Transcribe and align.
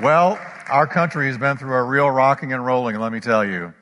Well, 0.00 0.40
our 0.70 0.86
country 0.86 1.26
has 1.26 1.36
been 1.36 1.58
through 1.58 1.74
a 1.74 1.82
real 1.82 2.10
rocking 2.10 2.54
and 2.54 2.64
rolling, 2.64 2.98
let 2.98 3.12
me 3.12 3.20
tell 3.20 3.44
you. 3.44 3.74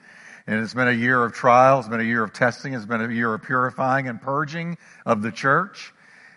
And 0.48 0.61
it's 0.61 0.75
been 0.75 0.89
a 0.89 0.93
year 0.93 1.23
of 1.23 1.33
trial. 1.33 1.79
It's 1.79 1.87
been 1.87 2.01
a 2.01 2.05
year 2.05 2.25
of 2.25 2.33
testing. 2.33 2.75
It's 2.75 2.87
been 2.87 3.01
a 3.01 3.09
year 3.09 3.33
of 3.33 3.43
purifying 3.43 4.09
and 4.09 4.21
purging 4.21 4.79
of 5.07 5.23
the 5.23 5.31
church 5.31 5.95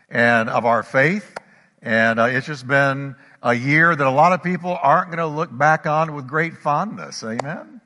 and 0.08 0.50
of 0.50 0.66
our 0.66 0.84
faith. 0.84 1.36
And 1.82 2.20
uh, 2.20 2.26
it's 2.26 2.46
just 2.46 2.68
been 2.68 3.16
a 3.42 3.56
year 3.56 3.96
that 3.96 4.06
a 4.06 4.12
lot 4.12 4.34
of 4.34 4.44
people 4.44 4.78
aren't 4.80 5.08
going 5.08 5.18
to 5.18 5.26
look 5.26 5.50
back 5.52 5.88
on 5.88 6.14
with 6.14 6.28
great 6.28 6.58
fondness. 6.58 7.24
Amen. 7.24 7.82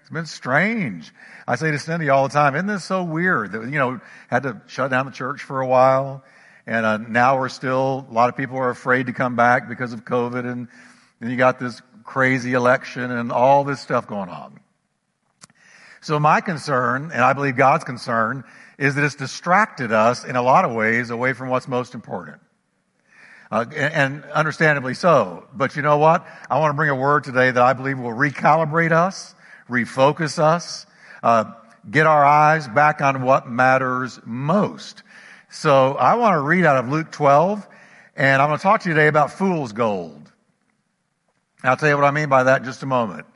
It's 0.00 0.10
been 0.10 0.24
strange. 0.24 1.12
I 1.46 1.56
say 1.56 1.70
to 1.70 1.78
Cindy 1.78 2.08
all 2.08 2.26
the 2.26 2.32
time, 2.32 2.54
isn't 2.54 2.68
this 2.68 2.84
so 2.84 3.04
weird 3.04 3.52
that, 3.52 3.64
you 3.64 3.78
know, 3.78 4.00
had 4.28 4.44
to 4.44 4.62
shut 4.66 4.90
down 4.90 5.04
the 5.04 5.12
church 5.12 5.42
for 5.42 5.60
a 5.60 5.66
while. 5.66 6.24
And 6.66 6.86
uh, 6.86 6.96
now 6.96 7.38
we're 7.38 7.50
still, 7.50 8.06
a 8.08 8.12
lot 8.14 8.30
of 8.30 8.36
people 8.36 8.56
are 8.56 8.70
afraid 8.70 9.08
to 9.08 9.12
come 9.12 9.36
back 9.36 9.68
because 9.68 9.92
of 9.92 10.06
COVID. 10.06 10.50
And 10.50 10.68
then 11.20 11.30
you 11.30 11.36
got 11.36 11.58
this 11.58 11.80
crazy 12.04 12.54
election 12.54 13.10
and 13.10 13.30
all 13.32 13.64
this 13.64 13.80
stuff 13.80 14.06
going 14.06 14.28
on. 14.28 14.60
So 16.00 16.18
my 16.18 16.40
concern, 16.40 17.10
and 17.12 17.22
I 17.22 17.32
believe 17.32 17.56
God's 17.56 17.84
concern, 17.84 18.44
is 18.78 18.94
that 18.94 19.04
it's 19.04 19.16
distracted 19.16 19.92
us 19.92 20.24
in 20.24 20.36
a 20.36 20.42
lot 20.42 20.64
of 20.64 20.72
ways 20.72 21.10
away 21.10 21.32
from 21.32 21.48
what's 21.48 21.66
most 21.66 21.94
important. 21.94 22.40
Uh, 23.50 23.64
and, 23.74 24.24
understandably 24.24 24.94
so. 24.94 25.46
But 25.54 25.74
you 25.74 25.82
know 25.82 25.98
what? 25.98 26.26
I 26.50 26.58
want 26.58 26.70
to 26.70 26.76
bring 26.76 26.90
a 26.90 26.94
word 26.94 27.24
today 27.24 27.50
that 27.50 27.62
I 27.62 27.72
believe 27.72 27.98
will 27.98 28.10
recalibrate 28.10 28.92
us, 28.92 29.34
refocus 29.68 30.38
us, 30.38 30.86
uh, 31.22 31.52
get 31.90 32.06
our 32.06 32.24
eyes 32.24 32.68
back 32.68 33.00
on 33.00 33.22
what 33.22 33.48
matters 33.48 34.20
most. 34.24 35.02
So 35.50 35.94
I 35.94 36.14
want 36.14 36.34
to 36.34 36.40
read 36.40 36.66
out 36.66 36.76
of 36.76 36.90
Luke 36.90 37.10
12, 37.10 37.66
and 38.16 38.42
I'm 38.42 38.48
going 38.48 38.58
to 38.58 38.62
talk 38.62 38.82
to 38.82 38.88
you 38.90 38.94
today 38.94 39.08
about 39.08 39.32
fool's 39.32 39.72
gold. 39.72 40.17
I'll 41.64 41.76
tell 41.76 41.88
you 41.88 41.96
what 41.96 42.04
I 42.04 42.12
mean 42.12 42.28
by 42.28 42.44
that 42.44 42.60
in 42.60 42.64
just 42.64 42.82
a 42.82 42.86
moment. 42.86 43.26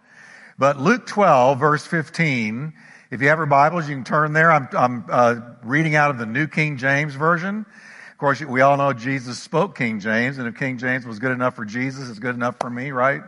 But 0.58 0.78
Luke 0.78 1.06
12, 1.06 1.58
verse 1.58 1.84
15, 1.84 2.72
if 3.10 3.20
you 3.20 3.28
have 3.28 3.38
your 3.38 3.46
Bibles, 3.46 3.88
you 3.88 3.96
can 3.96 4.04
turn 4.04 4.32
there. 4.32 4.52
I'm, 4.52 4.68
I'm 4.72 5.04
uh, 5.10 5.34
reading 5.64 5.96
out 5.96 6.10
of 6.10 6.18
the 6.18 6.26
New 6.26 6.46
King 6.46 6.76
James 6.76 7.14
Version. 7.14 7.66
Of 8.12 8.18
course, 8.18 8.40
we 8.40 8.60
all 8.60 8.76
know 8.76 8.92
Jesus 8.92 9.40
spoke 9.40 9.76
King 9.76 9.98
James, 9.98 10.38
and 10.38 10.46
if 10.46 10.54
King 10.54 10.78
James 10.78 11.04
was 11.04 11.18
good 11.18 11.32
enough 11.32 11.56
for 11.56 11.64
Jesus, 11.64 12.08
it's 12.08 12.20
good 12.20 12.36
enough 12.36 12.56
for 12.60 12.70
me, 12.70 12.92
right? 12.92 13.22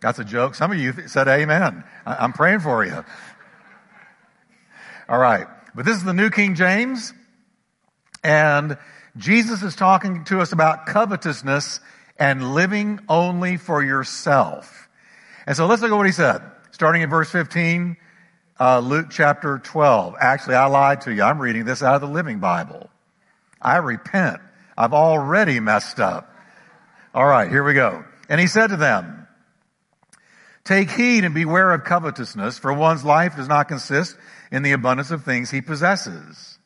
That's 0.00 0.18
a 0.18 0.24
joke. 0.24 0.56
Some 0.56 0.72
of 0.72 0.78
you 0.78 1.06
said 1.06 1.28
amen. 1.28 1.84
I'm 2.04 2.32
praying 2.32 2.60
for 2.60 2.84
you. 2.84 3.04
All 5.08 5.18
right. 5.18 5.46
But 5.76 5.84
this 5.84 5.96
is 5.96 6.02
the 6.02 6.12
New 6.12 6.30
King 6.30 6.56
James, 6.56 7.14
and 8.24 8.76
Jesus 9.16 9.62
is 9.62 9.76
talking 9.76 10.24
to 10.24 10.40
us 10.40 10.52
about 10.52 10.86
covetousness 10.86 11.78
and 12.18 12.54
living 12.54 13.00
only 13.08 13.56
for 13.56 13.82
yourself. 13.82 14.88
And 15.46 15.56
so 15.56 15.66
let's 15.66 15.82
look 15.82 15.90
at 15.90 15.96
what 15.96 16.06
he 16.06 16.12
said. 16.12 16.42
Starting 16.70 17.02
in 17.02 17.10
verse 17.10 17.30
15, 17.30 17.96
uh, 18.60 18.78
Luke 18.78 19.06
chapter 19.10 19.58
12. 19.58 20.14
Actually, 20.20 20.54
I 20.54 20.66
lied 20.66 21.02
to 21.02 21.12
you. 21.12 21.22
I'm 21.22 21.40
reading 21.40 21.64
this 21.64 21.82
out 21.82 21.96
of 21.96 22.00
the 22.00 22.06
Living 22.06 22.38
Bible. 22.38 22.88
I 23.60 23.76
repent. 23.78 24.40
I've 24.76 24.92
already 24.92 25.60
messed 25.60 26.00
up. 26.00 26.34
All 27.14 27.26
right, 27.26 27.50
here 27.50 27.62
we 27.62 27.74
go. 27.74 28.04
And 28.28 28.40
he 28.40 28.46
said 28.46 28.68
to 28.68 28.76
them, 28.76 29.26
Take 30.64 30.90
heed 30.90 31.24
and 31.24 31.34
beware 31.34 31.72
of 31.72 31.84
covetousness, 31.84 32.58
for 32.58 32.72
one's 32.72 33.04
life 33.04 33.36
does 33.36 33.48
not 33.48 33.68
consist 33.68 34.16
in 34.52 34.62
the 34.62 34.72
abundance 34.72 35.10
of 35.10 35.24
things 35.24 35.50
he 35.50 35.60
possesses. 35.60 36.58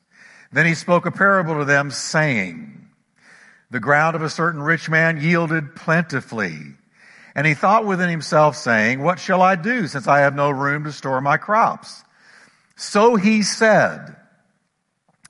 Then 0.52 0.66
he 0.66 0.74
spoke 0.74 1.06
a 1.06 1.10
parable 1.10 1.58
to 1.58 1.64
them, 1.64 1.90
saying, 1.90 2.85
the 3.70 3.80
ground 3.80 4.16
of 4.16 4.22
a 4.22 4.30
certain 4.30 4.62
rich 4.62 4.88
man 4.88 5.20
yielded 5.20 5.74
plentifully. 5.74 6.58
And 7.34 7.46
he 7.46 7.54
thought 7.54 7.84
within 7.84 8.08
himself, 8.08 8.56
saying, 8.56 9.02
What 9.02 9.18
shall 9.18 9.42
I 9.42 9.56
do 9.56 9.86
since 9.86 10.06
I 10.06 10.20
have 10.20 10.34
no 10.34 10.50
room 10.50 10.84
to 10.84 10.92
store 10.92 11.20
my 11.20 11.36
crops? 11.36 12.02
So 12.76 13.16
he 13.16 13.42
said, 13.42 14.16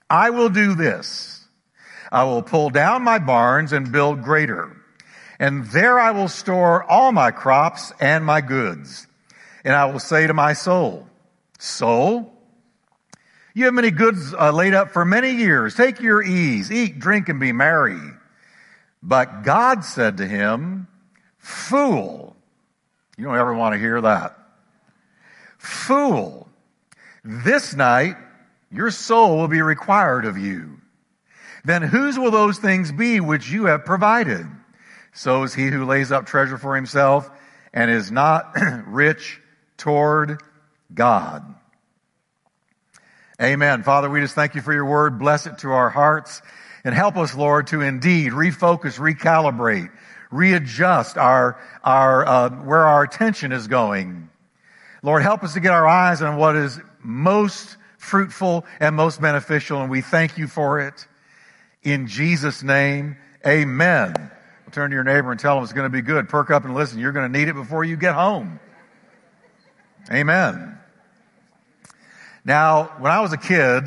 I 0.08 0.30
will 0.30 0.48
do 0.48 0.74
this. 0.74 1.44
I 2.12 2.24
will 2.24 2.42
pull 2.42 2.70
down 2.70 3.02
my 3.02 3.18
barns 3.18 3.72
and 3.72 3.90
build 3.90 4.22
greater. 4.22 4.76
And 5.38 5.66
there 5.66 5.98
I 5.98 6.12
will 6.12 6.28
store 6.28 6.84
all 6.84 7.12
my 7.12 7.30
crops 7.30 7.92
and 8.00 8.24
my 8.24 8.40
goods. 8.40 9.06
And 9.64 9.74
I 9.74 9.86
will 9.86 9.98
say 9.98 10.26
to 10.26 10.34
my 10.34 10.52
soul, 10.52 11.08
Soul, 11.58 12.32
you 13.54 13.64
have 13.64 13.74
many 13.74 13.90
goods 13.90 14.34
uh, 14.34 14.52
laid 14.52 14.74
up 14.74 14.90
for 14.90 15.04
many 15.04 15.32
years. 15.32 15.74
Take 15.74 16.00
your 16.00 16.22
ease, 16.22 16.70
eat, 16.70 16.98
drink, 16.98 17.28
and 17.28 17.40
be 17.40 17.52
merry. 17.52 17.98
But 19.06 19.44
God 19.44 19.84
said 19.84 20.16
to 20.16 20.26
him, 20.26 20.88
Fool. 21.38 22.34
You 23.16 23.24
don't 23.24 23.36
ever 23.36 23.54
want 23.54 23.74
to 23.74 23.78
hear 23.78 24.00
that. 24.00 24.36
Fool. 25.58 26.48
This 27.24 27.74
night 27.74 28.16
your 28.70 28.90
soul 28.90 29.38
will 29.38 29.48
be 29.48 29.62
required 29.62 30.24
of 30.24 30.36
you. 30.36 30.80
Then 31.64 31.82
whose 31.82 32.18
will 32.18 32.32
those 32.32 32.58
things 32.58 32.90
be 32.90 33.20
which 33.20 33.48
you 33.48 33.66
have 33.66 33.84
provided? 33.84 34.46
So 35.12 35.44
is 35.44 35.54
he 35.54 35.68
who 35.68 35.84
lays 35.84 36.10
up 36.10 36.26
treasure 36.26 36.58
for 36.58 36.74
himself 36.74 37.30
and 37.72 37.90
is 37.90 38.10
not 38.10 38.56
rich 38.86 39.40
toward 39.76 40.42
God. 40.92 41.54
Amen. 43.40 43.82
Father, 43.82 44.08
we 44.08 44.20
just 44.20 44.34
thank 44.34 44.54
you 44.54 44.62
for 44.62 44.72
your 44.72 44.86
word. 44.86 45.18
Bless 45.18 45.46
it 45.46 45.58
to 45.58 45.70
our 45.70 45.90
hearts. 45.90 46.40
And 46.86 46.94
help 46.94 47.16
us, 47.16 47.34
Lord, 47.34 47.66
to 47.68 47.80
indeed 47.80 48.30
refocus, 48.30 48.96
recalibrate, 48.96 49.90
readjust 50.30 51.18
our, 51.18 51.60
our, 51.82 52.24
uh, 52.24 52.50
where 52.50 52.86
our 52.86 53.02
attention 53.02 53.50
is 53.50 53.66
going. 53.66 54.30
Lord, 55.02 55.22
help 55.22 55.42
us 55.42 55.54
to 55.54 55.60
get 55.60 55.72
our 55.72 55.84
eyes 55.84 56.22
on 56.22 56.36
what 56.36 56.54
is 56.54 56.78
most 57.02 57.76
fruitful 57.98 58.64
and 58.78 58.94
most 58.94 59.20
beneficial, 59.20 59.80
and 59.80 59.90
we 59.90 60.00
thank 60.00 60.38
you 60.38 60.46
for 60.46 60.78
it. 60.78 61.08
In 61.82 62.06
Jesus' 62.06 62.62
name, 62.62 63.16
amen. 63.44 64.30
turn 64.70 64.90
to 64.90 64.94
your 64.94 65.02
neighbor 65.02 65.32
and 65.32 65.40
tell 65.40 65.56
them 65.56 65.64
it's 65.64 65.72
going 65.72 65.90
to 65.90 65.92
be 65.92 66.02
good. 66.02 66.28
Perk 66.28 66.52
up 66.52 66.64
and 66.64 66.72
listen. 66.76 67.00
You're 67.00 67.10
going 67.10 67.32
to 67.32 67.36
need 67.36 67.48
it 67.48 67.54
before 67.54 67.82
you 67.82 67.96
get 67.96 68.14
home. 68.14 68.60
Amen. 70.12 70.78
Now, 72.44 72.92
when 73.00 73.10
I 73.10 73.22
was 73.22 73.32
a 73.32 73.38
kid, 73.38 73.82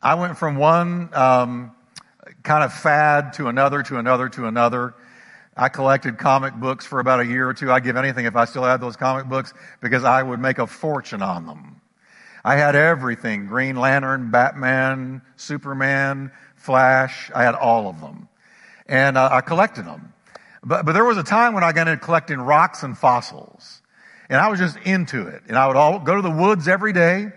I 0.00 0.14
went 0.14 0.38
from 0.38 0.54
one 0.54 1.10
um, 1.12 1.72
kind 2.44 2.62
of 2.62 2.72
fad 2.72 3.32
to 3.34 3.48
another, 3.48 3.82
to 3.82 3.96
another, 3.96 4.28
to 4.28 4.46
another. 4.46 4.94
I 5.56 5.68
collected 5.68 6.18
comic 6.18 6.54
books 6.54 6.84
for 6.84 7.00
about 7.00 7.20
a 7.20 7.26
year 7.26 7.48
or 7.48 7.54
two. 7.54 7.72
I'd 7.72 7.84
give 7.84 7.96
anything 7.96 8.26
if 8.26 8.36
I 8.36 8.44
still 8.44 8.64
had 8.64 8.80
those 8.80 8.96
comic 8.96 9.26
books 9.26 9.52
because 9.80 10.04
I 10.04 10.22
would 10.22 10.40
make 10.40 10.58
a 10.58 10.66
fortune 10.66 11.22
on 11.22 11.46
them. 11.46 11.80
I 12.44 12.56
had 12.56 12.76
everything 12.76 13.46
Green 13.46 13.76
Lantern, 13.76 14.30
Batman, 14.30 15.22
Superman, 15.36 16.30
Flash. 16.56 17.30
I 17.34 17.42
had 17.44 17.54
all 17.54 17.88
of 17.88 18.00
them. 18.00 18.28
And 18.86 19.16
uh, 19.16 19.30
I 19.32 19.40
collected 19.40 19.86
them. 19.86 20.12
But, 20.62 20.84
but 20.84 20.92
there 20.92 21.04
was 21.04 21.16
a 21.16 21.22
time 21.22 21.54
when 21.54 21.64
I 21.64 21.72
got 21.72 21.88
into 21.88 22.04
collecting 22.04 22.38
rocks 22.38 22.82
and 22.82 22.96
fossils. 22.96 23.80
And 24.28 24.38
I 24.38 24.48
was 24.48 24.58
just 24.58 24.76
into 24.78 25.26
it. 25.28 25.42
And 25.48 25.56
I 25.56 25.66
would 25.66 25.76
all 25.76 25.98
go 25.98 26.16
to 26.16 26.22
the 26.22 26.30
woods 26.30 26.68
every 26.68 26.92
day 26.92 27.32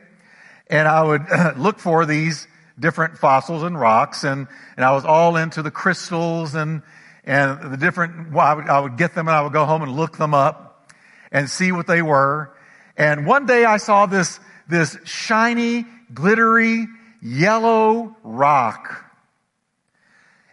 and 0.69 0.87
I 0.87 1.03
would 1.03 1.25
look 1.57 1.79
for 1.79 2.05
these 2.05 2.47
different 2.79 3.17
fossils 3.17 3.63
and 3.63 3.79
rocks 3.79 4.23
and, 4.23 4.47
and 4.75 4.85
I 4.85 4.91
was 4.91 5.05
all 5.05 5.35
into 5.35 5.61
the 5.61 5.71
crystals 5.71 6.55
and, 6.55 6.81
and 7.23 7.73
the 7.73 7.77
different, 7.77 8.31
well, 8.31 8.45
I 8.45 8.53
would, 8.53 8.69
I 8.69 8.79
would 8.79 8.97
get 8.97 9.15
them 9.15 9.27
and 9.27 9.35
I 9.35 9.41
would 9.41 9.53
go 9.53 9.65
home 9.65 9.81
and 9.81 9.91
look 9.91 10.17
them 10.17 10.33
up 10.33 10.91
and 11.31 11.49
see 11.49 11.71
what 11.71 11.87
they 11.87 12.01
were. 12.01 12.53
And 12.95 13.25
one 13.25 13.45
day 13.45 13.65
I 13.65 13.77
saw 13.77 14.05
this, 14.05 14.39
this 14.69 14.97
shiny, 15.05 15.85
glittery, 16.13 16.87
yellow 17.21 18.15
rock. 18.23 19.05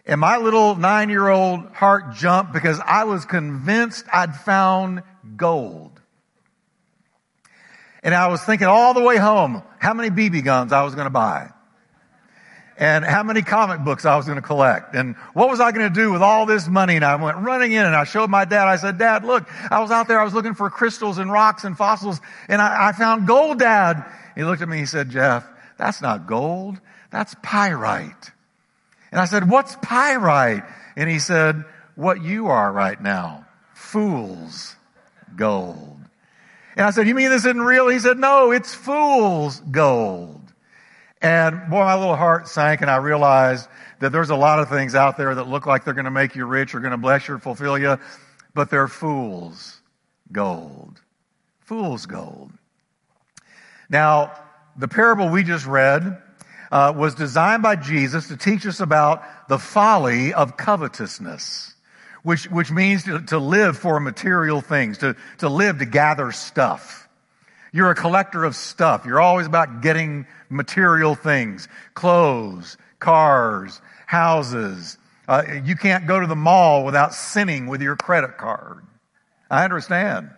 And 0.07 0.19
my 0.19 0.37
little 0.37 0.75
nine 0.75 1.09
year 1.09 1.27
old 1.27 1.67
heart 1.73 2.15
jumped 2.15 2.53
because 2.53 2.79
I 2.83 3.05
was 3.05 3.25
convinced 3.25 4.05
I'd 4.11 4.35
found 4.35 5.03
gold. 5.35 5.99
And 8.03 8.13
I 8.13 8.27
was 8.27 8.41
thinking 8.43 8.67
all 8.67 8.93
the 8.93 9.01
way 9.01 9.17
home 9.17 9.63
how 9.79 9.95
many 9.95 10.09
BB 10.09 10.43
guns 10.43 10.71
I 10.71 10.83
was 10.83 10.93
going 10.93 11.05
to 11.05 11.11
buy 11.11 11.49
and 12.77 13.05
how 13.05 13.23
many 13.23 13.41
comic 13.41 13.81
books 13.81 14.05
I 14.05 14.17
was 14.17 14.25
going 14.25 14.35
to 14.35 14.41
collect 14.41 14.95
and 14.95 15.15
what 15.33 15.49
was 15.49 15.59
I 15.61 15.71
going 15.71 15.87
to 15.87 15.93
do 15.93 16.11
with 16.11 16.21
all 16.21 16.45
this 16.45 16.67
money. 16.67 16.95
And 16.95 17.05
I 17.05 17.15
went 17.15 17.37
running 17.37 17.71
in 17.71 17.85
and 17.85 17.95
I 17.95 18.03
showed 18.03 18.29
my 18.29 18.43
dad. 18.45 18.67
I 18.67 18.75
said, 18.75 18.97
Dad, 18.97 19.23
look, 19.23 19.47
I 19.71 19.79
was 19.79 19.91
out 19.91 20.07
there. 20.07 20.19
I 20.19 20.23
was 20.23 20.33
looking 20.33 20.55
for 20.55 20.69
crystals 20.69 21.17
and 21.17 21.31
rocks 21.31 21.63
and 21.63 21.77
fossils 21.77 22.19
and 22.49 22.61
I, 22.61 22.89
I 22.89 22.91
found 22.91 23.27
gold, 23.27 23.59
Dad. 23.59 24.03
He 24.35 24.43
looked 24.43 24.61
at 24.61 24.67
me. 24.67 24.77
He 24.77 24.85
said, 24.85 25.09
Jeff, 25.09 25.47
that's 25.77 26.01
not 26.01 26.27
gold. 26.27 26.79
That's 27.11 27.35
pyrite. 27.41 28.31
And 29.11 29.21
I 29.21 29.25
said, 29.25 29.49
what's 29.49 29.77
pyrite? 29.81 30.63
And 30.97 31.09
he 31.09 31.19
said, 31.19 31.63
what 31.95 32.21
you 32.21 32.47
are 32.47 32.71
right 32.71 33.01
now. 33.01 33.45
Fool's 33.73 34.75
gold. 35.37 35.97
And 36.75 36.85
I 36.85 36.91
said, 36.91 37.07
you 37.07 37.15
mean 37.15 37.29
this 37.29 37.45
isn't 37.45 37.61
real? 37.61 37.87
He 37.87 37.99
said, 37.99 38.17
no, 38.17 38.51
it's 38.51 38.73
fool's 38.73 39.61
gold. 39.61 40.41
And 41.25 41.71
boy, 41.71 41.79
my 41.79 41.95
little 41.95 42.15
heart 42.15 42.47
sank 42.47 42.81
and 42.81 42.91
I 42.91 42.97
realized 42.97 43.67
that 43.99 44.11
there's 44.11 44.29
a 44.29 44.35
lot 44.35 44.59
of 44.59 44.69
things 44.69 44.93
out 44.93 45.17
there 45.17 45.33
that 45.33 45.47
look 45.47 45.65
like 45.65 45.83
they're 45.83 45.95
going 45.95 46.05
to 46.05 46.11
make 46.11 46.35
you 46.35 46.45
rich 46.45 46.75
or 46.75 46.79
going 46.79 46.91
to 46.91 46.99
bless 46.99 47.27
you 47.27 47.33
or 47.33 47.39
fulfill 47.39 47.79
you, 47.79 47.97
but 48.53 48.69
they're 48.69 48.87
fool's 48.87 49.81
gold. 50.31 51.01
Fool's 51.61 52.05
gold. 52.05 52.51
Now, 53.89 54.33
the 54.77 54.87
parable 54.87 55.29
we 55.29 55.41
just 55.41 55.65
read 55.65 56.21
uh, 56.71 56.93
was 56.95 57.15
designed 57.15 57.63
by 57.63 57.75
Jesus 57.75 58.27
to 58.27 58.37
teach 58.37 58.63
us 58.67 58.79
about 58.79 59.23
the 59.49 59.57
folly 59.57 60.31
of 60.31 60.57
covetousness, 60.57 61.73
which, 62.21 62.43
which 62.51 62.69
means 62.69 63.03
to, 63.05 63.19
to 63.21 63.39
live 63.39 63.79
for 63.79 63.99
material 63.99 64.61
things, 64.61 64.99
to, 64.99 65.15
to 65.39 65.49
live 65.49 65.79
to 65.79 65.85
gather 65.85 66.31
stuff. 66.31 67.04
You're 67.75 67.91
a 67.91 67.95
collector 67.95 68.45
of 68.45 68.55
stuff. 68.55 69.05
You're 69.05 69.19
always 69.19 69.47
about 69.47 69.81
getting 69.81 70.27
material 70.49 71.13
things, 71.13 71.67
clothes, 71.93 72.77
cars, 72.99 73.81
houses. 74.05 74.97
Uh, 75.27 75.43
you 75.65 75.75
can't 75.75 76.07
go 76.07 76.17
to 76.17 76.25
the 76.25 76.37
mall 76.37 76.85
without 76.85 77.13
sinning 77.13 77.67
with 77.67 77.81
your 77.81 77.97
credit 77.97 78.37
card. 78.37 78.85
I 79.51 79.65
understand. 79.65 80.29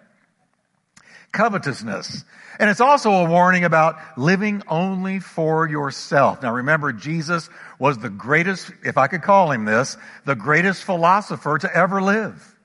Covetousness. 1.32 2.26
And 2.60 2.72
it's 2.72 2.82
also 2.82 3.12
a 3.12 3.30
warning 3.30 3.66
about 3.66 3.98
living 4.18 4.64
only 4.68 5.20
for 5.20 5.70
yourself. 5.70 6.42
Now 6.42 6.56
remember, 6.56 6.92
Jesus 6.92 7.52
was 7.78 8.00
the 8.00 8.10
greatest, 8.10 8.72
if 8.84 8.98
I 8.98 9.06
could 9.06 9.22
call 9.22 9.52
him 9.52 9.64
this, 9.64 9.96
the 10.26 10.34
greatest 10.34 10.84
philosopher 10.84 11.60
to 11.60 11.72
ever 11.72 12.02
live. 12.02 12.57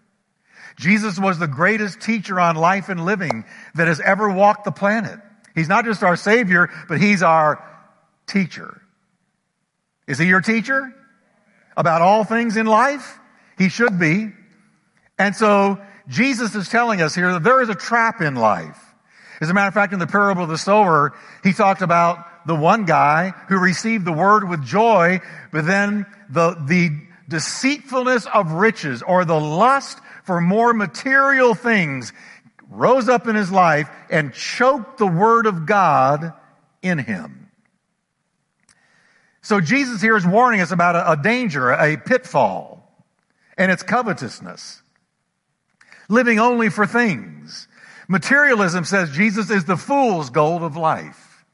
Jesus 0.76 1.18
was 1.18 1.38
the 1.38 1.46
greatest 1.46 2.00
teacher 2.00 2.40
on 2.40 2.56
life 2.56 2.88
and 2.88 3.04
living 3.04 3.44
that 3.74 3.88
has 3.88 4.00
ever 4.00 4.30
walked 4.30 4.64
the 4.64 4.72
planet. 4.72 5.18
He's 5.54 5.68
not 5.68 5.84
just 5.84 6.02
our 6.02 6.16
Savior, 6.16 6.70
but 6.88 7.00
He's 7.00 7.22
our 7.22 7.62
teacher. 8.26 8.80
Is 10.06 10.18
He 10.18 10.26
your 10.26 10.40
teacher? 10.40 10.94
About 11.76 12.02
all 12.02 12.24
things 12.24 12.56
in 12.56 12.66
life? 12.66 13.18
He 13.58 13.68
should 13.68 13.98
be. 13.98 14.30
And 15.18 15.36
so, 15.36 15.80
Jesus 16.08 16.54
is 16.54 16.68
telling 16.68 17.00
us 17.00 17.14
here 17.14 17.32
that 17.32 17.44
there 17.44 17.62
is 17.62 17.68
a 17.68 17.74
trap 17.74 18.20
in 18.20 18.34
life. 18.34 18.78
As 19.40 19.50
a 19.50 19.54
matter 19.54 19.68
of 19.68 19.74
fact, 19.74 19.92
in 19.92 19.98
the 19.98 20.06
parable 20.06 20.44
of 20.44 20.48
the 20.48 20.58
sower, 20.58 21.14
he 21.42 21.52
talked 21.52 21.82
about 21.82 22.46
the 22.46 22.54
one 22.54 22.84
guy 22.84 23.32
who 23.48 23.58
received 23.58 24.04
the 24.04 24.12
word 24.12 24.48
with 24.48 24.64
joy, 24.64 25.20
but 25.52 25.66
then 25.66 26.06
the, 26.28 26.56
the 26.66 26.90
deceitfulness 27.28 28.26
of 28.32 28.52
riches 28.52 29.02
or 29.02 29.24
the 29.24 29.38
lust 29.38 29.98
for 30.24 30.40
more 30.40 30.72
material 30.72 31.54
things 31.54 32.12
rose 32.68 33.08
up 33.08 33.26
in 33.26 33.36
his 33.36 33.50
life 33.50 33.88
and 34.10 34.32
choked 34.32 34.98
the 34.98 35.06
word 35.06 35.46
of 35.46 35.66
God 35.66 36.32
in 36.80 36.98
him. 36.98 37.50
So 39.42 39.60
Jesus 39.60 40.00
here 40.00 40.16
is 40.16 40.26
warning 40.26 40.60
us 40.60 40.70
about 40.70 40.94
a, 40.94 41.12
a 41.12 41.16
danger, 41.16 41.70
a 41.70 41.96
pitfall, 41.96 43.04
and 43.58 43.70
it's 43.70 43.82
covetousness. 43.82 44.82
Living 46.08 46.38
only 46.38 46.70
for 46.70 46.86
things. 46.86 47.68
Materialism 48.08 48.84
says 48.84 49.10
Jesus 49.10 49.50
is 49.50 49.64
the 49.64 49.76
fool's 49.76 50.30
gold 50.30 50.62
of 50.62 50.76
life. 50.76 51.44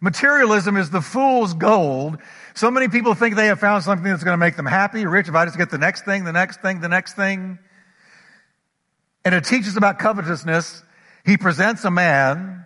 Materialism 0.00 0.76
is 0.76 0.90
the 0.90 1.00
fool's 1.00 1.54
gold. 1.54 2.18
So 2.54 2.70
many 2.70 2.88
people 2.88 3.14
think 3.14 3.36
they 3.36 3.46
have 3.46 3.60
found 3.60 3.84
something 3.84 4.10
that's 4.10 4.24
going 4.24 4.34
to 4.34 4.38
make 4.38 4.56
them 4.56 4.66
happy, 4.66 5.06
rich. 5.06 5.28
If 5.28 5.34
I 5.34 5.44
just 5.44 5.56
get 5.56 5.70
the 5.70 5.78
next 5.78 6.04
thing, 6.04 6.24
the 6.24 6.32
next 6.32 6.60
thing, 6.60 6.80
the 6.80 6.88
next 6.88 7.14
thing. 7.14 7.58
And 9.24 9.34
it 9.34 9.44
teaches 9.44 9.76
about 9.76 9.98
covetousness. 9.98 10.82
He 11.24 11.36
presents 11.36 11.84
a 11.84 11.90
man 11.90 12.64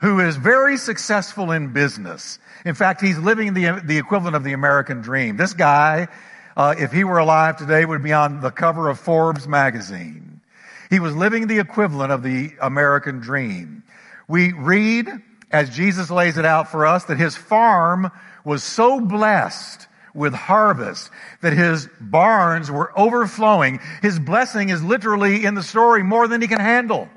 who 0.00 0.20
is 0.20 0.36
very 0.36 0.76
successful 0.76 1.50
in 1.50 1.72
business. 1.72 2.38
In 2.64 2.74
fact, 2.74 3.00
he's 3.00 3.18
living 3.18 3.54
the, 3.54 3.82
the 3.84 3.98
equivalent 3.98 4.36
of 4.36 4.44
the 4.44 4.52
American 4.52 5.00
dream. 5.00 5.36
This 5.36 5.52
guy, 5.52 6.08
uh, 6.56 6.74
if 6.78 6.92
he 6.92 7.04
were 7.04 7.18
alive 7.18 7.56
today, 7.56 7.84
would 7.84 8.02
be 8.02 8.12
on 8.12 8.40
the 8.40 8.50
cover 8.50 8.88
of 8.88 8.98
Forbes 8.98 9.46
magazine. 9.46 10.40
He 10.88 11.00
was 11.00 11.14
living 11.14 11.46
the 11.46 11.58
equivalent 11.58 12.12
of 12.12 12.22
the 12.22 12.52
American 12.60 13.18
dream. 13.18 13.82
We 14.28 14.52
read, 14.52 15.08
as 15.50 15.68
Jesus 15.70 16.10
lays 16.10 16.38
it 16.38 16.44
out 16.44 16.70
for 16.70 16.86
us, 16.86 17.04
that 17.04 17.18
his 17.18 17.36
farm 17.36 18.10
was 18.44 18.62
so 18.62 19.00
blessed 19.00 19.87
with 20.18 20.34
harvest 20.34 21.10
that 21.40 21.52
his 21.52 21.88
barns 22.00 22.70
were 22.70 22.92
overflowing. 22.98 23.80
His 24.02 24.18
blessing 24.18 24.68
is 24.68 24.82
literally 24.82 25.44
in 25.44 25.54
the 25.54 25.62
story 25.62 26.02
more 26.02 26.28
than 26.28 26.42
he 26.42 26.48
can 26.48 26.60
handle. 26.60 27.08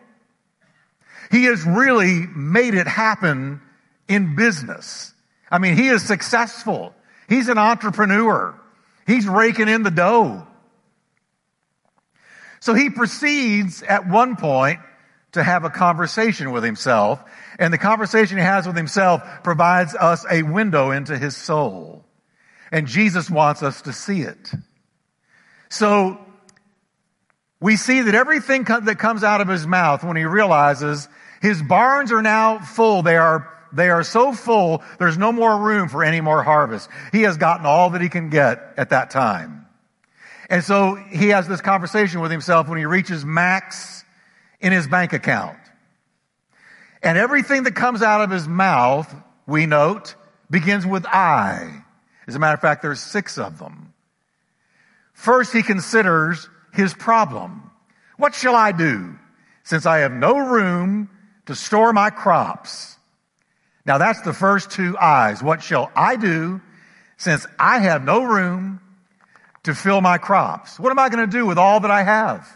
He 1.31 1.45
has 1.45 1.63
really 1.65 2.27
made 2.35 2.73
it 2.73 2.87
happen 2.87 3.61
in 4.07 4.35
business. 4.35 5.13
I 5.49 5.57
mean, 5.57 5.75
he 5.75 5.87
is 5.87 6.03
successful. 6.03 6.93
He's 7.27 7.49
an 7.49 7.57
entrepreneur. 7.57 8.53
He's 9.07 9.27
raking 9.27 9.67
in 9.67 9.83
the 9.83 9.91
dough. 9.91 10.45
So 12.59 12.73
he 12.73 12.89
proceeds 12.89 13.81
at 13.81 14.07
one 14.07 14.35
point 14.35 14.79
to 15.31 15.43
have 15.43 15.63
a 15.63 15.69
conversation 15.69 16.51
with 16.51 16.63
himself, 16.63 17.23
and 17.57 17.73
the 17.73 17.77
conversation 17.77 18.37
he 18.37 18.43
has 18.43 18.67
with 18.67 18.75
himself 18.75 19.23
provides 19.43 19.95
us 19.95 20.25
a 20.29 20.43
window 20.43 20.91
into 20.91 21.17
his 21.17 21.35
soul. 21.35 22.00
And 22.71 22.87
Jesus 22.87 23.29
wants 23.29 23.63
us 23.63 23.81
to 23.83 23.93
see 23.93 24.21
it. 24.21 24.51
So 25.69 26.19
we 27.59 27.75
see 27.75 28.01
that 28.01 28.15
everything 28.15 28.63
that 28.63 28.97
comes 28.97 29.23
out 29.23 29.41
of 29.41 29.47
his 29.47 29.67
mouth 29.67 30.03
when 30.03 30.17
he 30.17 30.25
realizes 30.25 31.07
his 31.41 31.61
barns 31.61 32.11
are 32.11 32.21
now 32.21 32.59
full, 32.59 33.01
they 33.01 33.17
are 33.17 33.47
they 33.73 33.89
are 33.89 34.03
so 34.03 34.33
full, 34.33 34.83
there's 34.99 35.17
no 35.17 35.31
more 35.31 35.57
room 35.57 35.87
for 35.87 36.03
any 36.03 36.19
more 36.19 36.43
harvest. 36.43 36.89
He 37.11 37.21
has 37.21 37.37
gotten 37.37 37.65
all 37.65 37.91
that 37.91 38.01
he 38.01 38.09
can 38.09 38.29
get 38.29 38.73
at 38.77 38.89
that 38.89 39.11
time. 39.11 39.65
And 40.49 40.63
so 40.63 40.95
he 40.95 41.29
has 41.29 41.47
this 41.47 41.61
conversation 41.61 42.19
with 42.19 42.31
himself 42.31 42.67
when 42.67 42.77
he 42.77 42.85
reaches 42.85 43.23
max 43.23 44.03
in 44.59 44.73
his 44.73 44.87
bank 44.87 45.13
account. 45.13 45.57
And 47.01 47.17
everything 47.17 47.63
that 47.63 47.75
comes 47.75 48.01
out 48.01 48.21
of 48.21 48.29
his 48.29 48.47
mouth, 48.47 49.13
we 49.47 49.65
note, 49.65 50.15
begins 50.49 50.85
with 50.85 51.05
I. 51.05 51.80
As 52.31 52.35
a 52.35 52.39
matter 52.39 52.53
of 52.53 52.61
fact, 52.61 52.81
there's 52.81 53.01
six 53.01 53.37
of 53.37 53.59
them. 53.59 53.93
First, 55.11 55.51
he 55.51 55.63
considers 55.63 56.47
his 56.71 56.93
problem. 56.93 57.69
What 58.15 58.33
shall 58.33 58.55
I 58.55 58.71
do 58.71 59.19
since 59.63 59.85
I 59.85 59.97
have 59.97 60.13
no 60.13 60.37
room 60.37 61.09
to 61.47 61.55
store 61.55 61.91
my 61.91 62.09
crops? 62.09 62.95
Now 63.85 63.97
that's 63.97 64.21
the 64.21 64.31
first 64.31 64.71
two 64.71 64.97
I's. 64.97 65.43
What 65.43 65.61
shall 65.61 65.91
I 65.93 66.15
do 66.15 66.61
since 67.17 67.45
I 67.59 67.79
have 67.79 68.05
no 68.05 68.23
room 68.23 68.79
to 69.63 69.75
fill 69.75 69.99
my 69.99 70.17
crops? 70.17 70.79
What 70.79 70.91
am 70.91 70.99
I 70.99 71.09
going 71.09 71.29
to 71.29 71.37
do 71.37 71.45
with 71.45 71.57
all 71.57 71.81
that 71.81 71.91
I 71.91 72.03
have? 72.03 72.47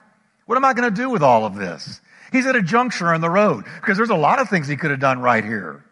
What 0.46 0.56
am 0.56 0.64
I 0.64 0.74
going 0.74 0.90
to 0.90 1.02
do 1.02 1.10
with 1.10 1.22
all 1.22 1.46
of 1.46 1.56
this? 1.56 2.00
He's 2.32 2.46
at 2.46 2.56
a 2.56 2.62
juncture 2.62 3.14
on 3.14 3.20
the 3.20 3.30
road 3.30 3.66
because 3.82 3.98
there's 3.98 4.10
a 4.10 4.16
lot 4.16 4.40
of 4.40 4.48
things 4.48 4.70
he 4.70 4.78
could 4.78 4.92
have 4.92 5.02
done 5.02 5.20
right 5.20 5.44
here. 5.44 5.84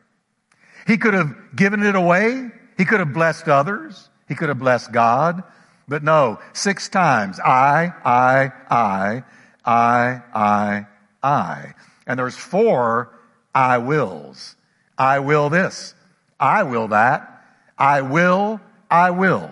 He 0.88 0.98
could 0.98 1.16
have 1.16 1.36
given 1.54 1.84
it 1.84 1.96
away. 1.96 2.50
He 2.84 2.86
could 2.86 3.00
have 3.00 3.13
blessed 3.13 3.48
others. 3.48 4.10
He 4.28 4.36
could 4.36 4.50
have 4.50 4.60
blessed 4.60 4.92
God. 4.92 5.42
But 5.88 6.04
no, 6.04 6.42
six 6.52 6.90
times, 6.90 7.40
I, 7.40 7.94
I, 8.04 8.52
I, 8.70 9.24
I, 9.63 10.22
I, 10.34 10.88
I. 11.24 11.74
And 12.06 12.20
there's 12.20 12.36
four 12.36 13.18
I 13.56 13.78
wills. 13.78 14.58
I 14.98 15.20
will 15.20 15.50
this. 15.50 15.96
I 16.38 16.63
will 16.63 16.90
that. 16.90 17.46
I 17.78 18.02
will, 18.02 18.60
I 18.92 19.12
will. 19.12 19.50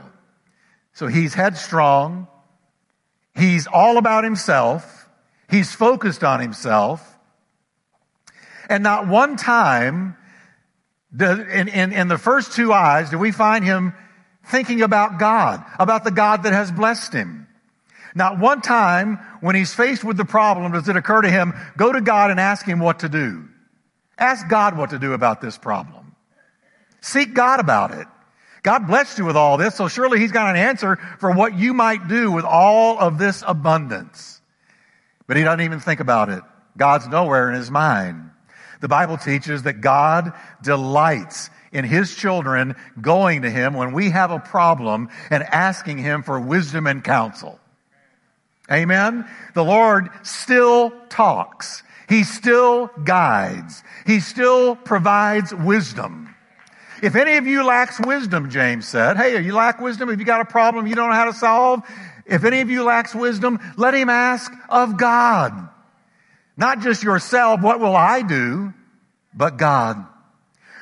So 0.91 1.07
he's 1.07 1.33
headstrong. 1.33 2.27
He's 3.33 3.65
all 3.65 3.95
about 3.95 4.25
himself. 4.25 5.07
He's 5.49 5.73
focused 5.73 6.25
on 6.25 6.41
himself. 6.41 7.17
And 8.67 8.83
not 8.83 9.07
one 9.07 9.37
time 9.37 10.17
in, 11.19 11.67
in, 11.67 11.91
in 11.93 12.07
the 12.07 12.17
first 12.17 12.53
two 12.53 12.71
I's, 12.71 13.09
do 13.09 13.17
we 13.17 13.31
find 13.31 13.65
him 13.65 13.93
thinking 14.45 14.81
about 14.81 15.19
God, 15.19 15.63
about 15.79 16.03
the 16.03 16.11
God 16.11 16.43
that 16.43 16.53
has 16.53 16.71
blessed 16.71 17.13
him. 17.13 17.47
Not 18.13 18.39
one 18.39 18.61
time 18.61 19.19
when 19.39 19.55
he's 19.55 19.73
faced 19.73 20.03
with 20.03 20.17
the 20.17 20.25
problem 20.25 20.71
does 20.71 20.89
it 20.89 20.97
occur 20.97 21.21
to 21.21 21.29
him, 21.29 21.53
go 21.77 21.91
to 21.91 22.01
God 22.01 22.31
and 22.31 22.39
ask 22.39 22.65
him 22.65 22.79
what 22.79 22.99
to 22.99 23.09
do. 23.09 23.47
Ask 24.17 24.47
God 24.47 24.77
what 24.77 24.91
to 24.91 24.99
do 24.99 25.13
about 25.13 25.41
this 25.41 25.57
problem. 25.57 26.15
Seek 27.01 27.33
God 27.33 27.59
about 27.59 27.91
it. 27.91 28.07
God 28.63 28.85
blessed 28.85 29.17
you 29.17 29.25
with 29.25 29.35
all 29.35 29.57
this, 29.57 29.75
so 29.75 29.87
surely 29.87 30.19
He's 30.19 30.31
got 30.31 30.49
an 30.49 30.55
answer 30.55 30.97
for 31.19 31.31
what 31.31 31.57
you 31.57 31.73
might 31.73 32.07
do 32.07 32.31
with 32.31 32.45
all 32.45 32.99
of 32.99 33.17
this 33.17 33.43
abundance. 33.47 34.39
But 35.25 35.37
He 35.37 35.43
doesn't 35.43 35.61
even 35.61 35.79
think 35.79 35.99
about 35.99 36.29
it. 36.29 36.43
God's 36.77 37.07
nowhere 37.07 37.49
in 37.49 37.55
His 37.55 37.71
mind. 37.71 38.30
The 38.81 38.87
Bible 38.87 39.17
teaches 39.17 39.63
that 39.63 39.81
God 39.81 40.33
delights 40.61 41.49
in 41.71 41.85
His 41.85 42.15
children 42.15 42.75
going 42.99 43.43
to 43.43 43.49
Him 43.49 43.73
when 43.73 43.93
we 43.93 44.09
have 44.09 44.31
a 44.31 44.39
problem 44.39 45.09
and 45.29 45.43
asking 45.43 45.99
Him 45.99 46.23
for 46.23 46.39
wisdom 46.39 46.87
and 46.87 47.03
counsel. 47.03 47.59
Amen? 48.69 49.27
The 49.53 49.63
Lord 49.63 50.09
still 50.23 50.91
talks. 51.09 51.83
He 52.09 52.23
still 52.23 52.87
guides. 53.03 53.83
He 54.05 54.19
still 54.19 54.75
provides 54.75 55.53
wisdom. 55.53 56.35
If 57.01 57.15
any 57.15 57.37
of 57.37 57.47
you 57.47 57.63
lacks 57.63 57.99
wisdom, 57.99 58.49
James 58.49 58.87
said, 58.87 59.17
hey, 59.17 59.41
you 59.41 59.55
lack 59.55 59.79
wisdom? 59.79 60.09
If 60.09 60.19
you 60.19 60.25
got 60.25 60.41
a 60.41 60.45
problem 60.45 60.87
you 60.87 60.95
don't 60.95 61.09
know 61.09 61.15
how 61.15 61.25
to 61.25 61.33
solve? 61.33 61.81
If 62.25 62.43
any 62.43 62.61
of 62.61 62.69
you 62.69 62.83
lacks 62.83 63.15
wisdom, 63.15 63.59
let 63.77 63.93
him 63.93 64.09
ask 64.09 64.51
of 64.69 64.97
God. 64.97 65.69
Not 66.57 66.81
just 66.81 67.03
yourself, 67.03 67.61
what 67.61 67.79
will 67.79 67.95
I 67.95 68.21
do? 68.21 68.73
But 69.33 69.57
God, 69.57 70.05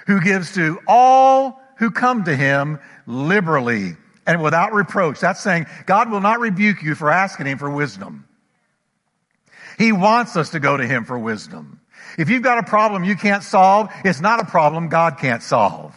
who 0.07 0.21
gives 0.21 0.55
to 0.55 0.79
all 0.87 1.61
who 1.77 1.91
come 1.91 2.25
to 2.25 2.35
him 2.35 2.79
liberally 3.07 3.95
and 4.27 4.41
without 4.41 4.73
reproach. 4.73 5.19
That's 5.19 5.39
saying 5.39 5.65
God 5.85 6.11
will 6.11 6.19
not 6.19 6.39
rebuke 6.39 6.83
you 6.83 6.93
for 6.93 7.09
asking 7.09 7.47
him 7.47 7.57
for 7.57 7.69
wisdom. 7.69 8.27
He 9.77 9.91
wants 9.91 10.35
us 10.35 10.49
to 10.51 10.59
go 10.59 10.75
to 10.75 10.85
him 10.85 11.05
for 11.05 11.17
wisdom. 11.17 11.79
If 12.17 12.29
you've 12.29 12.43
got 12.43 12.57
a 12.57 12.63
problem 12.63 13.03
you 13.03 13.15
can't 13.15 13.43
solve, 13.43 13.89
it's 14.03 14.19
not 14.19 14.41
a 14.41 14.45
problem 14.45 14.89
God 14.89 15.17
can't 15.19 15.41
solve. 15.41 15.95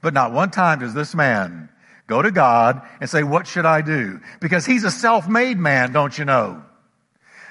But 0.00 0.14
not 0.14 0.32
one 0.32 0.50
time 0.50 0.78
does 0.78 0.94
this 0.94 1.14
man 1.14 1.68
go 2.06 2.22
to 2.22 2.30
God 2.30 2.82
and 3.00 3.10
say, 3.10 3.22
what 3.22 3.46
should 3.46 3.66
I 3.66 3.82
do? 3.82 4.20
Because 4.40 4.64
he's 4.64 4.84
a 4.84 4.90
self-made 4.90 5.58
man, 5.58 5.92
don't 5.92 6.16
you 6.16 6.24
know? 6.24 6.62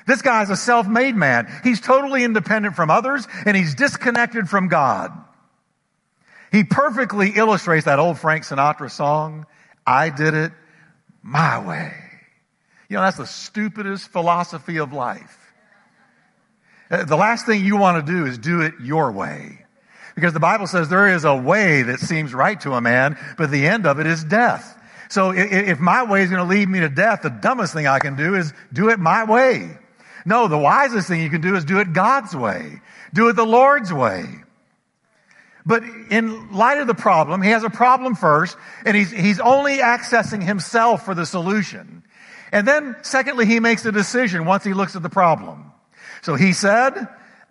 This 0.09 0.23
guy's 0.23 0.49
a 0.49 0.57
self-made 0.57 1.15
man. 1.15 1.47
He's 1.63 1.79
totally 1.79 2.23
independent 2.23 2.75
from 2.75 2.89
others 2.89 3.27
and 3.45 3.55
he's 3.55 3.75
disconnected 3.75 4.49
from 4.49 4.67
God. 4.67 5.11
He 6.51 6.63
perfectly 6.63 7.33
illustrates 7.35 7.85
that 7.85 7.99
old 7.99 8.17
Frank 8.17 8.43
Sinatra 8.43 8.89
song, 8.89 9.45
I 9.85 10.09
did 10.09 10.33
it 10.33 10.51
my 11.21 11.63
way. 11.63 11.93
You 12.89 12.95
know, 12.95 13.03
that's 13.03 13.17
the 13.17 13.27
stupidest 13.27 14.09
philosophy 14.09 14.77
of 14.77 14.93
life. 14.93 15.37
Uh, 16.89 17.05
the 17.05 17.15
last 17.15 17.45
thing 17.45 17.63
you 17.63 17.77
want 17.77 18.03
to 18.03 18.11
do 18.11 18.25
is 18.25 18.39
do 18.39 18.61
it 18.61 18.73
your 18.81 19.11
way. 19.11 19.63
Because 20.15 20.33
the 20.33 20.39
Bible 20.39 20.65
says 20.65 20.89
there 20.89 21.13
is 21.13 21.23
a 21.23 21.35
way 21.35 21.83
that 21.83 21.99
seems 21.99 22.33
right 22.33 22.59
to 22.61 22.73
a 22.73 22.81
man, 22.81 23.15
but 23.37 23.51
the 23.51 23.67
end 23.67 23.85
of 23.85 23.99
it 23.99 24.07
is 24.07 24.23
death. 24.23 24.75
So 25.09 25.33
if 25.35 25.79
my 25.79 26.01
way 26.01 26.23
is 26.23 26.31
going 26.31 26.41
to 26.41 26.49
lead 26.49 26.67
me 26.67 26.79
to 26.79 26.89
death, 26.89 27.21
the 27.21 27.29
dumbest 27.29 27.73
thing 27.73 27.85
I 27.85 27.99
can 27.99 28.15
do 28.15 28.33
is 28.33 28.51
do 28.73 28.89
it 28.89 28.97
my 28.97 29.23
way. 29.25 29.77
No, 30.25 30.47
the 30.47 30.57
wisest 30.57 31.07
thing 31.07 31.21
you 31.21 31.29
can 31.29 31.41
do 31.41 31.55
is 31.55 31.65
do 31.65 31.79
it 31.79 31.93
God's 31.93 32.35
way. 32.35 32.81
Do 33.13 33.29
it 33.29 33.35
the 33.35 33.45
Lord's 33.45 33.91
way. 33.93 34.25
But 35.65 35.83
in 36.09 36.51
light 36.53 36.79
of 36.79 36.87
the 36.87 36.93
problem, 36.93 37.41
he 37.41 37.51
has 37.51 37.63
a 37.63 37.69
problem 37.69 38.15
first, 38.15 38.57
and 38.85 38.95
he's, 38.95 39.11
he's 39.11 39.39
only 39.39 39.77
accessing 39.77 40.41
himself 40.43 41.05
for 41.05 41.13
the 41.13 41.25
solution. 41.25 42.03
And 42.51 42.67
then, 42.67 42.95
secondly, 43.01 43.45
he 43.45 43.59
makes 43.59 43.85
a 43.85 43.91
decision 43.91 44.45
once 44.45 44.63
he 44.63 44.73
looks 44.73 44.95
at 44.95 45.03
the 45.03 45.09
problem. 45.09 45.71
So 46.21 46.35
he 46.35 46.53
said, 46.53 47.07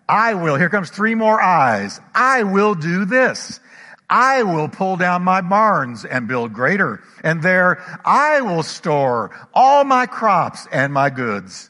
I 0.07 0.33
will, 0.33 0.55
here 0.55 0.69
comes 0.69 0.89
three 0.89 1.15
more 1.15 1.41
I's. 1.41 1.99
I 2.13 2.43
will 2.43 2.75
do 2.75 3.05
this. 3.05 3.59
I 4.09 4.43
will 4.43 4.67
pull 4.67 4.97
down 4.97 5.23
my 5.23 5.41
barns 5.41 6.03
and 6.03 6.27
build 6.27 6.51
greater. 6.51 7.01
And 7.23 7.43
there 7.43 7.81
I 8.03 8.41
will 8.41 8.63
store 8.63 9.31
all 9.53 9.83
my 9.83 10.07
crops 10.07 10.67
and 10.71 10.91
my 10.91 11.11
goods. 11.11 11.69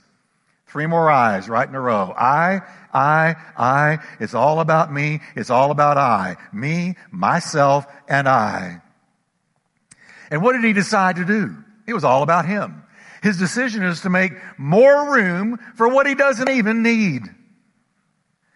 Three 0.70 0.86
more 0.86 1.10
I's 1.10 1.50
right 1.50 1.68
in 1.68 1.74
a 1.74 1.82
row. 1.82 2.14
I, 2.16 2.62
I, 2.94 3.36
I. 3.58 3.98
It's 4.20 4.36
all 4.36 4.60
about 4.60 4.94
me. 4.94 5.20
It's 5.36 5.50
all 5.50 5.72
about 5.72 5.98
I. 5.98 6.38
Me, 6.54 6.96
myself, 7.12 7.88
and 8.08 8.30
I. 8.30 8.82
And 10.30 10.44
what 10.44 10.54
did 10.54 10.64
he 10.64 10.74
decide 10.74 11.16
to 11.16 11.26
do? 11.26 11.56
It 11.88 11.94
was 11.94 12.04
all 12.04 12.22
about 12.22 12.46
him. 12.46 12.84
His 13.24 13.38
decision 13.38 13.84
is 13.84 14.02
to 14.02 14.10
make 14.10 14.34
more 14.58 15.12
room 15.12 15.58
for 15.76 15.88
what 15.88 16.06
he 16.06 16.14
doesn't 16.14 16.50
even 16.50 16.84
need. 16.84 17.24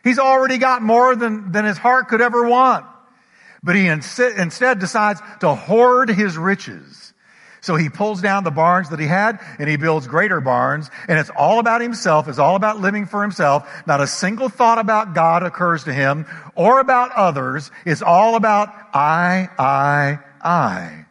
He's 0.03 0.19
already 0.19 0.59
got 0.59 0.81
more 0.81 1.15
than, 1.15 1.51
than 1.51 1.65
his 1.65 1.77
heart 1.77 2.09
could 2.09 2.21
ever 2.21 2.47
want. 2.47 2.85
But 3.63 3.75
he 3.75 3.87
instead 3.87 4.79
decides 4.79 5.21
to 5.39 5.55
hoard 5.55 6.09
his 6.09 6.37
riches. 6.37 7.12
So 7.63 7.75
he 7.75 7.89
pulls 7.89 8.21
down 8.21 8.43
the 8.43 8.51
barns 8.51 8.89
that 8.89 8.99
he 8.99 9.07
had 9.07 9.39
and 9.57 9.69
he 9.69 9.77
builds 9.77 10.05
greater 10.05 10.41
barns. 10.41 10.91
And 11.07 11.17
it's 11.17 11.31
all 11.31 11.59
about 11.59 11.81
himself. 11.81 12.27
It's 12.27 12.37
all 12.37 12.55
about 12.55 12.79
living 12.79 13.05
for 13.05 13.21
himself. 13.21 13.67
Not 13.87 14.01
a 14.01 14.07
single 14.07 14.49
thought 14.49 14.79
about 14.79 15.15
God 15.15 15.43
occurs 15.43 15.85
to 15.85 15.93
him 15.93 16.25
or 16.55 16.79
about 16.79 17.11
others. 17.13 17.71
It's 17.85 18.01
all 18.01 18.35
about 18.35 18.69
I, 18.93 19.49
I, 19.57 20.19
I 20.43 21.05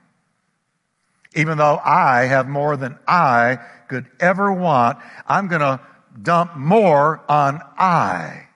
even 1.35 1.59
though 1.59 1.81
I 1.83 2.25
have 2.25 2.49
more 2.49 2.77
than 2.77 2.99
I 3.07 3.59
could 3.89 4.07
ever 4.21 4.53
want, 4.53 4.99
I'm 5.27 5.49
going 5.49 5.61
to 5.61 5.81
dump 6.21 6.57
more 6.57 7.23
on 7.29 7.61
I. 7.79 8.47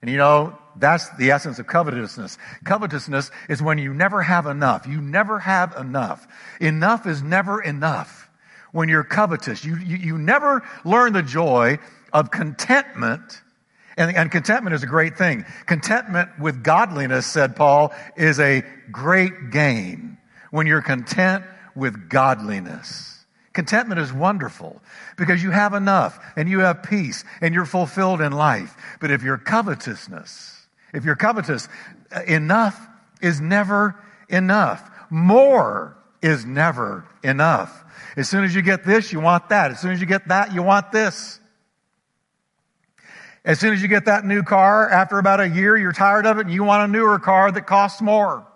And 0.00 0.10
you 0.10 0.16
know, 0.16 0.58
that's 0.82 1.08
the 1.10 1.30
essence 1.30 1.60
of 1.60 1.68
covetousness. 1.68 2.36
Covetousness 2.64 3.30
is 3.48 3.62
when 3.62 3.78
you 3.78 3.94
never 3.94 4.20
have 4.20 4.46
enough. 4.46 4.84
You 4.84 5.00
never 5.00 5.38
have 5.38 5.76
enough. 5.76 6.26
Enough 6.60 7.06
is 7.06 7.22
never 7.22 7.62
enough 7.62 8.28
when 8.72 8.88
you're 8.88 9.04
covetous. 9.04 9.64
You, 9.64 9.76
you, 9.76 9.96
you 9.96 10.18
never 10.18 10.62
learn 10.84 11.12
the 11.12 11.22
joy 11.22 11.78
of 12.12 12.32
contentment. 12.32 13.40
And, 13.96 14.16
and 14.16 14.28
contentment 14.32 14.74
is 14.74 14.82
a 14.82 14.86
great 14.86 15.16
thing. 15.16 15.44
Contentment 15.66 16.30
with 16.40 16.64
godliness, 16.64 17.26
said 17.26 17.54
Paul, 17.54 17.92
is 18.16 18.40
a 18.40 18.64
great 18.90 19.50
gain. 19.52 20.18
When 20.50 20.66
you're 20.66 20.82
content 20.82 21.44
with 21.76 22.08
godliness. 22.08 23.24
Contentment 23.52 24.00
is 24.00 24.12
wonderful 24.12 24.82
because 25.16 25.42
you 25.42 25.52
have 25.52 25.74
enough 25.74 26.18
and 26.36 26.48
you 26.48 26.58
have 26.60 26.82
peace 26.82 27.22
and 27.40 27.54
you're 27.54 27.66
fulfilled 27.66 28.20
in 28.20 28.32
life. 28.32 28.74
But 29.00 29.12
if 29.12 29.22
you're 29.22 29.38
covetousness, 29.38 30.51
if 30.92 31.04
you're 31.04 31.16
covetous, 31.16 31.68
uh, 32.14 32.22
enough 32.24 32.78
is 33.20 33.40
never 33.40 33.96
enough. 34.28 34.90
More 35.10 35.96
is 36.22 36.44
never 36.44 37.06
enough. 37.22 37.84
As 38.16 38.28
soon 38.28 38.44
as 38.44 38.54
you 38.54 38.62
get 38.62 38.84
this, 38.84 39.12
you 39.12 39.20
want 39.20 39.48
that. 39.48 39.70
As 39.70 39.80
soon 39.80 39.92
as 39.92 40.00
you 40.00 40.06
get 40.06 40.28
that, 40.28 40.52
you 40.52 40.62
want 40.62 40.92
this. 40.92 41.40
As 43.44 43.58
soon 43.58 43.72
as 43.72 43.82
you 43.82 43.88
get 43.88 44.04
that 44.04 44.24
new 44.24 44.42
car, 44.42 44.88
after 44.88 45.18
about 45.18 45.40
a 45.40 45.48
year, 45.48 45.76
you're 45.76 45.92
tired 45.92 46.26
of 46.26 46.38
it 46.38 46.42
and 46.42 46.52
you 46.52 46.62
want 46.62 46.88
a 46.88 46.92
newer 46.92 47.18
car 47.18 47.50
that 47.50 47.66
costs 47.66 48.00
more. 48.00 48.46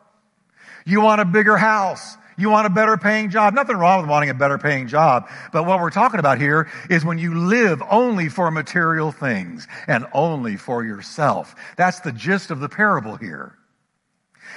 You 0.85 1.01
want 1.01 1.21
a 1.21 1.25
bigger 1.25 1.57
house. 1.57 2.17
You 2.39 2.51
want 2.51 2.67
a 2.67 2.71
better 2.71 2.97
paying 2.97 3.31
job. 3.31 3.55
Nothing 3.55 3.77
wrong 3.77 4.03
with 4.03 4.11
wanting 4.11 4.31
a 4.31 4.35
better 4.35 4.59
paying 4.59 4.89
job. 4.89 5.29
But 5.53 5.65
what 5.65 5.81
we're 5.81 5.91
talking 5.91 6.21
about 6.21 6.39
here 6.39 6.69
is 6.91 7.05
when 7.05 7.19
you 7.19 7.35
live 7.35 7.83
only 7.91 8.29
for 8.29 8.51
material 8.51 9.11
things 9.11 9.67
and 9.87 10.07
only 10.13 10.57
for 10.57 10.85
yourself. 10.85 11.55
That's 11.77 12.01
the 12.01 12.13
gist 12.13 12.51
of 12.51 12.61
the 12.61 12.69
parable 12.69 13.17
here. 13.17 13.57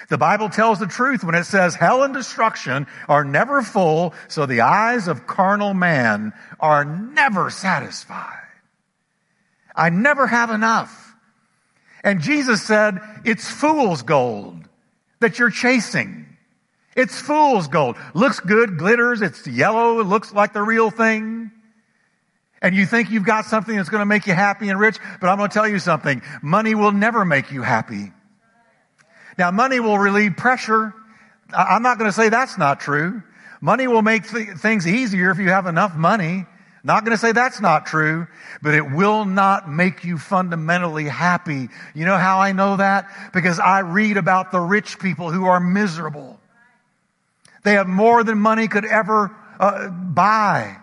The 0.09 0.17
Bible 0.17 0.49
tells 0.49 0.79
the 0.79 0.87
truth 0.87 1.23
when 1.23 1.35
it 1.35 1.45
says 1.45 1.75
hell 1.75 2.03
and 2.03 2.13
destruction 2.13 2.87
are 3.07 3.23
never 3.23 3.61
full, 3.61 4.13
so 4.27 4.45
the 4.45 4.61
eyes 4.61 5.07
of 5.07 5.27
carnal 5.27 5.73
man 5.73 6.33
are 6.59 6.83
never 6.85 7.49
satisfied. 7.49 8.35
I 9.75 9.89
never 9.89 10.27
have 10.27 10.49
enough. 10.49 11.15
And 12.03 12.21
Jesus 12.21 12.61
said, 12.63 12.99
it's 13.25 13.49
fool's 13.49 14.01
gold 14.01 14.67
that 15.19 15.37
you're 15.39 15.49
chasing. 15.49 16.18
It's 16.99 17.19
fool's 17.19 17.69
gold. 17.69 17.95
Looks 18.13 18.41
good, 18.41 18.77
glitters, 18.77 19.21
it's 19.21 19.47
yellow, 19.47 20.01
it 20.01 20.03
looks 20.03 20.33
like 20.33 20.51
the 20.51 20.61
real 20.61 20.89
thing. 20.89 21.49
And 22.61 22.75
you 22.75 22.85
think 22.85 23.09
you've 23.09 23.25
got 23.25 23.45
something 23.45 23.73
that's 23.73 23.87
going 23.87 24.01
to 24.01 24.05
make 24.05 24.27
you 24.27 24.33
happy 24.33 24.67
and 24.67 24.77
rich, 24.77 24.97
but 25.21 25.29
I'm 25.29 25.37
going 25.37 25.49
to 25.49 25.53
tell 25.53 25.67
you 25.67 25.79
something. 25.79 26.21
Money 26.41 26.75
will 26.75 26.91
never 26.91 27.23
make 27.23 27.53
you 27.53 27.61
happy. 27.61 28.11
Now, 29.37 29.49
money 29.51 29.79
will 29.79 29.97
relieve 29.97 30.35
pressure. 30.35 30.93
I'm 31.57 31.81
not 31.83 31.97
going 31.97 32.09
to 32.09 32.15
say 32.15 32.27
that's 32.27 32.57
not 32.57 32.81
true. 32.81 33.23
Money 33.61 33.87
will 33.87 34.01
make 34.01 34.29
th- 34.29 34.57
things 34.57 34.85
easier 34.85 35.31
if 35.31 35.37
you 35.37 35.47
have 35.49 35.67
enough 35.67 35.95
money. 35.95 36.45
Not 36.83 37.05
going 37.05 37.15
to 37.15 37.21
say 37.21 37.31
that's 37.31 37.61
not 37.61 37.85
true, 37.85 38.27
but 38.61 38.73
it 38.73 38.91
will 38.91 39.23
not 39.23 39.69
make 39.69 40.03
you 40.03 40.17
fundamentally 40.17 41.05
happy. 41.05 41.69
You 41.95 42.05
know 42.05 42.17
how 42.17 42.39
I 42.39 42.51
know 42.51 42.75
that? 42.75 43.09
Because 43.33 43.57
I 43.57 43.79
read 43.79 44.17
about 44.17 44.51
the 44.51 44.59
rich 44.59 44.99
people 44.99 45.31
who 45.31 45.45
are 45.45 45.61
miserable. 45.61 46.39
They 47.63 47.73
have 47.73 47.87
more 47.87 48.23
than 48.23 48.37
money 48.39 48.67
could 48.67 48.85
ever 48.85 49.35
uh, 49.59 49.89
buy. 49.89 50.77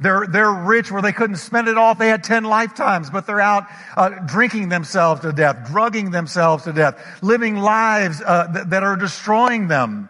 They're, 0.00 0.26
they're 0.26 0.52
rich 0.52 0.90
where 0.90 1.02
they 1.02 1.12
couldn't 1.12 1.36
spend 1.36 1.68
it 1.68 1.78
all 1.78 1.92
if 1.92 1.98
they 1.98 2.08
had 2.08 2.24
10 2.24 2.44
lifetimes, 2.44 3.10
but 3.10 3.26
they're 3.26 3.40
out 3.40 3.66
uh, 3.96 4.10
drinking 4.26 4.68
themselves 4.68 5.20
to 5.22 5.32
death, 5.32 5.68
drugging 5.70 6.10
themselves 6.10 6.64
to 6.64 6.72
death, 6.72 7.00
living 7.22 7.56
lives 7.56 8.20
uh, 8.20 8.52
th- 8.52 8.66
that 8.68 8.82
are 8.82 8.96
destroying 8.96 9.68
them 9.68 10.08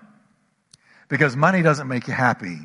because 1.08 1.37
money 1.37 1.62
doesn't 1.62 1.87
make 1.87 2.08
you 2.08 2.14
happy. 2.14 2.58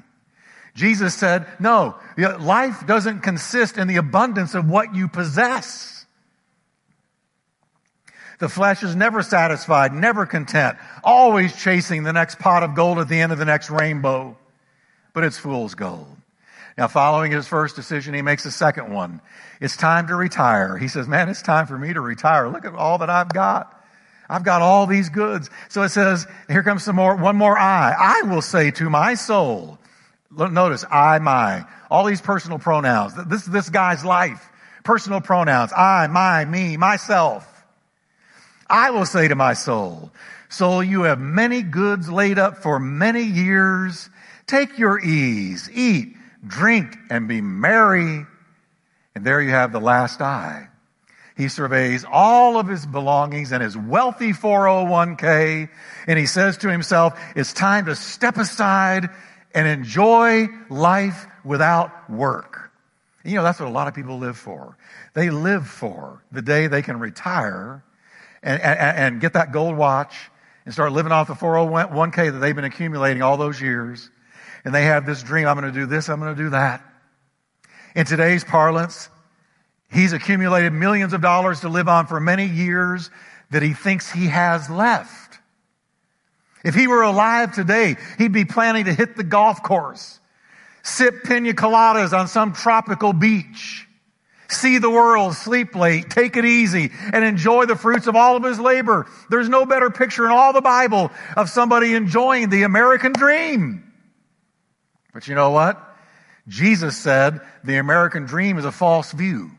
Jesus 0.76 1.14
said, 1.14 1.46
no, 1.60 1.98
life 2.18 2.88
doesn't 2.88 3.20
consist 3.20 3.78
in 3.78 3.88
the 3.88 3.98
abundance 3.98 4.56
of 4.56 4.70
what 4.70 4.96
you 4.96 5.08
possess. 5.08 5.99
The 8.40 8.50
flesh 8.50 8.84
is 8.84 8.96
never 8.96 9.22
satisfied, 9.22 9.94
never 9.94 10.26
content, 10.26 10.78
always 11.04 11.56
chasing 11.56 12.04
the 12.04 12.14
next 12.14 12.40
pot 12.40 12.64
of 12.64 12.74
gold 12.74 13.00
at 13.00 13.10
the 13.10 13.20
end 13.20 13.32
of 13.32 13.38
the 13.38 13.46
next 13.46 13.70
rainbow. 13.70 14.38
But 15.14 15.26
it's 15.26 15.38
fool's 15.38 15.76
gold. 15.76 16.08
Now, 16.78 16.88
following 16.88 17.34
his 17.34 17.46
first 17.46 17.76
decision, 17.76 18.14
he 18.14 18.22
makes 18.22 18.46
a 18.46 18.52
second 18.52 18.94
one. 18.94 19.20
It's 19.60 19.76
time 19.76 20.08
to 20.08 20.16
retire. 20.16 20.78
He 20.78 20.88
says, 20.88 21.10
man, 21.10 21.28
it's 21.28 21.42
time 21.42 21.68
for 21.68 21.78
me 21.78 21.92
to 21.92 22.00
retire. 22.00 22.48
Look 22.48 22.64
at 22.64 22.74
all 22.74 23.00
that 23.00 23.10
I've 23.10 23.34
got. 23.34 23.76
I've 24.30 24.46
got 24.46 24.62
all 24.62 24.88
these 24.88 25.10
goods. 25.10 25.50
So 25.68 25.82
it 25.84 25.90
says, 25.90 26.26
here 26.48 26.64
comes 26.64 26.84
some 26.84 26.96
more, 26.96 27.16
one 27.16 27.36
more 27.36 27.58
I. 27.58 27.94
I 27.98 28.22
will 28.30 28.42
say 28.42 28.72
to 28.72 28.90
my 28.90 29.16
soul, 29.16 29.78
notice 30.32 30.86
I, 30.90 31.20
my, 31.20 31.66
all 31.92 32.06
these 32.06 32.22
personal 32.22 32.60
pronouns. 32.60 33.14
This, 33.28 33.44
this 33.44 33.70
guy's 33.70 34.06
life. 34.06 34.48
Personal 34.86 35.20
pronouns. 35.20 35.74
I, 35.76 36.08
my, 36.08 36.46
me, 36.46 36.78
myself. 36.78 37.49
I 38.70 38.92
will 38.92 39.06
say 39.06 39.28
to 39.28 39.36
my 39.36 39.54
soul, 39.54 40.12
soul, 40.50 40.84
you 40.84 41.04
have 41.04 41.20
many 41.20 41.62
goods 41.62 42.10
laid 42.10 42.38
up 42.38 42.58
for 42.58 42.80
many 42.80 43.24
years. 43.24 44.10
Take 44.46 44.78
your 44.78 45.00
ease, 45.00 45.70
eat, 45.74 46.16
drink, 46.46 46.96
and 47.10 47.28
be 47.28 47.42
merry. 47.42 48.26
And 49.16 49.26
there 49.26 49.42
you 49.42 49.50
have 49.50 49.72
the 49.72 49.82
last 49.82 50.22
I. 50.22 50.68
He 51.36 51.48
surveys 51.48 52.06
all 52.06 52.60
of 52.60 52.68
his 52.68 52.86
belongings 52.86 53.54
and 53.54 53.64
his 53.64 53.78
wealthy 53.78 54.34
401k, 54.34 55.70
and 56.06 56.20
he 56.20 56.26
says 56.26 56.58
to 56.58 56.70
himself, 56.70 57.18
it's 57.34 57.54
time 57.54 57.86
to 57.86 57.96
step 57.96 58.36
aside 58.38 59.10
and 59.56 59.68
enjoy 59.68 60.48
life 60.70 61.28
without 61.46 62.10
work. 62.10 62.72
You 63.24 63.36
know, 63.36 63.44
that's 63.44 63.60
what 63.60 63.70
a 63.70 63.72
lot 63.72 63.88
of 63.88 63.94
people 63.94 64.18
live 64.18 64.38
for. 64.38 64.78
They 65.14 65.30
live 65.30 65.66
for 65.66 66.22
the 66.32 66.42
day 66.42 66.68
they 66.68 66.82
can 66.82 67.00
retire 67.00 67.84
and, 68.44 68.62
and, 68.62 68.98
and 68.98 69.22
get 69.22 69.34
that 69.34 69.52
gold 69.52 69.76
watch 69.76 70.16
and 70.66 70.74
start 70.74 70.92
living 70.92 71.12
off 71.12 71.28
the 71.28 71.34
401k 71.34 72.32
that 72.32 72.40
they've 72.40 72.56
been 72.56 72.66
accumulating 72.66 73.22
all 73.22 73.38
those 73.38 73.62
years. 73.62 74.10
And 74.66 74.76
they 74.76 74.84
have 74.84 75.06
this 75.06 75.24
dream, 75.24 75.48
I'm 75.48 75.60
going 75.60 75.72
to 75.72 75.80
do 75.80 75.86
this, 75.86 76.10
I'm 76.10 76.20
going 76.20 76.36
to 76.36 76.44
do 76.44 76.50
that. 76.50 76.84
In 77.96 78.06
today's 78.06 78.44
parlance, 78.44 79.10
He's 79.92 80.14
accumulated 80.14 80.72
millions 80.72 81.14
of 81.14 81.22
dollars 81.22 81.62
to 81.62 81.70
live 81.70 81.88
on 81.88 82.06
for 82.06 82.20
many 82.20 82.46
years 82.46 83.10
that 83.52 83.64
he 83.64 83.74
thinks 83.74 84.12
he 84.12 84.28
has 84.28 84.70
left. 84.70 85.40
If 86.64 86.76
he 86.76 86.88
were 86.88 87.02
alive 87.02 87.54
today, 87.54 87.96
he'd 88.18 88.34
be 88.34 88.46
planning 88.46 88.86
to 88.86 88.94
hit 88.94 89.16
the 89.16 89.24
golf 89.24 89.64
course, 89.64 90.20
sip 90.84 91.24
pina 91.24 91.54
coladas 91.54 92.18
on 92.18 92.28
some 92.28 92.54
tropical 92.54 93.14
beach, 93.14 93.88
see 94.50 94.78
the 94.78 94.90
world, 94.90 95.36
sleep 95.36 95.76
late, 95.76 96.10
take 96.10 96.36
it 96.38 96.46
easy, 96.46 96.92
and 97.14 97.24
enjoy 97.24 97.66
the 97.66 97.76
fruits 97.76 98.08
of 98.08 98.16
all 98.16 98.36
of 98.36 98.44
his 98.44 98.60
labor. 98.60 99.08
There's 99.30 99.50
no 99.50 99.66
better 99.66 99.90
picture 99.90 100.26
in 100.26 100.32
all 100.32 100.54
the 100.54 100.62
Bible 100.62 101.12
of 101.38 101.50
somebody 101.50 101.96
enjoying 101.96 102.50
the 102.50 102.64
American 102.64 103.14
dream. 103.14 103.92
But 105.14 105.28
you 105.28 105.36
know 105.36 105.52
what? 105.52 105.82
Jesus 106.48 106.98
said 106.98 107.42
the 107.64 107.78
American 107.78 108.26
dream 108.26 108.58
is 108.58 108.66
a 108.66 108.72
false 108.72 109.12
view. 109.12 109.52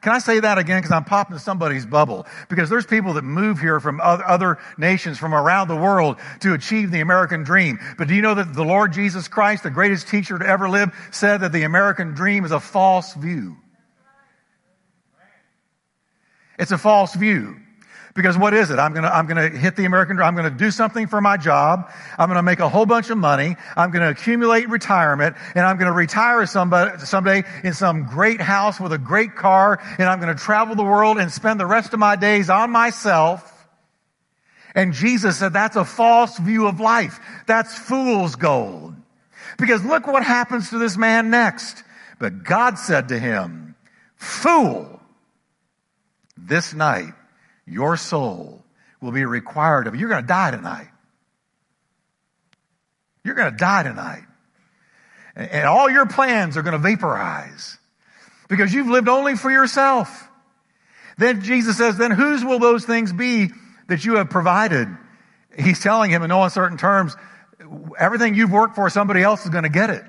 Can 0.00 0.12
I 0.12 0.18
say 0.18 0.40
that 0.40 0.56
again? 0.56 0.78
Because 0.78 0.92
I'm 0.92 1.04
popping 1.04 1.36
somebody's 1.36 1.84
bubble. 1.84 2.26
Because 2.48 2.70
there's 2.70 2.86
people 2.86 3.12
that 3.14 3.22
move 3.22 3.60
here 3.60 3.80
from 3.80 4.00
other 4.02 4.56
nations 4.78 5.18
from 5.18 5.34
around 5.34 5.68
the 5.68 5.76
world 5.76 6.16
to 6.40 6.54
achieve 6.54 6.90
the 6.90 7.00
American 7.00 7.42
dream. 7.42 7.78
But 7.98 8.08
do 8.08 8.14
you 8.14 8.22
know 8.22 8.32
that 8.32 8.54
the 8.54 8.64
Lord 8.64 8.94
Jesus 8.94 9.28
Christ, 9.28 9.62
the 9.62 9.70
greatest 9.70 10.08
teacher 10.08 10.38
to 10.38 10.46
ever 10.46 10.70
live, 10.70 10.94
said 11.10 11.42
that 11.42 11.52
the 11.52 11.64
American 11.64 12.14
dream 12.14 12.46
is 12.46 12.50
a 12.50 12.60
false 12.60 13.12
view? 13.12 13.58
It's 16.60 16.72
a 16.72 16.78
false 16.78 17.14
view. 17.14 17.56
Because 18.14 18.36
what 18.36 18.52
is 18.52 18.70
it? 18.70 18.78
I'm 18.78 18.92
gonna, 18.92 19.08
I'm 19.08 19.26
gonna 19.26 19.48
hit 19.48 19.76
the 19.76 19.86
American 19.86 20.16
dream. 20.16 20.28
I'm 20.28 20.36
gonna 20.36 20.50
do 20.50 20.70
something 20.70 21.06
for 21.06 21.22
my 21.22 21.38
job. 21.38 21.90
I'm 22.18 22.28
gonna 22.28 22.42
make 22.42 22.58
a 22.58 22.68
whole 22.68 22.84
bunch 22.84 23.08
of 23.08 23.16
money. 23.16 23.56
I'm 23.76 23.90
gonna 23.90 24.10
accumulate 24.10 24.68
retirement 24.68 25.36
and 25.54 25.64
I'm 25.64 25.78
gonna 25.78 25.92
retire 25.92 26.44
somebody, 26.44 26.98
someday 26.98 27.44
in 27.64 27.72
some 27.72 28.04
great 28.04 28.40
house 28.42 28.78
with 28.78 28.92
a 28.92 28.98
great 28.98 29.36
car 29.36 29.80
and 29.98 30.06
I'm 30.06 30.20
gonna 30.20 30.34
travel 30.34 30.74
the 30.74 30.82
world 30.82 31.18
and 31.18 31.32
spend 31.32 31.58
the 31.58 31.66
rest 31.66 31.94
of 31.94 31.98
my 31.98 32.14
days 32.14 32.50
on 32.50 32.70
myself. 32.70 33.46
And 34.74 34.92
Jesus 34.92 35.38
said 35.38 35.54
that's 35.54 35.76
a 35.76 35.84
false 35.84 36.36
view 36.38 36.66
of 36.66 36.78
life. 36.78 37.18
That's 37.46 37.74
fool's 37.78 38.36
gold. 38.36 38.94
Because 39.56 39.82
look 39.82 40.06
what 40.06 40.24
happens 40.24 40.70
to 40.70 40.78
this 40.78 40.98
man 40.98 41.30
next. 41.30 41.84
But 42.18 42.44
God 42.44 42.78
said 42.78 43.08
to 43.08 43.18
him, 43.18 43.76
fool, 44.16 44.99
this 46.50 46.74
night 46.74 47.14
your 47.64 47.96
soul 47.96 48.62
will 49.00 49.12
be 49.12 49.24
required 49.24 49.86
of 49.86 49.94
you. 49.94 50.00
You're 50.00 50.10
going 50.10 50.22
to 50.22 50.28
die 50.28 50.50
tonight. 50.50 50.88
You're 53.24 53.34
going 53.34 53.50
to 53.50 53.56
die 53.56 53.82
tonight. 53.82 54.24
And 55.36 55.66
all 55.66 55.88
your 55.88 56.06
plans 56.06 56.56
are 56.56 56.62
going 56.62 56.72
to 56.72 56.78
vaporize 56.78 57.78
because 58.48 58.74
you've 58.74 58.88
lived 58.88 59.08
only 59.08 59.36
for 59.36 59.50
yourself. 59.50 60.28
Then 61.16 61.42
Jesus 61.42 61.78
says, 61.78 61.96
then 61.96 62.10
whose 62.10 62.44
will 62.44 62.58
those 62.58 62.84
things 62.84 63.12
be 63.12 63.50
that 63.88 64.04
you 64.04 64.16
have 64.16 64.28
provided? 64.28 64.88
He's 65.56 65.80
telling 65.80 66.10
him 66.10 66.22
in 66.22 66.28
no 66.28 66.42
uncertain 66.42 66.78
terms, 66.78 67.16
everything 67.98 68.34
you've 68.34 68.50
worked 68.50 68.74
for, 68.74 68.90
somebody 68.90 69.22
else 69.22 69.44
is 69.44 69.50
going 69.50 69.64
to 69.64 69.70
get 69.70 69.90
it. 69.90 70.02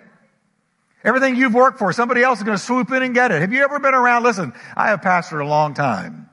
Everything 1.03 1.35
you've 1.35 1.53
worked 1.53 1.79
for, 1.79 1.93
somebody 1.93 2.23
else 2.23 2.39
is 2.39 2.43
going 2.43 2.57
to 2.57 2.63
swoop 2.63 2.91
in 2.91 3.03
and 3.03 3.13
get 3.13 3.31
it. 3.31 3.41
Have 3.41 3.53
you 3.53 3.63
ever 3.63 3.79
been 3.79 3.93
around? 3.93 4.23
Listen, 4.23 4.53
I 4.75 4.89
have 4.89 5.01
pastored 5.01 5.41
a 5.41 5.47
long 5.47 5.73
time. 5.73 6.29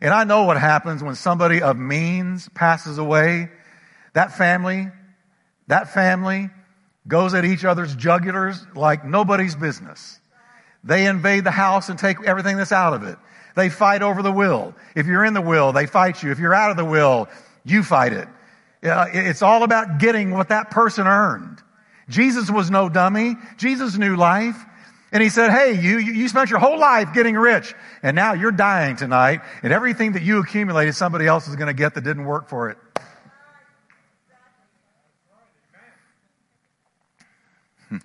And 0.00 0.12
I 0.12 0.24
know 0.24 0.44
what 0.44 0.58
happens 0.58 1.02
when 1.02 1.14
somebody 1.14 1.62
of 1.62 1.78
means 1.78 2.48
passes 2.50 2.98
away. 2.98 3.48
That 4.12 4.32
family, 4.32 4.88
that 5.68 5.92
family 5.92 6.50
goes 7.08 7.34
at 7.34 7.44
each 7.44 7.64
other's 7.64 7.94
jugulars 7.94 8.74
like 8.76 9.04
nobody's 9.04 9.54
business. 9.54 10.20
They 10.84 11.06
invade 11.06 11.44
the 11.44 11.50
house 11.50 11.88
and 11.88 11.98
take 11.98 12.22
everything 12.24 12.56
that's 12.56 12.72
out 12.72 12.94
of 12.94 13.02
it. 13.02 13.16
They 13.56 13.70
fight 13.70 14.02
over 14.02 14.22
the 14.22 14.32
will. 14.32 14.74
If 14.94 15.06
you're 15.06 15.24
in 15.24 15.34
the 15.34 15.40
will, 15.40 15.72
they 15.72 15.86
fight 15.86 16.22
you. 16.22 16.30
If 16.30 16.38
you're 16.38 16.54
out 16.54 16.70
of 16.70 16.76
the 16.76 16.84
will, 16.84 17.28
you 17.64 17.82
fight 17.82 18.12
it. 18.12 18.28
It's 18.82 19.42
all 19.42 19.62
about 19.62 19.98
getting 19.98 20.30
what 20.30 20.50
that 20.50 20.70
person 20.70 21.06
earned. 21.06 21.62
Jesus 22.08 22.50
was 22.50 22.70
no 22.70 22.88
dummy. 22.88 23.34
Jesus 23.56 23.96
knew 23.96 24.14
life. 24.14 24.62
And 25.12 25.22
he 25.22 25.28
said, 25.28 25.50
Hey, 25.50 25.80
you, 25.80 25.98
you 25.98 26.28
spent 26.28 26.50
your 26.50 26.58
whole 26.58 26.78
life 26.78 27.14
getting 27.14 27.36
rich, 27.36 27.74
and 28.02 28.16
now 28.16 28.32
you're 28.32 28.50
dying 28.50 28.96
tonight, 28.96 29.40
and 29.62 29.72
everything 29.72 30.12
that 30.12 30.22
you 30.22 30.40
accumulated, 30.40 30.94
somebody 30.94 31.26
else 31.26 31.48
is 31.48 31.56
going 31.56 31.68
to 31.68 31.74
get 31.74 31.94
that 31.94 32.04
didn't 32.04 32.24
work 32.24 32.48
for 32.48 32.70
it. 32.70 32.78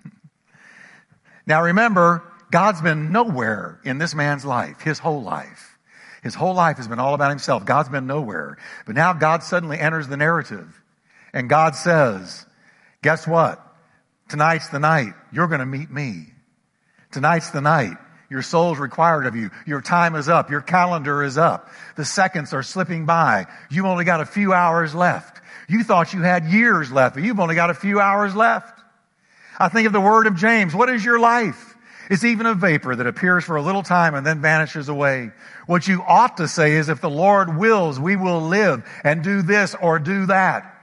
now 1.47 1.63
remember, 1.63 2.23
God's 2.51 2.81
been 2.81 3.11
nowhere 3.11 3.79
in 3.83 3.97
this 3.97 4.13
man's 4.13 4.45
life, 4.45 4.81
his 4.81 4.99
whole 4.99 5.23
life. 5.23 5.77
His 6.21 6.35
whole 6.35 6.53
life 6.53 6.77
has 6.77 6.87
been 6.87 6.99
all 6.99 7.15
about 7.15 7.29
himself. 7.29 7.65
God's 7.65 7.89
been 7.89 8.05
nowhere. 8.05 8.57
But 8.85 8.95
now 8.95 9.13
God 9.13 9.41
suddenly 9.41 9.79
enters 9.79 10.07
the 10.07 10.17
narrative. 10.17 10.79
And 11.33 11.49
God 11.49 11.75
says, 11.75 12.45
guess 13.01 13.27
what? 13.27 13.59
Tonight's 14.29 14.69
the 14.69 14.79
night. 14.79 15.13
You're 15.31 15.47
going 15.47 15.61
to 15.61 15.65
meet 15.65 15.89
me. 15.89 16.30
Tonight's 17.11 17.51
the 17.51 17.61
night. 17.61 17.97
Your 18.29 18.41
soul's 18.41 18.79
required 18.79 19.25
of 19.25 19.35
you. 19.35 19.51
Your 19.65 19.81
time 19.81 20.15
is 20.15 20.29
up. 20.29 20.49
Your 20.49 20.61
calendar 20.61 21.21
is 21.21 21.37
up. 21.37 21.69
The 21.97 22.05
seconds 22.05 22.53
are 22.53 22.63
slipping 22.63 23.05
by. 23.05 23.47
You've 23.69 23.85
only 23.85 24.05
got 24.05 24.21
a 24.21 24.25
few 24.25 24.53
hours 24.53 24.95
left. 24.95 25.41
You 25.67 25.83
thought 25.83 26.13
you 26.13 26.21
had 26.21 26.45
years 26.45 26.91
left, 26.91 27.15
but 27.15 27.23
you've 27.23 27.39
only 27.39 27.55
got 27.55 27.69
a 27.69 27.73
few 27.73 27.99
hours 27.99 28.33
left. 28.33 28.79
I 29.59 29.67
think 29.67 29.85
of 29.85 29.93
the 29.93 30.01
word 30.01 30.27
of 30.27 30.35
James. 30.35 30.73
What 30.73 30.89
is 30.89 31.03
your 31.03 31.19
life? 31.19 31.75
It's 32.09 32.23
even 32.23 32.45
a 32.45 32.53
vapor 32.53 32.95
that 32.95 33.07
appears 33.07 33.43
for 33.43 33.57
a 33.57 33.61
little 33.61 33.83
time 33.83 34.15
and 34.15 34.25
then 34.25 34.41
vanishes 34.41 34.89
away. 34.89 35.31
What 35.65 35.87
you 35.87 36.01
ought 36.01 36.37
to 36.37 36.47
say 36.47 36.73
is, 36.73 36.89
if 36.89 36.99
the 36.99 37.09
Lord 37.09 37.57
wills, 37.57 37.99
we 37.99 38.15
will 38.15 38.41
live 38.41 38.83
and 39.03 39.23
do 39.23 39.41
this 39.41 39.75
or 39.81 39.99
do 39.99 40.25
that. 40.25 40.80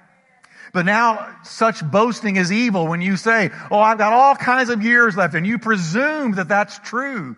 But 0.72 0.84
now 0.84 1.36
such 1.44 1.84
boasting 1.88 2.36
is 2.36 2.52
evil 2.52 2.86
when 2.86 3.00
you 3.00 3.16
say, 3.16 3.50
Oh, 3.70 3.78
I've 3.78 3.98
got 3.98 4.12
all 4.12 4.34
kinds 4.34 4.70
of 4.70 4.82
years 4.82 5.16
left, 5.16 5.34
and 5.34 5.46
you 5.46 5.58
presume 5.58 6.32
that 6.32 6.48
that's 6.48 6.78
true. 6.80 7.36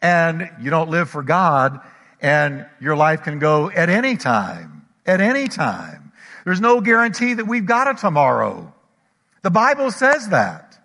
And 0.00 0.50
you 0.60 0.70
don't 0.70 0.90
live 0.90 1.10
for 1.10 1.22
God, 1.22 1.80
and 2.20 2.66
your 2.80 2.96
life 2.96 3.22
can 3.22 3.38
go 3.38 3.70
at 3.70 3.88
any 3.88 4.16
time. 4.16 4.86
At 5.04 5.20
any 5.20 5.48
time. 5.48 6.12
There's 6.44 6.60
no 6.60 6.80
guarantee 6.80 7.34
that 7.34 7.46
we've 7.46 7.66
got 7.66 7.88
a 7.88 7.94
tomorrow. 7.94 8.72
The 9.42 9.50
Bible 9.50 9.90
says 9.90 10.28
that. 10.28 10.78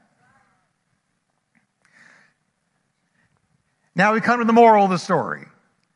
Now 3.96 4.14
we 4.14 4.22
come 4.22 4.40
to 4.40 4.46
the 4.46 4.54
moral 4.54 4.86
of 4.86 4.92
the 4.92 4.98
story. 4.98 5.46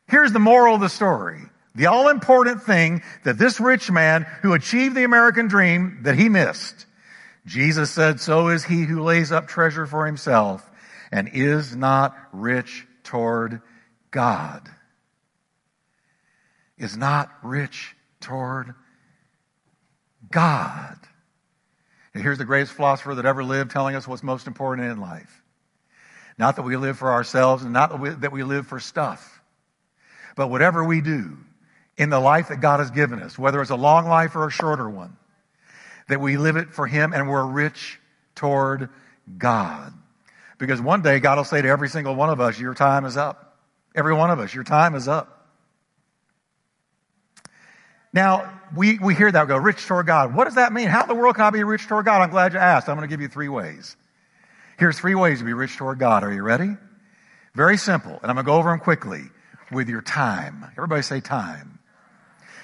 Here's 0.08 0.32
the 0.32 0.38
moral 0.38 0.74
of 0.76 0.80
the 0.80 0.88
story. 0.88 1.40
The 1.76 1.86
all 1.86 2.08
important 2.08 2.62
thing 2.62 3.02
that 3.24 3.38
this 3.38 3.60
rich 3.60 3.90
man 3.90 4.26
who 4.40 4.54
achieved 4.54 4.96
the 4.96 5.04
American 5.04 5.46
dream 5.46 6.00
that 6.02 6.16
he 6.16 6.28
missed. 6.28 6.86
Jesus 7.44 7.90
said, 7.90 8.18
so 8.18 8.48
is 8.48 8.64
he 8.64 8.84
who 8.84 9.02
lays 9.02 9.30
up 9.30 9.46
treasure 9.46 9.86
for 9.86 10.06
himself 10.06 10.68
and 11.12 11.28
is 11.32 11.76
not 11.76 12.16
rich 12.32 12.86
toward 13.04 13.60
God. 14.10 14.68
Is 16.78 16.96
not 16.96 17.30
rich 17.42 17.94
toward 18.20 18.74
God. 20.30 20.98
And 22.14 22.22
here's 22.22 22.38
the 22.38 22.44
greatest 22.46 22.72
philosopher 22.72 23.14
that 23.14 23.26
ever 23.26 23.44
lived 23.44 23.70
telling 23.70 23.94
us 23.94 24.08
what's 24.08 24.22
most 24.22 24.46
important 24.46 24.90
in 24.90 24.98
life. 24.98 25.42
Not 26.38 26.56
that 26.56 26.62
we 26.62 26.76
live 26.76 26.98
for 26.98 27.12
ourselves 27.12 27.62
and 27.62 27.72
not 27.72 27.90
that 27.90 28.00
we, 28.00 28.10
that 28.10 28.32
we 28.32 28.42
live 28.42 28.66
for 28.66 28.80
stuff. 28.80 29.40
But 30.34 30.48
whatever 30.48 30.82
we 30.82 31.00
do, 31.00 31.36
in 31.96 32.10
the 32.10 32.20
life 32.20 32.48
that 32.48 32.60
God 32.60 32.80
has 32.80 32.90
given 32.90 33.22
us, 33.22 33.38
whether 33.38 33.60
it's 33.60 33.70
a 33.70 33.76
long 33.76 34.06
life 34.06 34.36
or 34.36 34.46
a 34.46 34.50
shorter 34.50 34.88
one, 34.88 35.16
that 36.08 36.20
we 36.20 36.36
live 36.36 36.56
it 36.56 36.72
for 36.72 36.86
Him 36.86 37.12
and 37.12 37.28
we're 37.28 37.44
rich 37.44 37.98
toward 38.34 38.90
God. 39.38 39.92
Because 40.58 40.80
one 40.80 41.02
day 41.02 41.20
God 41.20 41.38
will 41.38 41.44
say 41.44 41.62
to 41.62 41.68
every 41.68 41.88
single 41.88 42.14
one 42.14 42.30
of 42.30 42.40
us, 42.40 42.58
Your 42.58 42.74
time 42.74 43.04
is 43.04 43.16
up. 43.16 43.46
Every 43.96 44.12
one 44.12 44.30
of 44.30 44.38
us, 44.38 44.54
your 44.54 44.62
time 44.62 44.94
is 44.94 45.08
up. 45.08 45.32
Now, 48.12 48.60
we, 48.74 48.98
we 48.98 49.14
hear 49.14 49.32
that 49.32 49.48
go, 49.48 49.56
rich 49.56 49.86
toward 49.86 50.06
God. 50.06 50.34
What 50.34 50.44
does 50.44 50.56
that 50.56 50.72
mean? 50.72 50.88
How 50.88 51.02
in 51.02 51.08
the 51.08 51.14
world 51.14 51.34
can 51.34 51.44
I 51.44 51.50
be 51.50 51.64
rich 51.64 51.86
toward 51.86 52.04
God? 52.04 52.20
I'm 52.20 52.30
glad 52.30 52.52
you 52.52 52.58
asked. 52.58 52.88
I'm 52.88 52.96
going 52.96 53.08
to 53.08 53.12
give 53.12 53.22
you 53.22 53.28
three 53.28 53.48
ways. 53.48 53.96
Here's 54.78 54.98
three 54.98 55.14
ways 55.14 55.38
to 55.38 55.44
be 55.44 55.54
rich 55.54 55.76
toward 55.76 55.98
God. 55.98 56.24
Are 56.24 56.32
you 56.32 56.42
ready? 56.42 56.76
Very 57.54 57.78
simple. 57.78 58.12
And 58.12 58.30
I'm 58.30 58.36
going 58.36 58.44
to 58.44 58.50
go 58.50 58.54
over 58.54 58.70
them 58.70 58.80
quickly 58.80 59.22
with 59.72 59.88
your 59.88 60.02
time. 60.02 60.66
Everybody 60.76 61.02
say 61.02 61.20
time. 61.20 61.75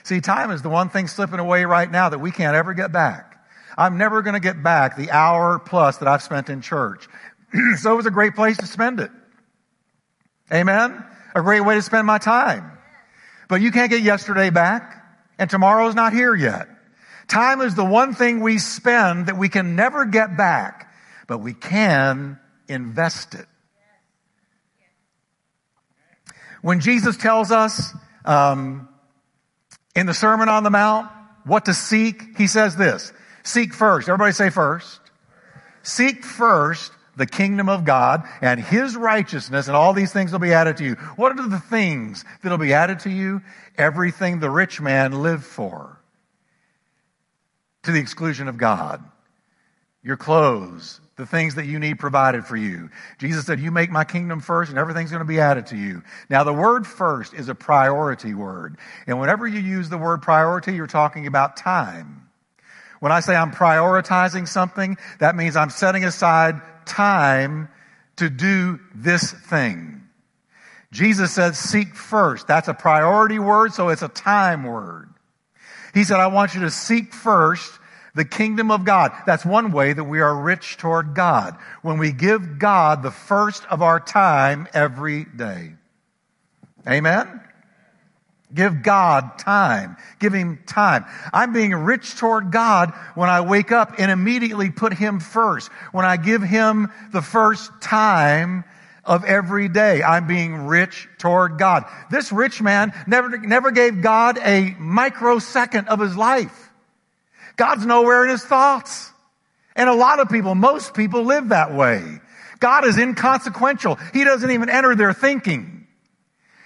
See, 0.05 0.21
time 0.21 0.51
is 0.51 0.63
the 0.63 0.69
one 0.69 0.89
thing 0.89 1.07
slipping 1.07 1.39
away 1.39 1.65
right 1.65 1.91
now 1.91 2.09
that 2.09 2.19
we 2.19 2.31
can't 2.31 2.57
ever 2.57 2.75
get 2.75 2.93
back. 2.93 3.39
I'm 3.77 3.99
never 3.99 4.23
going 4.23 4.35
to 4.35 4.41
get 4.41 4.63
back 4.63 4.97
the 4.97 5.11
hour 5.11 5.59
plus 5.59 5.99
that 5.99 6.09
I've 6.09 6.23
spent 6.23 6.51
in 6.51 6.61
church. 6.61 7.09
so 7.79 7.93
it 7.93 7.97
was 7.97 8.07
a 8.07 8.11
great 8.11 8.35
place 8.35 8.57
to 8.59 8.67
spend 8.67 9.01
it. 9.01 9.11
Amen? 10.53 11.05
A 11.35 11.43
great 11.43 11.61
way 11.61 11.77
to 11.77 11.83
spend 11.83 12.07
my 12.07 12.19
time. 12.19 12.79
But 13.49 13.61
you 13.61 13.71
can't 13.71 13.91
get 13.91 14.03
yesterday 14.03 14.51
back 14.51 15.03
and 15.39 15.49
tomorrow's 15.49 15.95
not 15.95 16.13
here 16.13 16.35
yet. 16.35 16.69
Time 17.29 17.61
is 17.61 17.75
the 17.75 17.85
one 17.85 18.15
thing 18.15 18.41
we 18.41 18.59
spend 18.59 19.27
that 19.27 19.39
we 19.39 19.49
can 19.49 19.77
never 19.77 20.05
get 20.05 20.37
back, 20.37 20.93
but 21.27 21.39
we 21.39 21.55
can 21.55 22.39
invest 22.69 23.35
it. 23.35 23.47
When 26.61 26.81
Jesus 26.81 27.17
tells 27.17 27.51
us 27.51 27.95
um, 28.25 28.89
in 29.95 30.07
the 30.07 30.15
Sermon 30.15 30.49
on 30.49 30.63
the 30.63 30.71
Mount 30.71 31.11
what 31.45 31.65
to 31.67 31.75
seek, 31.75 32.37
he 32.39 32.47
says 32.47 32.77
this 32.77 33.13
Seek 33.43 33.75
first. 33.75 34.09
Everybody 34.09 34.33
say 34.33 34.51
first. 34.51 35.01
Seek 35.83 36.25
first 36.25 36.93
the 37.17 37.27
kingdom 37.27 37.69
of 37.69 37.85
God 37.85 38.27
and 38.41 38.61
his 38.61 38.97
righteousness 38.97 39.67
and 39.67 39.77
all 39.77 39.93
these 39.93 40.13
things 40.13 40.33
will 40.33 40.39
be 40.39 40.53
added 40.53 40.79
to 40.79 40.85
you. 40.85 40.95
What 41.17 41.39
are 41.39 41.49
the 41.49 41.59
things 41.59 42.25
that 42.43 42.51
will 42.51 42.59
be 42.59 42.73
added 42.73 43.01
to 43.01 43.11
you? 43.11 43.43
Everything 43.77 44.41
the 44.41 44.51
rich 44.51 44.81
man 44.81 45.23
lived 45.23 45.45
for. 45.45 45.99
To 47.83 47.93
the 47.93 48.01
exclusion 48.01 48.49
of 48.49 48.59
God. 48.59 49.03
Your 50.05 50.17
clothes, 50.17 51.01
the 51.17 51.27
things 51.27 51.57
that 51.57 51.67
you 51.67 51.79
need 51.79 51.99
provided 51.99 52.47
for 52.47 52.57
you. 52.57 52.89
Jesus 53.19 53.45
said, 53.45 53.61
you 53.61 53.71
make 53.71 53.91
my 53.91 54.05
kingdom 54.05 54.41
first 54.41 54.71
and 54.71 54.79
everything's 54.79 55.11
going 55.11 55.21
to 55.21 55.27
be 55.27 55.41
added 55.41 55.67
to 55.67 55.77
you. 55.77 56.03
Now 56.31 56.43
the 56.45 56.53
word 56.53 56.87
first 56.87 57.35
is 57.35 57.49
a 57.49 57.55
priority 57.55 58.35
word. 58.35 58.79
And 59.07 59.21
whenever 59.21 59.47
you 59.47 59.61
use 59.61 59.89
the 59.89 59.99
word 59.99 60.23
priority, 60.23 60.75
you're 60.75 60.87
talking 60.87 61.27
about 61.27 61.57
time. 61.57 62.29
When 63.01 63.13
I 63.13 63.21
say 63.21 63.35
I'm 63.35 63.51
prioritizing 63.51 64.49
something, 64.49 64.97
that 65.19 65.37
means 65.37 65.57
I'm 65.57 65.71
setting 65.71 66.05
aside 66.05 66.61
time 66.87 67.69
to 68.17 68.31
do 68.31 68.81
this 68.95 69.33
thing. 69.33 70.03
Jesus 70.93 71.33
said, 71.33 71.57
seek 71.57 71.95
first. 71.95 72.47
That's 72.47 72.69
a 72.69 72.75
priority 72.75 73.39
word, 73.39 73.73
so 73.73 73.89
it's 73.89 74.03
a 74.03 74.09
time 74.09 74.65
word. 74.65 75.09
He 75.95 76.05
said, 76.05 76.21
I 76.21 76.29
want 76.29 76.55
you 76.55 76.61
to 76.63 76.71
seek 76.71 77.13
first 77.13 77.79
the 78.15 78.25
kingdom 78.25 78.71
of 78.71 78.85
God. 78.85 79.13
That's 79.27 79.45
one 79.45 79.73
way 79.73 79.93
that 79.93 80.05
we 80.05 80.21
are 80.21 80.35
rich 80.37 80.77
toward 80.77 81.15
God. 81.15 81.57
When 81.83 81.99
we 81.99 82.13
give 82.13 82.59
God 82.59 83.03
the 83.03 83.11
first 83.11 83.65
of 83.67 83.83
our 83.83 84.01
time 84.01 84.69
every 84.75 85.25
day. 85.25 85.75
Amen? 86.87 87.41
Give 88.55 88.83
God 88.83 89.39
time. 89.39 89.97
Give 90.19 90.33
Him 90.33 90.61
time. 90.67 91.07
I'm 91.33 91.53
being 91.53 91.75
rich 91.75 92.17
toward 92.17 92.51
God 92.51 92.93
when 93.15 93.31
I 93.31 93.41
wake 93.41 93.73
up 93.73 93.95
and 93.99 94.11
immediately 94.11 94.71
put 94.71 94.93
Him 94.93 95.21
first. 95.21 95.71
When 95.93 96.05
I 96.05 96.19
give 96.19 96.43
Him 96.43 96.93
the 97.13 97.23
first 97.23 97.71
time 97.81 98.65
of 99.05 99.25
every 99.25 99.69
day, 99.69 100.03
I'm 100.03 100.27
being 100.27 100.67
rich 100.67 101.09
toward 101.19 101.59
God. 101.59 101.85
This 102.11 102.31
rich 102.31 102.61
man 102.61 102.93
never, 103.07 103.39
never 103.39 103.71
gave 103.71 104.03
God 104.03 104.39
a 104.39 104.77
microsecond 104.79 105.89
of 105.89 105.99
his 105.99 106.17
life. 106.17 106.72
God's 107.57 107.87
nowhere 107.87 108.25
in 108.25 108.31
his 108.31 108.45
thoughts. 108.45 109.11
And 109.75 109.89
a 109.89 109.95
lot 109.95 110.21
of 110.21 110.29
people, 110.29 110.55
most 110.55 110.95
people 110.95 111.25
live 111.25 111.49
that 111.49 111.75
way. 111.75 112.21
God 112.61 112.85
is 112.87 112.99
inconsequential. 112.99 113.99
He 114.13 114.25
doesn't 114.25 114.51
even 114.51 114.69
enter 114.69 114.95
their 114.95 115.13
thinking. 115.13 115.87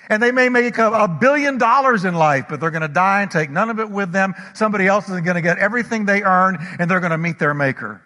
And 0.08 0.22
they 0.22 0.30
may 0.30 0.48
make 0.48 0.78
a, 0.78 0.90
a 0.90 1.08
billion 1.08 1.58
dollars 1.58 2.04
in 2.04 2.14
life, 2.14 2.46
but 2.48 2.60
they're 2.60 2.70
going 2.70 2.82
to 2.82 2.88
die 2.88 3.22
and 3.22 3.30
take 3.30 3.50
none 3.50 3.70
of 3.70 3.80
it 3.80 3.90
with 3.90 4.12
them. 4.12 4.34
Somebody 4.54 4.86
else 4.86 5.08
is 5.08 5.20
going 5.20 5.34
to 5.34 5.40
get 5.40 5.58
everything 5.58 6.04
they 6.04 6.22
earn 6.22 6.58
and 6.78 6.90
they're 6.90 7.00
going 7.00 7.10
to 7.10 7.18
meet 7.18 7.38
their 7.38 7.54
maker. 7.54 8.02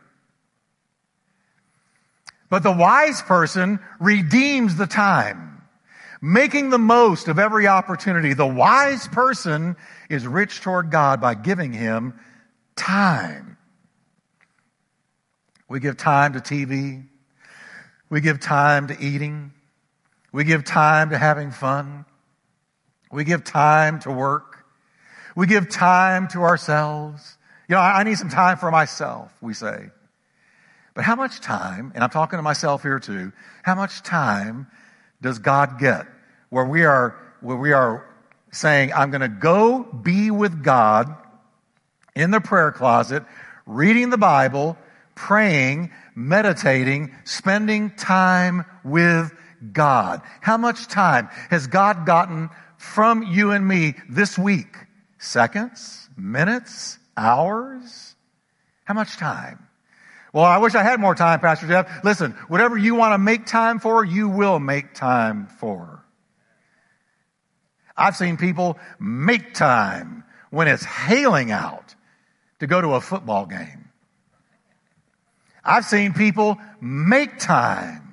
But 2.48 2.62
the 2.62 2.72
wise 2.72 3.22
person 3.22 3.78
redeems 4.00 4.76
the 4.76 4.86
time, 4.86 5.62
making 6.20 6.70
the 6.70 6.78
most 6.78 7.28
of 7.28 7.38
every 7.38 7.66
opportunity. 7.68 8.34
The 8.34 8.46
wise 8.46 9.06
person 9.08 9.76
is 10.08 10.26
rich 10.26 10.60
toward 10.60 10.90
God 10.90 11.20
by 11.20 11.34
giving 11.34 11.72
him 11.72 12.18
time. 12.76 13.56
We 15.68 15.80
give 15.80 15.96
time 15.96 16.32
to 16.32 16.40
TV. 16.40 17.06
We 18.08 18.20
give 18.20 18.40
time 18.40 18.88
to 18.88 19.00
eating. 19.00 19.52
We 20.32 20.44
give 20.44 20.64
time 20.64 21.10
to 21.10 21.18
having 21.18 21.50
fun. 21.50 22.04
We 23.12 23.24
give 23.24 23.44
time 23.44 24.00
to 24.00 24.10
work. 24.10 24.64
We 25.36 25.46
give 25.46 25.70
time 25.70 26.28
to 26.28 26.42
ourselves. 26.42 27.36
You 27.68 27.76
know, 27.76 27.80
I 27.80 28.02
need 28.02 28.18
some 28.18 28.28
time 28.28 28.58
for 28.58 28.70
myself, 28.70 29.32
we 29.40 29.54
say. 29.54 29.90
But 30.94 31.04
how 31.04 31.14
much 31.14 31.40
time, 31.40 31.92
and 31.94 32.02
I'm 32.02 32.10
talking 32.10 32.36
to 32.36 32.42
myself 32.42 32.82
here 32.82 32.98
too, 32.98 33.32
how 33.62 33.76
much 33.76 34.02
time 34.02 34.66
does 35.22 35.38
God 35.38 35.78
get 35.78 36.06
where 36.48 36.64
we 36.64 36.84
are, 36.84 37.16
where 37.40 37.56
we 37.56 37.72
are 37.72 38.06
saying, 38.52 38.92
I'm 38.92 39.10
going 39.10 39.20
to 39.20 39.28
go 39.28 39.84
be 39.84 40.30
with 40.30 40.64
God 40.64 41.14
in 42.20 42.30
the 42.30 42.40
prayer 42.40 42.70
closet, 42.70 43.24
reading 43.64 44.10
the 44.10 44.18
Bible, 44.18 44.76
praying, 45.14 45.90
meditating, 46.14 47.14
spending 47.24 47.90
time 47.90 48.64
with 48.84 49.32
God? 49.72 50.20
How 50.42 50.58
much 50.58 50.86
time 50.86 51.28
has 51.48 51.66
God 51.66 52.04
gotten 52.04 52.50
from 52.76 53.22
you 53.22 53.52
and 53.52 53.66
me 53.66 53.94
this 54.08 54.38
week? 54.38 54.76
Seconds? 55.18 56.08
Minutes? 56.16 56.98
Hours? 57.16 58.14
How 58.84 58.94
much 58.94 59.16
time? 59.16 59.66
Well, 60.32 60.44
I 60.44 60.58
wish 60.58 60.74
I 60.74 60.82
had 60.82 61.00
more 61.00 61.14
time, 61.14 61.40
Pastor 61.40 61.66
Jeff. 61.66 62.04
Listen, 62.04 62.32
whatever 62.48 62.76
you 62.76 62.94
want 62.94 63.14
to 63.14 63.18
make 63.18 63.46
time 63.46 63.80
for, 63.80 64.04
you 64.04 64.28
will 64.28 64.58
make 64.60 64.94
time 64.94 65.46
for. 65.58 66.04
I've 67.96 68.16
seen 68.16 68.36
people 68.36 68.78
make 68.98 69.54
time 69.54 70.24
when 70.50 70.68
it's 70.68 70.84
hailing 70.84 71.50
out 71.50 71.94
to 72.60 72.66
go 72.66 72.80
to 72.80 72.94
a 72.94 73.00
football 73.00 73.46
game. 73.46 73.90
I've 75.64 75.84
seen 75.84 76.12
people 76.12 76.58
make 76.80 77.38
time 77.38 78.09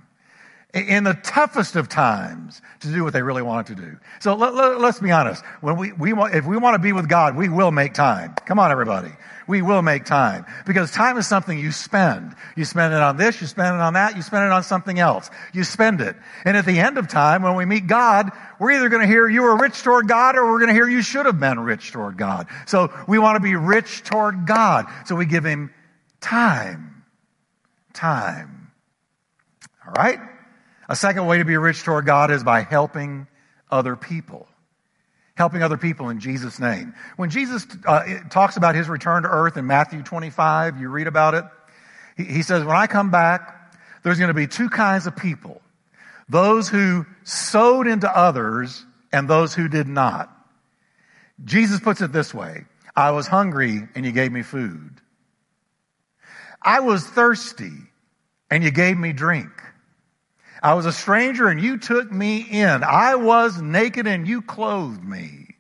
in 0.78 1.04
the 1.04 1.14
toughest 1.14 1.76
of 1.76 1.90
times 1.90 2.62
to 2.82 2.88
do 2.88 3.04
what 3.04 3.14
they 3.14 3.22
really 3.22 3.42
wanted 3.42 3.76
to 3.76 3.82
do. 3.82 3.98
So 4.20 4.36
let, 4.36 4.54
us 4.54 4.82
let, 4.82 5.02
be 5.02 5.12
honest. 5.12 5.44
When 5.62 5.78
we, 5.78 5.92
we 5.94 6.14
want, 6.14 6.36
if 6.36 6.46
we 6.46 6.58
want 6.58 6.76
to 6.76 6.80
be 6.80 6.94
with 6.94 7.10
God, 7.10 7.36
we 7.36 7.50
will 7.50 7.72
make 7.72 7.94
time. 7.94 8.36
Come 8.46 8.60
on, 8.60 8.72
everybody. 8.72 9.12
We 9.48 9.62
will 9.62 9.82
make 9.82 10.04
time 10.04 10.46
because 10.66 10.92
time 10.92 11.18
is 11.18 11.26
something 11.26 11.58
you 11.58 11.72
spend. 11.72 12.36
You 12.58 12.66
spend 12.66 12.94
it 12.94 13.00
on 13.00 13.16
this, 13.16 13.40
you 13.40 13.48
spend 13.48 13.76
it 13.76 13.82
on 13.82 13.94
that, 13.94 14.18
you 14.18 14.22
spend 14.22 14.44
it 14.44 14.52
on 14.52 14.62
something 14.64 15.00
else. 15.00 15.30
You 15.54 15.64
spend 15.64 16.02
it. 16.02 16.18
And 16.44 16.58
at 16.58 16.66
the 16.66 16.80
end 16.80 16.98
of 16.98 17.08
time, 17.08 17.44
when 17.44 17.56
we 17.56 17.66
meet 17.66 17.88
God, 17.88 18.32
we're 18.60 18.72
either 18.72 18.90
going 18.90 19.02
to 19.02 19.08
hear 19.08 19.28
you 19.28 19.44
were 19.44 19.58
rich 19.58 19.82
toward 19.84 20.08
God 20.08 20.36
or 20.36 20.52
we're 20.52 20.60
going 20.60 20.70
to 20.70 20.74
hear 20.74 20.90
you 20.90 21.02
should 21.02 21.26
have 21.26 21.40
been 21.40 21.60
rich 21.62 21.92
toward 21.92 22.18
God. 22.18 22.48
So 22.66 22.94
we 23.08 23.20
want 23.20 23.38
to 23.38 23.40
be 23.40 23.56
rich 23.56 24.04
toward 24.04 24.46
God. 24.46 24.86
So 25.06 25.16
we 25.16 25.26
give 25.26 25.46
him 25.46 25.74
time. 26.20 27.06
Time. 27.94 28.72
All 29.86 29.94
right? 29.94 30.20
A 30.90 30.96
second 30.96 31.26
way 31.26 31.40
to 31.40 31.46
be 31.46 31.58
rich 31.58 31.84
toward 31.84 32.06
God 32.06 32.32
is 32.32 32.44
by 32.44 32.62
helping 32.62 33.28
other 33.70 33.96
people. 33.96 34.48
Helping 35.36 35.62
other 35.62 35.78
people 35.78 36.10
in 36.10 36.20
Jesus' 36.20 36.60
name. 36.60 36.94
When 37.16 37.30
Jesus 37.30 37.68
uh, 37.86 38.04
talks 38.30 38.58
about 38.58 38.76
his 38.76 38.90
return 38.90 39.24
to 39.24 39.30
earth 39.30 39.58
in 39.58 39.68
Matthew 39.68 40.02
25, 40.02 40.80
you 40.80 40.90
read 40.90 41.08
about 41.08 41.34
it. 41.34 41.46
He, 42.16 42.24
he 42.24 42.42
says, 42.42 42.64
When 42.64 42.76
I 42.76 42.88
come 42.88 43.12
back, 43.12 43.76
there's 44.04 44.18
going 44.18 44.30
to 44.30 44.34
be 44.34 44.48
two 44.48 44.70
kinds 44.70 45.06
of 45.06 45.16
people 45.16 45.62
those 46.30 46.68
who 46.68 47.06
sowed 47.24 47.88
into 47.88 48.10
others 48.10 48.86
and 49.12 49.30
those 49.30 49.54
who 49.54 49.70
did 49.70 49.88
not. 49.88 50.30
Jesus 51.44 51.80
puts 51.80 52.02
it 52.02 52.12
this 52.12 52.34
way 52.34 52.66
I 52.96 53.12
was 53.12 53.28
hungry 53.28 53.88
and 53.96 54.06
you 54.06 54.12
gave 54.12 54.32
me 54.32 54.42
food. 54.42 55.02
I 56.62 56.80
was 56.80 57.06
thirsty 57.06 57.72
and 58.50 58.64
you 58.64 58.72
gave 58.72 58.98
me 58.98 59.14
drink. 59.14 59.50
I 60.62 60.74
was 60.74 60.86
a 60.86 60.92
stranger 60.92 61.48
and 61.48 61.62
you 61.62 61.78
took 61.78 62.12
me 62.12 62.42
in. 62.42 62.84
I 62.84 63.16
was 63.16 63.62
naked 63.62 64.08
and 64.08 64.28
you 64.28 64.42
clothed 64.42 65.04
me. 65.04 65.56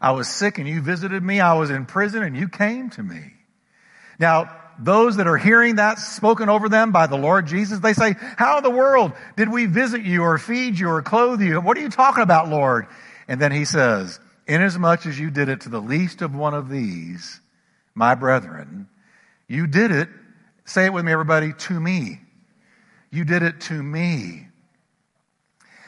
I 0.00 0.12
was 0.12 0.28
sick 0.28 0.58
and 0.58 0.68
you 0.68 0.80
visited 0.80 1.22
me. 1.22 1.40
I 1.40 1.54
was 1.54 1.70
in 1.70 1.86
prison 1.86 2.22
and 2.22 2.36
you 2.36 2.48
came 2.48 2.90
to 2.90 3.02
me. 3.02 3.32
Now, 4.18 4.54
those 4.78 5.16
that 5.16 5.26
are 5.26 5.36
hearing 5.36 5.76
that 5.76 5.98
spoken 5.98 6.48
over 6.48 6.68
them 6.68 6.92
by 6.92 7.08
the 7.08 7.16
Lord 7.16 7.46
Jesus, 7.46 7.80
they 7.80 7.94
say, 7.94 8.14
how 8.36 8.58
in 8.58 8.62
the 8.62 8.70
world 8.70 9.12
did 9.36 9.50
we 9.50 9.66
visit 9.66 10.02
you 10.02 10.22
or 10.22 10.38
feed 10.38 10.78
you 10.78 10.88
or 10.88 11.02
clothe 11.02 11.42
you? 11.42 11.60
What 11.60 11.76
are 11.76 11.80
you 11.80 11.88
talking 11.88 12.22
about, 12.22 12.48
Lord? 12.48 12.86
And 13.26 13.40
then 13.40 13.50
he 13.50 13.64
says, 13.64 14.20
inasmuch 14.46 15.04
as 15.06 15.18
you 15.18 15.30
did 15.30 15.48
it 15.48 15.62
to 15.62 15.68
the 15.68 15.80
least 15.80 16.22
of 16.22 16.34
one 16.34 16.54
of 16.54 16.68
these, 16.68 17.40
my 17.94 18.14
brethren, 18.14 18.88
you 19.48 19.66
did 19.66 19.90
it, 19.90 20.08
say 20.64 20.86
it 20.86 20.92
with 20.92 21.04
me 21.04 21.10
everybody, 21.10 21.52
to 21.52 21.80
me. 21.80 22.20
You 23.10 23.24
did 23.24 23.42
it 23.42 23.60
to 23.62 23.82
me. 23.82 24.46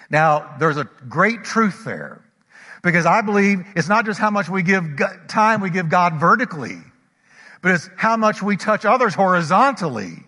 Now, 0.08 0.56
there's 0.58 0.76
a 0.76 0.88
great 1.08 1.44
truth 1.44 1.84
there 1.84 2.24
because 2.82 3.06
I 3.06 3.20
believe 3.20 3.64
it's 3.76 3.88
not 3.88 4.06
just 4.06 4.18
how 4.18 4.30
much 4.30 4.48
we 4.48 4.62
give 4.62 4.98
time 5.28 5.60
we 5.60 5.70
give 5.70 5.88
God 5.88 6.18
vertically 6.18 6.78
but 7.62 7.72
it's 7.72 7.90
how 7.96 8.16
much 8.16 8.42
we 8.42 8.56
touch 8.56 8.84
others 8.84 9.14
horizontally. 9.14 10.24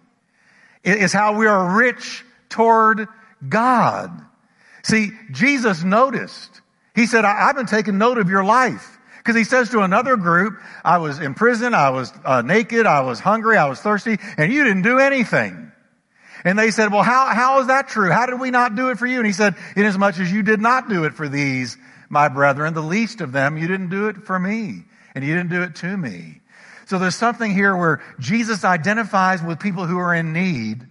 It's 0.84 1.12
how 1.12 1.36
we 1.36 1.46
are 1.46 1.76
rich 1.76 2.24
toward 2.48 3.08
God. 3.48 4.10
See, 4.82 5.10
Jesus 5.30 5.82
noticed. 5.82 6.60
He 6.94 7.06
said, 7.06 7.24
I've 7.24 7.56
been 7.56 7.66
taking 7.66 7.98
note 7.98 8.18
of 8.18 8.28
your 8.28 8.44
life. 8.44 8.98
Because 9.18 9.36
he 9.36 9.44
says 9.44 9.70
to 9.70 9.80
another 9.80 10.16
group, 10.16 10.58
I 10.84 10.98
was 10.98 11.20
in 11.20 11.34
prison, 11.34 11.74
I 11.74 11.90
was 11.90 12.12
uh, 12.24 12.42
naked, 12.42 12.86
I 12.86 13.02
was 13.02 13.20
hungry, 13.20 13.56
I 13.56 13.68
was 13.68 13.80
thirsty, 13.80 14.18
and 14.36 14.52
you 14.52 14.64
didn't 14.64 14.82
do 14.82 14.98
anything. 14.98 15.71
And 16.44 16.58
they 16.58 16.70
said, 16.70 16.92
well, 16.92 17.02
how, 17.02 17.26
how 17.26 17.60
is 17.60 17.68
that 17.68 17.88
true? 17.88 18.10
How 18.10 18.26
did 18.26 18.40
we 18.40 18.50
not 18.50 18.74
do 18.74 18.90
it 18.90 18.98
for 18.98 19.06
you? 19.06 19.18
And 19.18 19.26
he 19.26 19.32
said, 19.32 19.54
inasmuch 19.76 20.18
as 20.18 20.32
you 20.32 20.42
did 20.42 20.60
not 20.60 20.88
do 20.88 21.04
it 21.04 21.14
for 21.14 21.28
these, 21.28 21.76
my 22.08 22.28
brethren, 22.28 22.74
the 22.74 22.82
least 22.82 23.20
of 23.20 23.32
them, 23.32 23.56
you 23.56 23.68
didn't 23.68 23.90
do 23.90 24.08
it 24.08 24.24
for 24.24 24.38
me. 24.38 24.82
And 25.14 25.24
you 25.24 25.34
didn't 25.34 25.50
do 25.50 25.62
it 25.62 25.76
to 25.76 25.96
me. 25.96 26.40
So 26.86 26.98
there's 26.98 27.14
something 27.14 27.52
here 27.52 27.76
where 27.76 28.02
Jesus 28.18 28.64
identifies 28.64 29.42
with 29.42 29.60
people 29.60 29.86
who 29.86 29.98
are 29.98 30.14
in 30.14 30.32
need. 30.32 30.86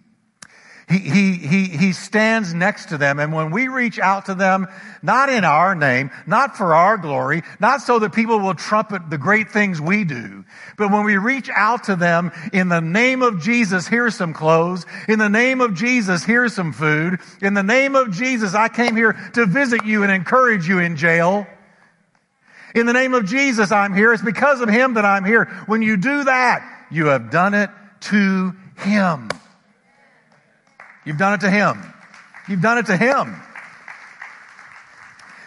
He, 0.92 0.98
he, 0.98 1.34
he, 1.36 1.64
he 1.66 1.94
stands 1.94 2.54
next 2.54 2.90
to 2.90 2.98
them. 2.98 3.20
And 3.20 3.32
when 3.32 3.52
we 3.52 3.70
reach 3.70 3.98
out 3.98 4.26
to 4.26 4.36
them, 4.36 4.68
not 5.02 5.30
in 5.30 5.46
our 5.46 5.74
name, 5.74 6.12
not 6.28 6.58
for 6.58 6.76
our 6.76 6.98
glory, 6.98 7.44
not 7.62 7.82
so 7.82 8.00
that 8.00 8.14
people 8.14 8.40
will 8.40 8.56
trumpet 8.56 9.10
the 9.10 9.18
great 9.18 9.52
things 9.52 9.80
we 9.80 10.04
do, 10.04 10.44
but 10.78 10.92
when 10.92 11.06
we 11.06 11.16
reach 11.16 11.50
out 11.56 11.86
to 11.86 11.96
them 11.96 12.32
in 12.52 12.68
the 12.68 12.82
name 12.82 13.22
of 13.22 13.42
Jesus, 13.42 13.88
here's 13.88 14.16
some 14.16 14.34
clothes. 14.34 14.86
In 15.08 15.18
the 15.18 15.30
name 15.30 15.62
of 15.62 15.76
Jesus, 15.76 16.26
here's 16.26 16.54
some 16.54 16.74
food. 16.74 17.20
In 17.42 17.54
the 17.54 17.64
name 17.64 17.96
of 17.96 18.12
Jesus, 18.12 18.54
I 18.54 18.68
came 18.68 18.98
here 18.98 19.14
to 19.34 19.46
visit 19.46 19.86
you 19.86 20.04
and 20.04 20.12
encourage 20.12 20.68
you 20.68 20.80
in 20.80 20.98
jail. 20.98 21.48
In 22.76 22.86
the 22.86 22.94
name 22.94 23.14
of 23.14 23.26
Jesus, 23.26 23.72
I'm 23.72 23.94
here. 23.94 24.12
It's 24.12 24.24
because 24.24 24.60
of 24.60 24.68
Him 24.68 24.96
that 24.96 25.06
I'm 25.06 25.24
here. 25.24 25.46
When 25.68 25.82
you 25.82 25.96
do 25.96 26.26
that, 26.26 26.88
you 26.92 27.06
have 27.08 27.32
done 27.32 27.54
it 27.54 27.70
to 28.02 28.54
Him. 28.78 29.30
You've 31.06 31.18
done 31.18 31.34
it 31.34 31.42
to 31.42 31.50
Him. 31.50 31.82
You've 32.48 32.62
done 32.62 32.78
it 32.78 32.88
to 32.88 32.98
Him. 32.98 33.36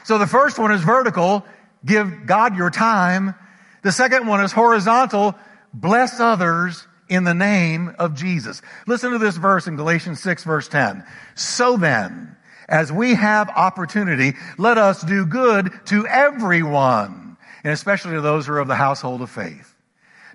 So 0.05 0.19
the 0.19 0.27
first 0.27 0.59
one 0.59 0.73
is 0.73 0.83
vertical. 0.83 1.45
Give 1.85 2.27
God 2.27 2.57
your 2.57 2.71
time. 2.71 3.35
The 3.83 3.93
second 3.93 4.27
one 4.27 4.43
is 4.43 4.53
horizontal. 4.53 5.35
Bless 5.73 6.21
others 6.21 6.87
in 7.09 7.25
the 7.25 7.35
name 7.35 7.95
of 7.99 8.14
Jesus. 8.14 8.62
Listen 8.87 9.12
to 9.12 9.19
this 9.19 9.37
verse 9.37 9.67
in 9.67 9.77
Galatians 9.77 10.21
6 10.23 10.45
verse 10.45 10.69
10. 10.69 11.05
So 11.35 11.77
then, 11.77 12.37
as 12.69 12.90
we 12.93 13.14
have 13.14 13.49
opportunity, 13.51 14.35
let 14.57 14.79
us 14.79 15.03
do 15.03 15.27
good 15.27 15.71
to 15.87 16.07
everyone, 16.07 17.37
and 17.62 17.73
especially 17.73 18.12
to 18.12 18.21
those 18.21 18.47
who 18.47 18.55
are 18.55 18.61
of 18.61 18.69
the 18.69 18.75
household 18.75 19.21
of 19.21 19.31
faith. 19.31 19.75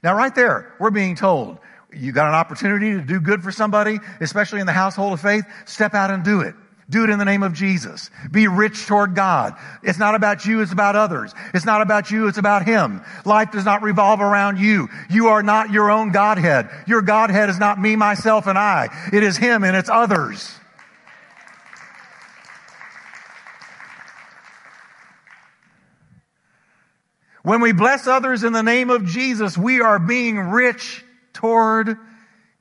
Now, 0.04 0.16
right 0.16 0.34
there, 0.34 0.74
we're 0.80 0.92
being 0.92 1.16
told, 1.16 1.58
you 1.94 2.12
got 2.12 2.28
an 2.28 2.36
opportunity 2.36 2.92
to 2.92 3.02
do 3.02 3.20
good 3.20 3.44
for 3.44 3.52
somebody, 3.52 4.00
especially 4.20 4.60
in 4.60 4.68
the 4.68 4.74
household 4.74 5.14
of 5.14 5.22
faith, 5.22 5.46
step 5.66 5.94
out 5.94 6.12
and 6.12 6.24
do 6.24 6.42
it. 6.42 6.56
Do 6.90 7.04
it 7.04 7.12
in 7.12 7.20
the 7.20 7.26
name 7.26 7.44
of 7.44 7.54
Jesus. 7.54 8.10
Be 8.32 8.48
rich 8.48 8.88
toward 8.88 9.14
God. 9.14 9.56
It's 9.84 10.00
not 10.00 10.16
about 10.16 10.46
you, 10.46 10.62
it's 10.62 10.72
about 10.72 10.96
others. 10.96 11.34
It's 11.54 11.66
not 11.66 11.82
about 11.82 12.10
you, 12.10 12.28
it's 12.28 12.40
about 12.40 12.66
Him. 12.66 13.04
Life 13.26 13.52
does 13.52 13.64
not 13.64 13.84
revolve 13.84 14.22
around 14.22 14.58
you. 14.58 14.90
You 15.10 15.28
are 15.28 15.44
not 15.44 15.72
your 15.72 15.92
own 15.92 16.12
Godhead. 16.12 16.70
Your 16.88 17.04
Godhead 17.04 17.50
is 17.50 17.60
not 17.60 17.80
me, 17.80 17.96
myself, 17.96 18.48
and 18.48 18.58
I. 18.58 18.90
It 19.14 19.22
is 19.22 19.38
Him 19.38 19.64
and 19.64 19.78
it's 19.78 19.90
others. 19.90 20.56
When 27.44 27.62
we 27.62 27.72
bless 27.72 28.08
others 28.08 28.44
in 28.44 28.52
the 28.52 28.64
name 28.64 28.90
of 28.90 29.06
Jesus, 29.06 29.58
we 29.58 29.80
are 29.82 30.00
being 30.00 30.38
rich 30.38 31.04
toward 31.40 31.98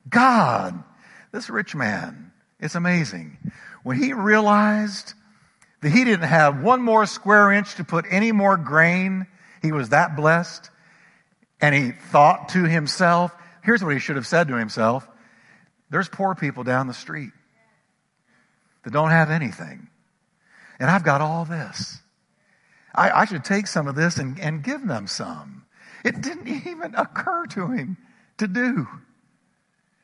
God. 0.07 0.83
This 1.33 1.49
rich 1.49 1.75
man, 1.75 2.31
it's 2.61 2.75
amazing. 2.75 3.37
When 3.83 3.97
he 3.97 4.13
realized 4.13 5.13
that 5.81 5.89
he 5.89 6.05
didn't 6.05 6.29
have 6.29 6.63
one 6.63 6.81
more 6.81 7.05
square 7.05 7.51
inch 7.51 7.75
to 7.75 7.83
put 7.83 8.05
any 8.09 8.31
more 8.31 8.55
grain, 8.55 9.27
he 9.61 9.73
was 9.73 9.89
that 9.89 10.15
blessed. 10.15 10.69
And 11.59 11.75
he 11.75 11.91
thought 11.91 12.49
to 12.49 12.63
himself, 12.63 13.35
here's 13.63 13.83
what 13.83 13.93
he 13.93 13.99
should 13.99 14.15
have 14.15 14.25
said 14.25 14.47
to 14.47 14.55
himself. 14.55 15.05
There's 15.89 16.07
poor 16.07 16.33
people 16.33 16.63
down 16.63 16.87
the 16.87 16.93
street 16.93 17.31
that 18.83 18.93
don't 18.93 19.09
have 19.09 19.29
anything. 19.29 19.89
And 20.79 20.89
I've 20.89 21.03
got 21.03 21.19
all 21.19 21.43
this. 21.43 21.99
I, 22.95 23.11
I 23.11 23.25
should 23.25 23.43
take 23.43 23.67
some 23.67 23.87
of 23.89 23.95
this 23.95 24.17
and, 24.17 24.39
and 24.39 24.63
give 24.63 24.87
them 24.87 25.05
some. 25.07 25.65
It 26.05 26.21
didn't 26.21 26.47
even 26.67 26.95
occur 26.95 27.45
to 27.47 27.67
him 27.67 27.97
to 28.39 28.47
do. 28.47 28.87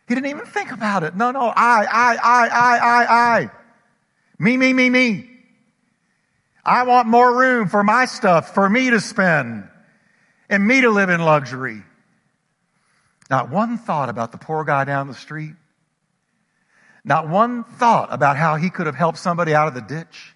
He 0.08 0.13
didn't 0.13 0.30
even 0.30 0.45
think 0.45 0.71
about 0.71 1.04
it. 1.04 1.15
No, 1.15 1.32
no, 1.32 1.41
I, 1.41 1.86
I, 1.91 2.15
I, 2.15 2.48
I, 2.48 2.78
I, 2.78 3.39
I. 3.39 3.52
Me, 4.38 4.56
me, 4.56 4.74
me, 4.74 4.89
me. 4.89 5.30
I 6.63 6.84
want 6.84 7.08
more 7.08 7.38
room 7.38 7.67
for 7.67 7.84
my 7.84 8.06
stuff, 8.06 8.54
for 8.54 8.69
me 8.69 8.91
to 8.91 9.00
spend, 9.00 9.67
and 10.50 10.67
me 10.67 10.82
to 10.82 10.89
live 10.89 11.10
in 11.10 11.21
luxury. 11.21 11.84
Not 13.30 13.50
one 13.50 13.78
thought 13.78 14.10
about 14.10 14.32
the 14.32 14.38
poor 14.38 14.63
guy 14.63 14.84
down 14.84 15.08
the 15.08 15.15
street. 15.15 15.54
Not 17.04 17.28
one 17.28 17.63
thought 17.63 18.12
about 18.12 18.38
how 18.38 18.56
he 18.56 18.69
could 18.69 18.86
have 18.86 18.95
helped 18.95 19.17
somebody 19.17 19.54
out 19.54 19.67
of 19.67 19.74
the 19.74 19.82
ditch. 19.82 20.36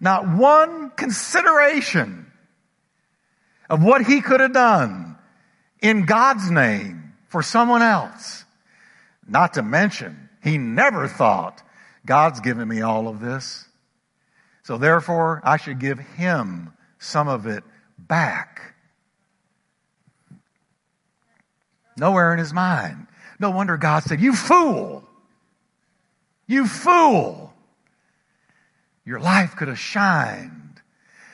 Not 0.00 0.28
one 0.28 0.90
consideration 0.90 2.30
of 3.68 3.82
what 3.82 4.02
he 4.02 4.20
could 4.20 4.40
have 4.40 4.52
done 4.52 5.17
in 5.80 6.06
God's 6.06 6.50
name 6.50 7.14
for 7.28 7.42
someone 7.42 7.82
else. 7.82 8.44
Not 9.26 9.54
to 9.54 9.62
mention, 9.62 10.28
he 10.42 10.58
never 10.58 11.06
thought, 11.08 11.62
God's 12.06 12.40
given 12.40 12.66
me 12.66 12.80
all 12.80 13.08
of 13.08 13.20
this. 13.20 13.66
So 14.62 14.78
therefore, 14.78 15.40
I 15.44 15.56
should 15.56 15.78
give 15.78 15.98
him 15.98 16.72
some 16.98 17.28
of 17.28 17.46
it 17.46 17.64
back. 17.98 18.74
Nowhere 21.96 22.32
in 22.32 22.38
his 22.38 22.52
mind. 22.52 23.06
No 23.38 23.50
wonder 23.50 23.76
God 23.76 24.02
said, 24.04 24.20
You 24.20 24.34
fool! 24.34 25.04
You 26.46 26.66
fool! 26.66 27.52
Your 29.04 29.20
life 29.20 29.56
could 29.56 29.68
have 29.68 29.78
shined. 29.78 30.80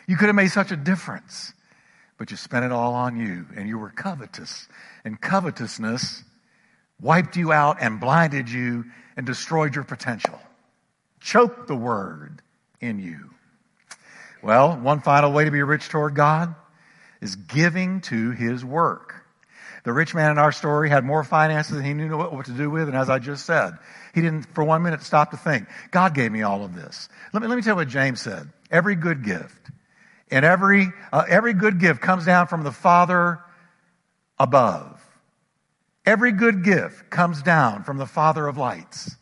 You 0.06 0.16
could 0.16 0.26
have 0.26 0.36
made 0.36 0.50
such 0.50 0.70
a 0.70 0.76
difference. 0.76 1.52
But 2.16 2.30
you 2.30 2.36
spent 2.36 2.64
it 2.64 2.72
all 2.72 2.94
on 2.94 3.16
you 3.16 3.46
and 3.56 3.68
you 3.68 3.78
were 3.78 3.90
covetous. 3.90 4.68
And 5.04 5.20
covetousness 5.20 6.22
wiped 7.00 7.36
you 7.36 7.52
out 7.52 7.78
and 7.80 8.00
blinded 8.00 8.48
you 8.48 8.84
and 9.16 9.26
destroyed 9.26 9.74
your 9.74 9.84
potential. 9.84 10.38
Choked 11.20 11.66
the 11.66 11.76
word 11.76 12.42
in 12.80 12.98
you. 12.98 13.30
Well, 14.42 14.76
one 14.76 15.00
final 15.00 15.32
way 15.32 15.44
to 15.44 15.50
be 15.50 15.62
rich 15.62 15.88
toward 15.88 16.14
God 16.14 16.54
is 17.20 17.36
giving 17.36 18.02
to 18.02 18.30
his 18.32 18.64
work. 18.64 19.14
The 19.84 19.92
rich 19.92 20.14
man 20.14 20.30
in 20.30 20.38
our 20.38 20.52
story 20.52 20.88
had 20.88 21.04
more 21.04 21.24
finances 21.24 21.76
than 21.76 21.84
he 21.84 21.94
knew 21.94 22.16
what 22.16 22.46
to 22.46 22.52
do 22.52 22.70
with, 22.70 22.88
and 22.88 22.96
as 22.96 23.10
I 23.10 23.18
just 23.18 23.44
said, 23.44 23.78
he 24.14 24.22
didn't 24.22 24.46
for 24.54 24.64
one 24.64 24.82
minute 24.82 25.02
stop 25.02 25.30
to 25.30 25.36
think, 25.36 25.66
God 25.90 26.14
gave 26.14 26.32
me 26.32 26.42
all 26.42 26.64
of 26.64 26.74
this. 26.74 27.08
Let 27.32 27.42
me, 27.42 27.48
let 27.48 27.56
me 27.56 27.62
tell 27.62 27.72
you 27.72 27.76
what 27.76 27.88
James 27.88 28.20
said. 28.20 28.48
Every 28.70 28.94
good 28.94 29.24
gift 29.24 29.70
and 30.30 30.44
every, 30.44 30.92
uh, 31.12 31.24
every 31.28 31.52
good 31.52 31.78
gift 31.78 32.00
comes 32.00 32.24
down 32.24 32.46
from 32.46 32.64
the 32.64 32.72
Father 32.72 33.40
above. 34.38 35.00
Every 36.06 36.32
good 36.32 36.64
gift 36.64 37.10
comes 37.10 37.42
down 37.42 37.84
from 37.84 37.96
the 37.96 38.06
Father 38.06 38.46
of 38.46 38.58
lights, 38.58 39.16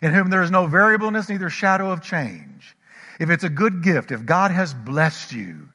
in 0.00 0.12
whom 0.12 0.30
there 0.30 0.42
is 0.42 0.50
no 0.50 0.66
variableness, 0.66 1.28
neither 1.28 1.50
shadow 1.50 1.90
of 1.90 2.02
change. 2.02 2.76
If 3.20 3.30
it's 3.30 3.44
a 3.44 3.48
good 3.48 3.82
gift, 3.82 4.10
if 4.10 4.24
God 4.24 4.50
has 4.50 4.74
blessed 4.74 5.32
you, 5.32 5.68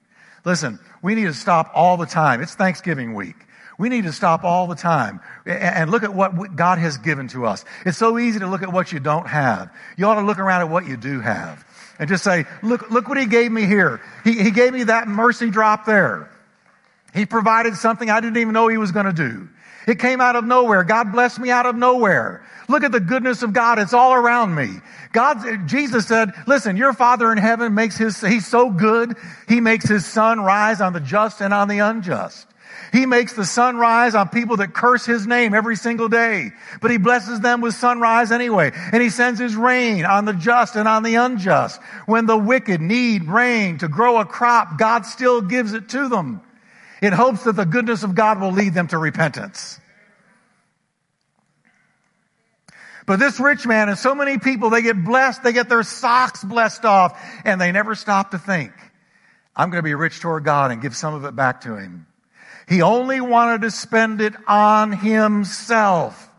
listen, 0.45 0.79
we 1.01 1.15
need 1.15 1.25
to 1.25 1.34
stop 1.34 1.71
all 1.73 1.97
the 1.97 2.05
time. 2.05 2.41
It's 2.41 2.55
Thanksgiving 2.55 3.13
week. 3.13 3.36
We 3.77 3.88
need 3.88 4.03
to 4.03 4.12
stop 4.12 4.43
all 4.43 4.67
the 4.67 4.75
time 4.75 5.21
and 5.45 5.89
look 5.89 6.03
at 6.03 6.13
what 6.13 6.55
God 6.58 6.79
has 6.79 6.97
given 6.97 7.29
to 7.29 7.45
us. 7.45 7.63
It's 7.86 7.97
so 7.97 8.19
easy 8.19 8.39
to 8.39 8.47
look 8.47 8.62
at 8.62 8.73
what 8.73 8.91
you 8.91 8.99
don't 8.99 9.27
have. 9.27 9.73
You 9.95 10.05
ought 10.05 10.15
to 10.15 10.21
look 10.21 10.38
around 10.38 10.62
at 10.62 10.69
what 10.69 10.86
you 10.86 10.97
do 10.97 11.21
have. 11.21 11.65
And 12.00 12.08
just 12.08 12.24
say, 12.24 12.46
look, 12.64 12.90
look 12.90 13.08
what 13.08 13.18
he 13.18 13.26
gave 13.26 13.52
me 13.52 13.66
here. 13.66 14.02
He, 14.24 14.42
he 14.42 14.52
gave 14.52 14.74
me 14.74 14.84
that 14.84 15.08
mercy 15.08 15.52
drop 15.52 15.86
there. 15.86 16.32
He 17.14 17.26
provided 17.26 17.76
something 17.76 18.10
I 18.10 18.22
didn't 18.22 18.38
even 18.38 18.54
know 18.54 18.68
he 18.68 18.78
was 18.78 18.92
going 18.92 19.06
to 19.06 19.14
do. 19.14 19.50
It 19.88 20.00
came 20.00 20.22
out 20.22 20.36
of 20.36 20.46
nowhere. 20.46 20.84
God 20.84 21.12
blessed 21.12 21.40
me 21.40 21.50
out 21.50 21.66
of 21.66 21.76
nowhere. 21.76 22.46
Look 22.68 22.84
at 22.84 22.92
the 22.92 23.00
goodness 23.00 23.42
of 23.42 23.54
God. 23.54 23.80
It's 23.80 23.94
all 23.94 24.14
around 24.14 24.54
me. 24.54 24.70
God, 25.12 25.68
Jesus 25.68 26.08
said, 26.08 26.32
listen, 26.46 26.78
your 26.78 26.94
father 26.94 27.32
in 27.32 27.40
heaven 27.40 27.74
makes 27.74 27.98
his, 27.98 28.22
he's 28.22 28.46
so 28.46 28.70
good. 28.70 29.18
He 29.48 29.60
makes 29.60 29.90
his 29.90 30.06
sun 30.06 30.40
rise 30.40 30.80
on 30.80 30.94
the 30.94 31.00
just 31.00 31.42
and 31.42 31.54
on 31.54 31.68
the 31.68 31.80
unjust. 31.80 32.48
He 32.91 33.06
makes 33.06 33.34
the 33.34 33.45
sun 33.45 33.78
rise 33.78 34.15
on 34.15 34.30
people 34.30 34.58
that 34.58 34.73
curse 34.73 35.06
his 35.06 35.28
name 35.28 35.54
every 35.54 35.75
single 35.75 36.10
day, 36.10 36.52
but 36.82 36.89
he 36.91 36.97
blesses 36.97 37.39
them 37.39 37.62
with 37.62 37.75
sunrise 37.75 38.32
anyway. 38.32 38.71
And 38.73 39.02
he 39.02 39.10
sends 39.10 39.39
his 39.39 39.56
rain 39.56 40.06
on 40.06 40.25
the 40.25 40.34
just 40.34 40.75
and 40.75 40.88
on 40.88 41.04
the 41.04 41.15
unjust. 41.15 41.82
When 42.06 42.25
the 42.25 42.38
wicked 42.38 42.82
need 42.82 43.25
rain 43.25 43.78
to 43.80 43.88
grow 43.88 44.19
a 44.19 44.25
crop, 44.25 44.78
God 44.78 45.06
still 45.06 45.41
gives 45.41 45.73
it 45.73 45.89
to 45.89 46.10
them 46.10 46.41
in 47.02 47.13
hopes 47.13 47.43
that 47.43 47.56
the 47.56 47.65
goodness 47.65 48.04
of 48.04 48.15
God 48.15 48.41
will 48.41 48.52
lead 48.52 48.73
them 48.73 48.88
to 48.88 48.97
repentance. 48.97 49.80
But 53.06 53.17
this 53.19 53.39
rich 53.39 53.65
man 53.65 53.89
and 53.89 53.97
so 53.97 54.13
many 54.13 54.38
people, 54.38 54.69
they 54.69 54.84
get 54.84 55.04
blessed, 55.04 55.43
they 55.43 55.52
get 55.52 55.67
their 55.67 55.82
socks 55.82 56.43
blessed 56.43 56.86
off, 56.86 57.19
and 57.43 57.60
they 57.60 57.71
never 57.71 57.95
stop 57.95 58.32
to 58.32 58.38
think, 58.38 58.71
I'm 59.56 59.71
going 59.71 59.80
to 59.80 59.84
be 59.84 59.95
rich 59.95 60.19
toward 60.19 60.43
God 60.43 60.71
and 60.71 60.80
give 60.80 60.95
some 60.95 61.15
of 61.15 61.25
it 61.25 61.36
back 61.36 61.62
to 61.62 61.75
him. 61.75 62.06
He 62.69 62.84
only 62.84 63.19
wanted 63.19 63.62
to 63.62 63.71
spend 63.71 64.21
it 64.21 64.36
on 64.47 64.91
himself. 64.91 66.29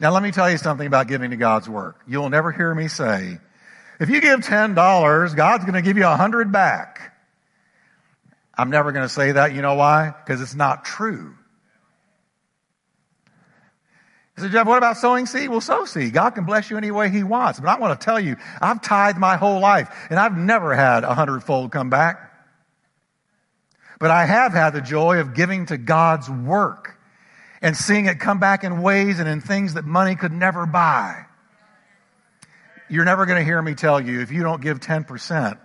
Now 0.00 0.12
let 0.12 0.24
me 0.24 0.32
tell 0.32 0.50
you 0.50 0.58
something 0.58 0.86
about 0.86 1.06
giving 1.06 1.30
to 1.30 1.36
God's 1.36 1.68
work. 1.68 2.02
You'll 2.08 2.30
never 2.30 2.50
hear 2.50 2.74
me 2.74 2.88
say, 2.88 3.38
if 4.00 4.10
you 4.10 4.20
give 4.20 4.40
$10, 4.40 5.36
God's 5.36 5.64
going 5.64 5.74
to 5.74 5.82
give 5.82 5.96
you 5.96 6.06
a 6.06 6.16
hundred 6.16 6.50
back. 6.50 7.16
I'm 8.56 8.70
never 8.70 8.90
going 8.90 9.04
to 9.04 9.08
say 9.08 9.30
that. 9.32 9.54
You 9.54 9.62
know 9.62 9.74
why? 9.74 10.12
Because 10.24 10.40
it's 10.40 10.56
not 10.56 10.84
true. 10.84 11.32
He 14.34 14.42
said, 14.42 14.50
Jeff, 14.50 14.66
what 14.66 14.78
about 14.78 14.96
sowing 14.96 15.26
seed? 15.26 15.48
Well, 15.48 15.60
sow 15.60 15.84
seed. 15.84 16.12
God 16.12 16.30
can 16.30 16.44
bless 16.44 16.70
you 16.70 16.76
any 16.76 16.90
way 16.90 17.08
He 17.08 17.22
wants. 17.22 17.60
But 17.60 17.68
I 17.68 17.78
want 17.78 18.00
to 18.00 18.04
tell 18.04 18.18
you, 18.18 18.36
I've 18.60 18.82
tithed 18.82 19.18
my 19.18 19.36
whole 19.36 19.60
life, 19.60 19.88
and 20.10 20.18
I've 20.18 20.36
never 20.36 20.74
had 20.74 21.04
a 21.04 21.14
hundredfold 21.14 21.70
come 21.70 21.88
back. 21.88 22.27
But 23.98 24.10
I 24.10 24.26
have 24.26 24.52
had 24.52 24.70
the 24.70 24.80
joy 24.80 25.18
of 25.18 25.34
giving 25.34 25.66
to 25.66 25.76
God's 25.76 26.30
work 26.30 26.96
and 27.60 27.76
seeing 27.76 28.06
it 28.06 28.20
come 28.20 28.38
back 28.38 28.62
in 28.64 28.80
ways 28.82 29.18
and 29.18 29.28
in 29.28 29.40
things 29.40 29.74
that 29.74 29.84
money 29.84 30.14
could 30.14 30.32
never 30.32 30.66
buy. 30.66 31.24
You're 32.88 33.04
never 33.04 33.26
going 33.26 33.38
to 33.38 33.44
hear 33.44 33.60
me 33.60 33.74
tell 33.74 34.00
you 34.00 34.20
if 34.20 34.30
you 34.30 34.42
don't 34.42 34.62
give 34.62 34.80
10%, 34.80 35.58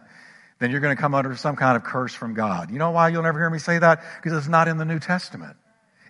then 0.59 0.71
you're 0.71 0.79
going 0.79 0.95
to 0.95 1.01
come 1.01 1.13
under 1.13 1.35
some 1.35 1.55
kind 1.55 1.77
of 1.77 1.83
curse 1.83 2.13
from 2.13 2.33
God. 2.33 2.71
You 2.71 2.79
know 2.79 2.91
why 2.91 3.09
you'll 3.09 3.23
never 3.23 3.39
hear 3.39 3.49
me 3.49 3.59
say 3.59 3.77
that? 3.77 4.03
Because 4.21 4.37
it's 4.37 4.47
not 4.47 4.67
in 4.67 4.77
the 4.77 4.85
New 4.85 4.99
Testament. 4.99 5.55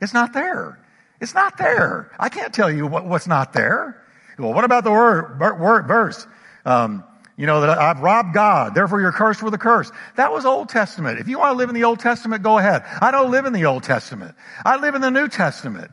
It's 0.01 0.13
not 0.13 0.33
there. 0.33 0.79
It's 1.19 1.33
not 1.33 1.57
there. 1.57 2.11
I 2.19 2.29
can't 2.29 2.53
tell 2.53 2.71
you 2.71 2.87
what, 2.87 3.05
what's 3.05 3.27
not 3.27 3.53
there. 3.53 4.01
Well, 4.37 4.53
what 4.53 4.63
about 4.63 4.83
the 4.83 4.91
word, 4.91 5.39
word 5.39 5.87
verse? 5.87 6.25
Um, 6.65 7.03
you 7.35 7.47
know, 7.47 7.61
that 7.61 7.77
I've 7.77 7.99
robbed 7.99 8.33
God, 8.33 8.75
therefore 8.75 9.01
you're 9.01 9.11
cursed 9.11 9.41
with 9.41 9.53
a 9.53 9.57
curse. 9.57 9.91
That 10.17 10.31
was 10.31 10.45
Old 10.45 10.69
Testament. 10.69 11.19
If 11.19 11.27
you 11.27 11.39
want 11.39 11.53
to 11.53 11.57
live 11.57 11.69
in 11.69 11.75
the 11.75 11.83
Old 11.83 11.99
Testament, 11.99 12.43
go 12.43 12.59
ahead. 12.59 12.83
I 13.01 13.11
don't 13.11 13.31
live 13.31 13.45
in 13.45 13.53
the 13.53 13.65
Old 13.65 13.83
Testament. 13.83 14.35
I 14.63 14.77
live 14.77 14.93
in 14.95 15.01
the 15.01 15.11
New 15.11 15.27
Testament. 15.27 15.91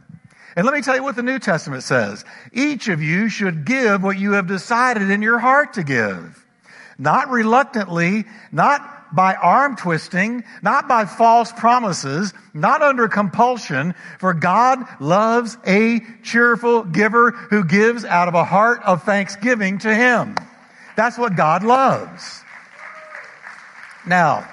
And 0.57 0.66
let 0.66 0.74
me 0.74 0.83
tell 0.83 0.96
you 0.96 1.03
what 1.03 1.16
the 1.16 1.22
New 1.22 1.38
Testament 1.38 1.83
says. 1.83 2.24
Each 2.53 2.88
of 2.88 3.00
you 3.00 3.29
should 3.29 3.64
give 3.64 4.03
what 4.03 4.18
you 4.18 4.33
have 4.33 4.46
decided 4.46 5.11
in 5.11 5.22
your 5.22 5.38
heart 5.38 5.74
to 5.74 5.85
give. 5.85 6.44
Not 6.98 7.31
reluctantly, 7.31 8.24
not 8.53 9.14
by 9.14 9.35
arm 9.35 9.76
twisting, 9.76 10.44
not 10.62 10.88
by 10.88 11.05
false 11.05 11.53
promises, 11.53 12.35
not 12.53 12.83
under 12.83 13.09
compulsion, 13.09 13.94
for 14.18 14.35
God 14.35 14.85
loves 15.00 15.57
a 15.66 16.00
cheerful 16.22 16.85
giver 16.85 17.31
who 17.31 17.64
gives 17.64 18.05
out 18.05 18.29
of 18.29 18.35
a 18.35 18.44
heart 18.44 18.83
of 18.85 19.05
thanksgiving 19.05 19.79
to 19.79 19.94
Him. 19.94 20.37
That's 21.00 21.16
what 21.16 21.34
God 21.34 21.64
loves. 21.64 22.44
Now, 24.06 24.46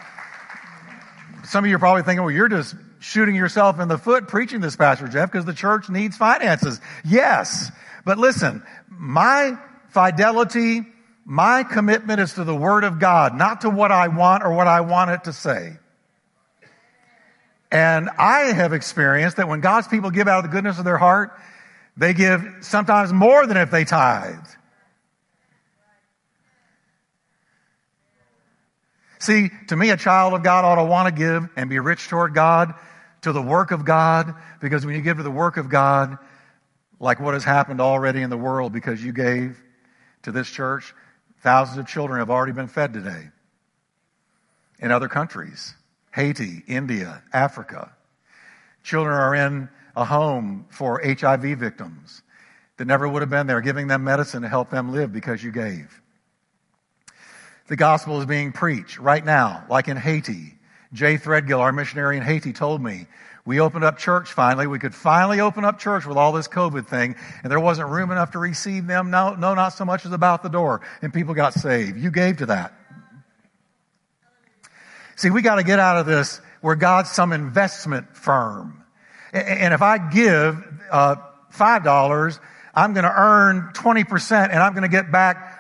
some 1.44 1.66
of 1.66 1.70
you 1.70 1.76
are 1.76 1.80
probably 1.80 2.04
thinking, 2.04 2.24
well, 2.24 2.32
you're 2.32 2.48
just 2.48 2.74
shooting 3.00 3.36
yourself 3.36 3.82
in 3.82 3.90
the 3.90 3.98
foot 3.98 4.30
preaching 4.30 4.62
this, 4.62 4.78
Pastor 4.78 5.10
Jeff, 5.10 5.30
because 5.30 5.44
the 5.44 5.54
church 5.54 5.90
needs 5.90 6.16
finances. 6.16 6.80
Yes. 7.04 7.70
But 8.06 8.18
listen, 8.18 8.64
my 8.88 9.58
fidelity, 9.90 10.86
my 11.26 11.64
commitment 11.64 12.22
is 12.22 12.36
to 12.36 12.46
the 12.46 12.56
Word 12.56 12.86
of 12.86 12.98
God, 12.98 13.36
not 13.36 13.60
to 13.62 13.70
what 13.70 13.92
I 13.92 14.08
want 14.08 14.46
or 14.46 14.54
what 14.54 14.68
I 14.68 14.80
want 14.80 15.12
it 15.12 15.26
to 15.26 15.34
say. 15.34 15.74
And 17.74 18.10
I 18.18 18.54
have 18.54 18.72
experienced 18.72 19.36
that 19.36 19.50
when 19.50 19.60
God's 19.60 19.90
people 19.90 20.12
give 20.12 20.30
out 20.30 20.46
of 20.46 20.50
the 20.50 20.56
goodness 20.56 20.80
of 20.80 20.86
their 20.86 20.98
heart, 20.98 21.38
they 21.98 22.14
give 22.14 22.42
sometimes 22.62 23.12
more 23.12 23.46
than 23.46 23.58
if 23.58 23.70
they 23.70 23.84
tithe. 23.84 24.48
See, 29.20 29.50
to 29.68 29.76
me, 29.76 29.90
a 29.90 29.98
child 29.98 30.34
of 30.34 30.44
God 30.44 30.64
ought 30.64 30.76
to 30.76 30.84
want 30.84 31.14
to 31.14 31.18
give 31.18 31.50
and 31.56 31.70
be 31.70 31.80
rich 31.80 32.08
toward 32.08 32.34
God, 32.34 32.74
to 33.22 33.32
the 33.32 33.42
work 33.42 33.72
of 33.72 33.84
God, 33.84 34.36
because 34.62 34.86
when 34.86 34.96
you 34.96 35.02
give 35.02 35.18
to 35.18 35.24
the 35.24 35.32
work 35.32 35.58
of 35.58 35.70
God, 35.70 36.18
like 37.00 37.20
what 37.20 37.34
has 37.34 37.44
happened 37.44 37.82
already 37.82 38.22
in 38.22 38.30
the 38.30 38.38
world 38.38 38.74
because 38.74 39.04
you 39.04 39.12
gave 39.12 39.62
to 40.24 40.32
this 40.32 40.50
church, 40.50 40.94
thousands 41.42 41.78
of 41.78 41.88
children 41.88 42.20
have 42.20 42.30
already 42.30 42.54
been 42.54 42.68
fed 42.68 42.94
today 42.94 43.30
in 44.80 44.92
other 44.92 45.08
countries 45.08 45.74
Haiti, 46.14 46.64
India, 46.68 47.22
Africa. 47.32 47.92
Children 48.84 49.16
are 49.16 49.36
in 49.36 49.70
a 49.96 50.06
home 50.06 50.66
for 50.70 51.02
HIV 51.04 51.60
victims 51.60 52.24
that 52.78 52.86
never 52.86 53.08
would 53.08 53.22
have 53.22 53.30
been 53.30 53.48
there, 53.48 53.62
giving 53.62 53.88
them 53.88 54.04
medicine 54.04 54.42
to 54.42 54.48
help 54.48 54.70
them 54.70 54.92
live 54.92 55.12
because 55.12 55.44
you 55.44 55.52
gave. 55.52 56.02
The 57.68 57.76
gospel 57.76 58.20
is 58.20 58.26
being 58.26 58.54
preached 58.54 58.98
right 58.98 59.24
now, 59.24 59.66
like 59.70 59.88
in 59.88 59.98
Haiti. 59.98 60.54
Jay 60.94 61.18
Threadgill, 61.18 61.60
our 61.60 61.74
missionary 61.74 62.16
in 62.16 62.24
Haiti, 62.24 62.54
told 62.54 62.82
me 62.82 63.08
we 63.46 63.60
opened 63.60 63.84
up 63.84 63.98
church 63.98 64.32
finally. 64.32 64.68
We 64.68 64.80
could 64.80 64.96
finally 64.96 65.42
open 65.42 65.66
up 65.66 65.80
church 65.80 66.06
with 66.06 66.18
all 66.18 66.32
this 66.32 66.48
COVID 66.48 66.88
thing, 66.88 67.16
and 67.44 67.52
there 67.52 67.60
wasn't 67.60 67.90
room 67.90 68.12
enough 68.12 68.32
to 68.32 68.40
receive 68.40 68.88
them. 68.88 69.10
No, 69.10 69.36
no, 69.36 69.54
not 69.54 69.70
so 69.70 69.86
much 69.86 70.06
as 70.06 70.12
about 70.12 70.44
the 70.44 70.50
door, 70.50 70.82
and 71.02 71.14
people 71.14 71.34
got 71.34 71.54
saved. 71.54 71.98
You 71.98 72.10
gave 72.10 72.38
to 72.38 72.48
that. 72.48 72.74
See, 75.18 75.30
we 75.30 75.42
got 75.42 75.56
to 75.56 75.64
get 75.64 75.80
out 75.80 75.98
of 75.98 76.06
this 76.06 76.40
where 76.62 76.76
God's 76.76 77.10
some 77.10 77.34
investment 77.34 78.16
firm. 78.16 78.84
And 79.34 79.74
if 79.74 79.82
I 79.82 79.98
give 79.98 80.64
uh, 80.92 81.16
$5, 81.54 82.40
I'm 82.74 82.94
going 82.94 83.04
to 83.04 83.14
earn 83.14 83.72
20% 83.74 84.50
and 84.50 84.60
I'm 84.60 84.74
going 84.74 84.84
to 84.84 84.90
get 84.90 85.12
back 85.12 85.57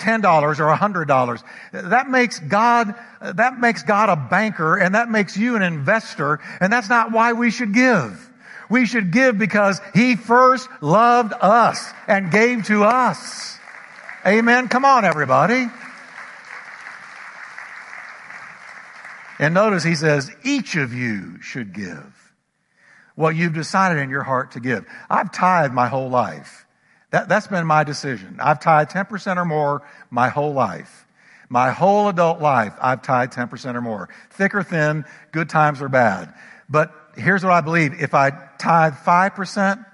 $10 0.00 0.24
or 0.58 0.76
$100. 0.76 1.42
That 1.72 2.08
makes 2.08 2.38
God, 2.40 2.94
that 3.20 3.60
makes 3.60 3.82
God 3.82 4.08
a 4.08 4.16
banker 4.16 4.76
and 4.76 4.94
that 4.94 5.10
makes 5.10 5.36
you 5.36 5.56
an 5.56 5.62
investor 5.62 6.40
and 6.60 6.72
that's 6.72 6.88
not 6.88 7.12
why 7.12 7.32
we 7.34 7.50
should 7.50 7.72
give. 7.72 8.28
We 8.68 8.86
should 8.86 9.10
give 9.10 9.38
because 9.38 9.80
He 9.94 10.16
first 10.16 10.68
loved 10.80 11.32
us 11.40 11.92
and 12.06 12.30
gave 12.30 12.64
to 12.66 12.84
us. 12.84 13.58
Amen. 14.26 14.68
Come 14.68 14.84
on, 14.84 15.04
everybody. 15.04 15.66
And 19.38 19.54
notice 19.54 19.82
He 19.82 19.94
says, 19.94 20.30
each 20.44 20.76
of 20.76 20.92
you 20.92 21.40
should 21.42 21.72
give 21.72 22.20
what 23.16 23.36
you've 23.36 23.52
decided 23.52 23.98
in 23.98 24.08
your 24.08 24.22
heart 24.22 24.52
to 24.52 24.60
give. 24.60 24.84
I've 25.08 25.30
tithed 25.30 25.74
my 25.74 25.88
whole 25.88 26.08
life. 26.08 26.64
That, 27.10 27.28
that's 27.28 27.46
been 27.46 27.66
my 27.66 27.84
decision. 27.84 28.38
I've 28.40 28.60
tithed 28.60 28.92
10% 28.92 29.36
or 29.36 29.44
more 29.44 29.82
my 30.10 30.28
whole 30.28 30.52
life. 30.52 31.06
My 31.48 31.72
whole 31.72 32.08
adult 32.08 32.40
life, 32.40 32.74
I've 32.80 33.02
tithed 33.02 33.32
10% 33.32 33.74
or 33.74 33.80
more. 33.80 34.08
Thick 34.30 34.54
or 34.54 34.62
thin, 34.62 35.04
good 35.32 35.48
times 35.48 35.82
or 35.82 35.88
bad. 35.88 36.32
But 36.68 36.94
here's 37.16 37.42
what 37.42 37.52
I 37.52 37.60
believe. 37.60 38.00
If 38.00 38.14
I 38.14 38.30
tithe 38.58 38.94
5% 38.94 39.84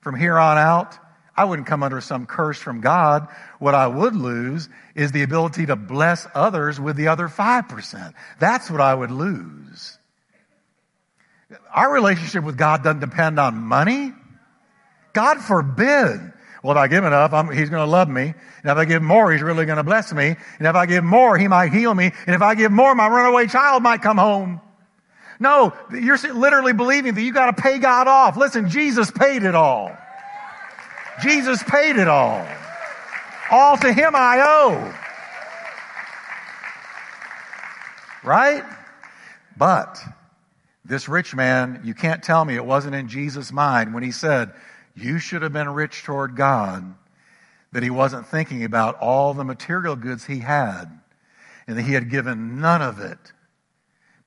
from 0.00 0.14
here 0.14 0.38
on 0.38 0.56
out, 0.56 0.96
I 1.36 1.44
wouldn't 1.44 1.66
come 1.66 1.82
under 1.82 2.00
some 2.00 2.26
curse 2.26 2.58
from 2.58 2.80
God. 2.80 3.26
What 3.58 3.74
I 3.74 3.86
would 3.86 4.14
lose 4.14 4.68
is 4.94 5.10
the 5.10 5.22
ability 5.22 5.66
to 5.66 5.76
bless 5.76 6.28
others 6.34 6.78
with 6.78 6.96
the 6.96 7.08
other 7.08 7.28
5%. 7.28 8.14
That's 8.38 8.70
what 8.70 8.80
I 8.80 8.94
would 8.94 9.10
lose. 9.10 9.98
Our 11.74 11.92
relationship 11.92 12.44
with 12.44 12.56
God 12.56 12.84
doesn't 12.84 13.00
depend 13.00 13.40
on 13.40 13.56
money. 13.56 14.12
God 15.12 15.38
forbid. 15.38 16.29
Well, 16.62 16.76
if 16.76 16.78
I 16.78 16.88
give 16.88 17.04
enough, 17.04 17.32
I'm, 17.32 17.50
he's 17.50 17.70
going 17.70 17.84
to 17.84 17.90
love 17.90 18.08
me. 18.08 18.22
And 18.22 18.70
if 18.70 18.76
I 18.76 18.84
give 18.84 19.02
more, 19.02 19.32
he's 19.32 19.40
really 19.40 19.64
going 19.64 19.78
to 19.78 19.82
bless 19.82 20.12
me. 20.12 20.36
And 20.58 20.66
if 20.66 20.74
I 20.74 20.84
give 20.86 21.02
more, 21.02 21.38
he 21.38 21.48
might 21.48 21.72
heal 21.72 21.94
me. 21.94 22.12
And 22.26 22.34
if 22.34 22.42
I 22.42 22.54
give 22.54 22.70
more, 22.70 22.94
my 22.94 23.08
runaway 23.08 23.46
child 23.46 23.82
might 23.82 24.02
come 24.02 24.18
home. 24.18 24.60
No, 25.38 25.72
you're 25.90 26.18
literally 26.18 26.74
believing 26.74 27.14
that 27.14 27.22
you 27.22 27.32
got 27.32 27.56
to 27.56 27.62
pay 27.62 27.78
God 27.78 28.08
off. 28.08 28.36
Listen, 28.36 28.68
Jesus 28.68 29.10
paid 29.10 29.42
it 29.42 29.54
all. 29.54 29.96
Jesus 31.22 31.62
paid 31.62 31.96
it 31.96 32.08
all. 32.08 32.46
All 33.50 33.76
to 33.78 33.92
him 33.92 34.12
I 34.14 34.42
owe. 34.46 34.94
Right? 38.22 38.64
But 39.56 39.98
this 40.84 41.08
rich 41.08 41.34
man, 41.34 41.80
you 41.84 41.94
can't 41.94 42.22
tell 42.22 42.44
me 42.44 42.54
it 42.54 42.64
wasn't 42.64 42.94
in 42.94 43.08
Jesus' 43.08 43.50
mind 43.50 43.94
when 43.94 44.02
he 44.02 44.10
said, 44.10 44.52
You 44.94 45.18
should 45.18 45.42
have 45.42 45.52
been 45.52 45.68
rich 45.68 46.02
toward 46.02 46.36
God, 46.36 46.94
that 47.72 47.82
he 47.82 47.90
wasn't 47.90 48.26
thinking 48.26 48.64
about 48.64 48.98
all 48.98 49.34
the 49.34 49.44
material 49.44 49.96
goods 49.96 50.26
he 50.26 50.40
had 50.40 50.86
and 51.66 51.78
that 51.78 51.82
he 51.82 51.92
had 51.92 52.10
given 52.10 52.60
none 52.60 52.82
of 52.82 52.98
it 52.98 53.18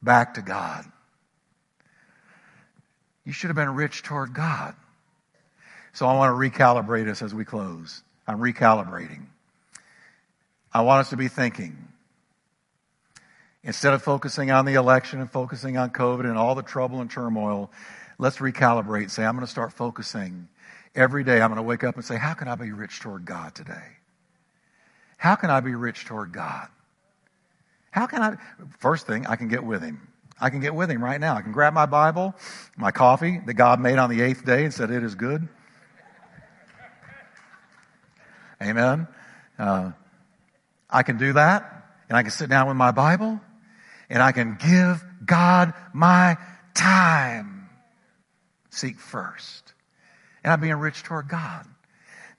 back 0.02 0.36
to 0.36 0.42
God. 0.42 0.86
You 3.26 3.34
should 3.34 3.50
have 3.50 3.56
been 3.56 3.76
rich 3.76 4.04
toward 4.04 4.34
God. 4.34 4.76
So 5.94 6.08
I 6.08 6.16
want 6.16 6.32
to 6.32 6.60
recalibrate 6.60 7.10
us 7.10 7.22
as 7.22 7.34
we 7.34 7.46
close. 7.46 8.02
I'm 8.28 8.40
recalibrating. 8.40 9.26
I 10.74 10.82
want 10.82 11.02
us 11.02 11.10
to 11.12 11.18
be 11.18 11.28
thinking. 11.28 11.78
Instead 13.64 13.94
of 13.94 14.02
focusing 14.02 14.52
on 14.52 14.66
the 14.66 14.74
election 14.74 15.22
and 15.22 15.30
focusing 15.30 15.78
on 15.78 15.92
COVID 15.92 16.22
and 16.22 16.38
all 16.38 16.56
the 16.56 16.64
trouble 16.64 17.00
and 17.00 17.10
turmoil, 17.10 17.72
let's 18.18 18.38
recalibrate. 18.38 19.10
Say, 19.10 19.24
I'm 19.24 19.36
going 19.36 19.46
to 19.46 19.52
start 19.52 19.72
focusing 19.72 20.48
every 20.96 21.24
day. 21.24 21.42
I'm 21.42 21.50
going 21.50 21.58
to 21.58 21.64
wake 21.64 21.84
up 21.84 21.96
and 21.96 22.06
say, 22.06 22.18
How 22.18 22.34
can 22.34 22.48
I 22.48 22.56
be 22.56 22.72
rich 22.72 23.00
toward 23.00 23.26
God 23.26 23.56
today? 23.56 23.98
How 25.18 25.36
can 25.36 25.50
I 25.50 25.60
be 25.60 25.76
rich 25.76 26.06
toward 26.06 26.32
God? 26.32 26.68
How 27.92 28.08
can 28.08 28.22
I? 28.22 28.36
First 28.80 29.08
thing, 29.08 29.26
I 29.28 29.36
can 29.36 29.48
get 29.48 29.64
with 29.64 29.82
Him. 29.82 30.08
I 30.40 30.50
can 30.50 30.60
get 30.60 30.76
with 30.76 30.90
Him 30.90 31.04
right 31.04 31.20
now. 31.20 31.36
I 31.36 31.42
can 31.42 31.52
grab 31.52 31.74
my 31.74 31.86
Bible, 31.86 32.36
my 32.78 32.92
coffee 32.92 33.40
that 33.46 33.54
God 33.54 33.80
made 33.80 33.98
on 33.98 34.10
the 34.10 34.22
eighth 34.22 34.46
day 34.46 34.66
and 34.66 34.74
said, 34.74 34.92
It 34.92 35.04
is 35.04 35.16
good. 35.16 35.48
Amen. 38.62 39.08
Uh, 39.60 39.92
I 40.90 41.04
can 41.04 41.18
do 41.18 41.34
that, 41.34 41.86
and 42.08 42.18
I 42.18 42.22
can 42.22 42.32
sit 42.32 42.50
down 42.50 42.68
with 42.68 42.78
my 42.78 42.92
Bible, 42.92 43.42
and 44.10 44.22
I 44.22 44.32
can 44.32 44.56
give 44.56 45.04
God 45.26 45.74
my 45.94 46.38
time. 46.74 47.70
Seek 48.70 49.00
first. 49.00 49.73
And 50.44 50.54
I'm 50.54 50.62
being 50.62 50.76
rich 50.76 51.04
toward 51.04 51.28
God. 51.28 51.66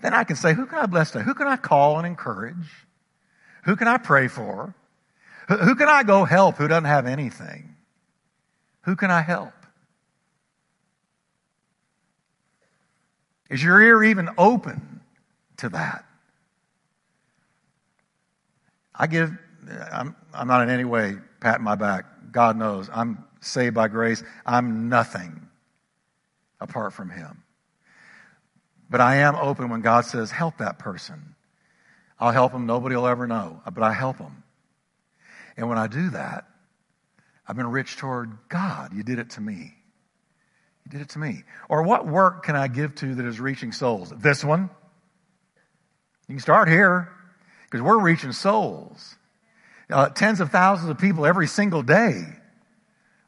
Then 0.01 0.13
I 0.13 0.25
can 0.25 0.37
say, 0.37 0.55
Who 0.55 0.67
can 0.67 0.79
I 0.79 0.87
bless 0.87 1.11
today? 1.11 1.25
Who 1.25 1.35
can 1.35 1.47
I 1.47 1.57
call 1.57 1.99
and 1.99 2.07
encourage? 2.07 2.87
Who 3.65 3.77
can 3.77 3.89
I 3.89 3.97
pray 3.97 4.29
for? 4.29 4.75
Who 5.49 5.75
can 5.75 5.89
I 5.89 6.03
go 6.03 6.25
help 6.25 6.57
who 6.57 6.69
doesn't 6.69 6.85
have 6.85 7.07
anything? 7.07 7.75
Who 8.83 8.97
can 8.97 9.11
I 9.11 9.23
help? 9.23 9.53
Is 13.51 13.63
your 13.63 13.81
ear 13.81 14.03
even 14.03 14.31
open 14.37 15.01
to 15.59 15.69
that? 15.71 16.05
I 18.95 19.07
give, 19.07 19.33
I'm, 19.93 20.17
I'm 20.33 20.49
not 20.49 20.63
in 20.63 20.71
any 20.71 20.85
way 20.85 21.17
patting 21.41 21.65
my 21.65 21.75
back. 21.75 22.05
God 22.33 22.57
knows 22.57 22.89
I'm 22.93 23.25
saved 23.41 23.75
by 23.75 23.89
grace. 23.89 24.23
I'm 24.45 24.89
nothing 24.89 25.49
apart 26.61 26.93
from 26.93 27.11
Him. 27.11 27.44
But 28.91 29.01
I 29.01 29.17
am 29.17 29.35
open 29.37 29.71
when 29.71 29.81
God 29.81 30.05
says, 30.05 30.31
help 30.31 30.59
that 30.59 30.79
person. 30.79 31.35
I'll 32.19 32.33
help 32.33 32.53
them. 32.53 32.67
Nobody 32.67 32.95
will 32.97 33.07
ever 33.07 33.27
know, 33.27 33.61
but 33.65 33.83
I 33.83 33.93
help 33.93 34.19
them. 34.19 34.43
And 35.57 35.69
when 35.69 35.79
I 35.79 35.87
do 35.87 36.11
that, 36.11 36.47
I've 37.47 37.57
been 37.57 37.71
rich 37.71 37.97
toward 37.97 38.37
God. 38.49 38.93
You 38.95 39.03
did 39.03 39.19
it 39.19 39.31
to 39.31 39.41
me. 39.41 39.75
You 40.85 40.91
did 40.91 41.01
it 41.01 41.11
to 41.11 41.19
me. 41.19 41.45
Or 41.69 41.83
what 41.83 42.07
work 42.07 42.45
can 42.45 42.57
I 42.57 42.69
give 42.69 42.95
to 42.97 43.15
that 43.15 43.27
is 43.27 43.41
reaching 43.41 43.73
souls? 43.73 44.13
This 44.17 44.45
one. 44.45 44.71
You 46.29 46.35
can 46.35 46.41
start 46.41 46.69
here 46.69 47.11
because 47.65 47.83
we're 47.83 47.99
reaching 47.99 48.33
souls. 48.33 49.17
Uh, 49.91 50.09
tens 50.09 50.41
of 50.41 50.51
thousands 50.51 50.89
of 50.89 50.99
people 50.99 51.27
every 51.27 51.47
single 51.47 51.83
day 51.83 52.23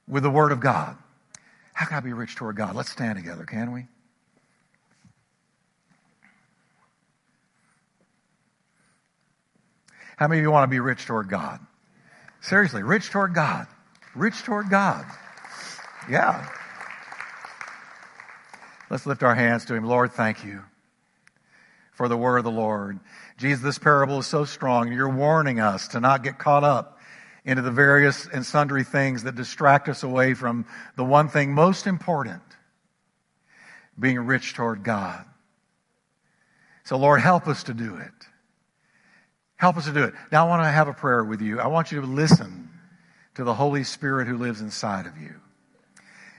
with 0.08 0.22
the 0.22 0.30
Word 0.30 0.52
of 0.52 0.60
God. 0.60 0.96
How 1.74 1.86
can 1.86 1.98
I 1.98 2.00
be 2.00 2.14
rich 2.14 2.36
toward 2.36 2.56
God? 2.56 2.74
Let's 2.74 2.90
stand 2.90 3.16
together, 3.16 3.44
can 3.44 3.72
we? 3.72 3.86
How 10.16 10.28
many 10.28 10.40
of 10.40 10.42
you 10.42 10.50
want 10.50 10.64
to 10.64 10.74
be 10.74 10.80
rich 10.80 11.06
toward 11.06 11.28
God? 11.28 11.60
Seriously, 12.40 12.82
rich 12.82 13.10
toward 13.10 13.34
God. 13.34 13.66
Rich 14.14 14.42
toward 14.44 14.70
God. 14.70 15.04
Yeah. 16.10 16.48
Let's 18.88 19.04
lift 19.04 19.22
our 19.22 19.34
hands 19.34 19.66
to 19.66 19.74
Him. 19.74 19.84
Lord, 19.84 20.12
thank 20.12 20.44
you 20.44 20.62
for 21.92 22.08
the 22.08 22.16
word 22.16 22.38
of 22.38 22.44
the 22.44 22.50
Lord. 22.50 22.98
Jesus, 23.36 23.62
this 23.62 23.78
parable 23.78 24.18
is 24.18 24.26
so 24.26 24.44
strong. 24.44 24.92
You're 24.92 25.08
warning 25.08 25.60
us 25.60 25.88
to 25.88 26.00
not 26.00 26.22
get 26.22 26.38
caught 26.38 26.64
up 26.64 26.98
into 27.44 27.62
the 27.62 27.70
various 27.70 28.26
and 28.26 28.44
sundry 28.44 28.84
things 28.84 29.22
that 29.24 29.34
distract 29.34 29.88
us 29.88 30.02
away 30.02 30.34
from 30.34 30.66
the 30.96 31.04
one 31.04 31.28
thing 31.28 31.52
most 31.52 31.86
important 31.86 32.42
being 33.98 34.18
rich 34.20 34.54
toward 34.54 34.82
God. 34.82 35.24
So, 36.84 36.96
Lord, 36.96 37.20
help 37.20 37.48
us 37.48 37.64
to 37.64 37.74
do 37.74 37.96
it. 37.96 38.12
Help 39.56 39.76
us 39.76 39.86
to 39.86 39.92
do 39.92 40.04
it. 40.04 40.14
Now, 40.30 40.46
I 40.46 40.48
want 40.48 40.62
to 40.62 40.70
have 40.70 40.88
a 40.88 40.92
prayer 40.92 41.24
with 41.24 41.40
you. 41.40 41.60
I 41.60 41.66
want 41.68 41.90
you 41.90 42.00
to 42.00 42.06
listen 42.06 42.70
to 43.34 43.44
the 43.44 43.54
Holy 43.54 43.84
Spirit 43.84 44.28
who 44.28 44.36
lives 44.36 44.60
inside 44.60 45.06
of 45.06 45.16
you. 45.18 45.34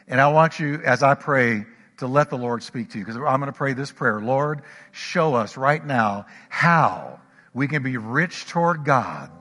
And 0.08 0.22
I 0.22 0.28
want 0.28 0.60
you, 0.60 0.82
as 0.86 1.04
I 1.04 1.16
pray, 1.16 1.66
to 1.98 2.08
let 2.08 2.30
the 2.30 2.38
Lord 2.38 2.64
speak 2.64 2.92
to 2.92 3.00
you. 3.00 3.06
Because 3.06 3.18
I'm 3.18 3.40
going 3.40 3.52
to 3.52 3.58
pray 3.58 3.74
this 3.74 3.92
prayer 3.92 4.22
Lord, 4.22 4.62
show 4.92 5.34
us 5.34 5.58
right 5.58 5.84
now 5.84 6.28
how 6.50 7.20
we 7.54 7.68
can 7.68 7.84
be 7.84 7.98
rich 7.98 8.46
toward 8.46 8.86
God 8.86 9.32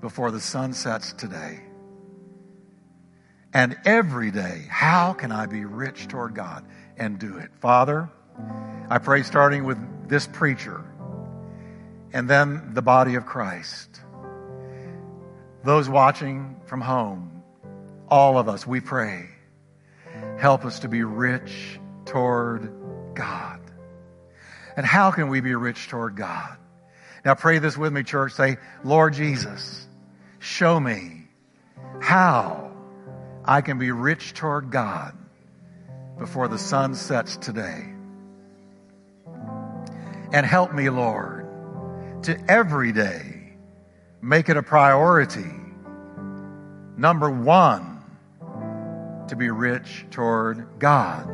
before 0.00 0.30
the 0.30 0.40
sun 0.40 0.72
sets 0.72 1.12
today. 1.12 1.60
And 3.54 3.76
every 3.84 4.30
day, 4.30 4.66
how 4.68 5.12
can 5.12 5.30
I 5.30 5.46
be 5.46 5.64
rich 5.64 6.08
toward 6.08 6.34
God 6.34 6.64
and 6.96 7.18
do 7.18 7.36
it? 7.36 7.50
Father, 7.60 8.08
I 8.88 8.98
pray 8.98 9.22
starting 9.22 9.64
with 9.64 10.08
this 10.08 10.26
preacher 10.26 10.84
and 12.12 12.28
then 12.28 12.74
the 12.74 12.82
body 12.82 13.14
of 13.14 13.26
Christ. 13.26 14.00
Those 15.64 15.88
watching 15.88 16.60
from 16.66 16.80
home, 16.80 17.42
all 18.08 18.38
of 18.38 18.48
us, 18.48 18.66
we 18.66 18.80
pray, 18.80 19.28
help 20.38 20.64
us 20.64 20.80
to 20.80 20.88
be 20.88 21.04
rich 21.04 21.78
toward 22.04 22.72
God. 23.14 23.60
And 24.76 24.84
how 24.84 25.10
can 25.10 25.28
we 25.28 25.40
be 25.40 25.54
rich 25.54 25.88
toward 25.88 26.16
God? 26.16 26.56
Now 27.24 27.34
pray 27.34 27.58
this 27.58 27.76
with 27.76 27.92
me, 27.92 28.02
church. 28.02 28.32
Say, 28.32 28.56
Lord 28.82 29.14
Jesus, 29.14 29.86
show 30.40 30.78
me 30.80 31.28
how 32.00 32.72
I 33.44 33.60
can 33.60 33.78
be 33.78 33.92
rich 33.92 34.34
toward 34.34 34.70
God 34.70 35.16
before 36.18 36.48
the 36.48 36.58
sun 36.58 36.94
sets 36.94 37.36
today. 37.36 37.92
And 40.32 40.46
help 40.46 40.72
me, 40.72 40.88
Lord, 40.88 41.41
to 42.24 42.38
every 42.48 42.92
day 42.92 43.54
make 44.20 44.48
it 44.48 44.56
a 44.56 44.62
priority. 44.62 45.50
Number 46.96 47.30
one, 47.30 48.02
to 49.28 49.36
be 49.36 49.50
rich 49.50 50.06
toward 50.10 50.66
God. 50.78 51.28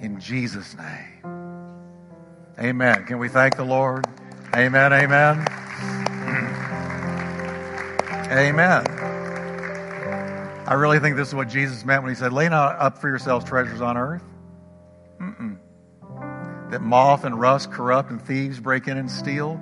In 0.00 0.20
Jesus' 0.20 0.76
name. 0.76 1.18
Amen. 2.58 3.04
Can 3.04 3.18
we 3.18 3.28
thank 3.28 3.56
the 3.56 3.64
Lord? 3.64 4.04
Amen. 4.54 4.92
Amen. 4.92 5.46
Amen. 8.30 8.86
I 10.66 10.74
really 10.74 10.98
think 10.98 11.16
this 11.16 11.28
is 11.28 11.34
what 11.34 11.48
Jesus 11.48 11.84
meant 11.84 12.02
when 12.02 12.12
he 12.12 12.16
said, 12.16 12.32
Lay 12.32 12.48
not 12.48 12.76
up 12.78 12.98
for 12.98 13.08
yourselves 13.08 13.44
treasures 13.44 13.80
on 13.80 13.96
earth. 13.96 14.22
That 16.70 16.82
moth 16.82 17.24
and 17.24 17.40
rust 17.40 17.70
corrupt 17.72 18.10
and 18.10 18.20
thieves 18.20 18.60
break 18.60 18.88
in 18.88 18.98
and 18.98 19.10
steal. 19.10 19.60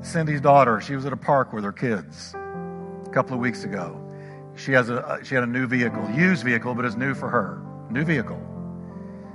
Cindy's 0.00 0.40
daughter, 0.40 0.80
she 0.80 0.94
was 0.94 1.06
at 1.06 1.12
a 1.12 1.16
park 1.16 1.52
with 1.52 1.64
her 1.64 1.72
kids 1.72 2.34
a 2.34 3.10
couple 3.12 3.34
of 3.34 3.40
weeks 3.40 3.64
ago. 3.64 4.04
She 4.56 4.72
has 4.72 4.90
a 4.90 5.06
uh, 5.06 5.22
she 5.22 5.34
had 5.34 5.44
a 5.44 5.46
new 5.46 5.66
vehicle, 5.66 6.08
used 6.10 6.44
vehicle, 6.44 6.74
but 6.74 6.84
it's 6.84 6.96
new 6.96 7.14
for 7.14 7.28
her. 7.28 7.62
New 7.90 8.04
vehicle. 8.04 8.40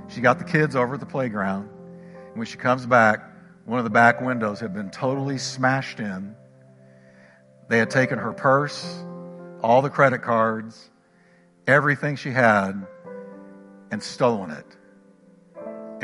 She 0.08 0.20
got 0.20 0.38
the 0.38 0.44
kids 0.44 0.76
over 0.76 0.94
at 0.94 1.00
the 1.00 1.06
playground. 1.06 1.68
And 2.28 2.36
when 2.36 2.46
she 2.46 2.58
comes 2.58 2.84
back, 2.84 3.20
one 3.64 3.78
of 3.78 3.84
the 3.84 3.90
back 3.90 4.20
windows 4.20 4.60
had 4.60 4.74
been 4.74 4.90
totally 4.90 5.38
smashed 5.38 5.98
in. 5.98 6.36
They 7.68 7.78
had 7.78 7.90
taken 7.90 8.18
her 8.18 8.32
purse, 8.32 9.02
all 9.62 9.80
the 9.80 9.88
credit 9.88 10.22
cards, 10.22 10.90
everything 11.66 12.16
she 12.16 12.30
had, 12.30 12.86
and 13.90 14.02
stolen 14.02 14.50
it. 14.50 14.73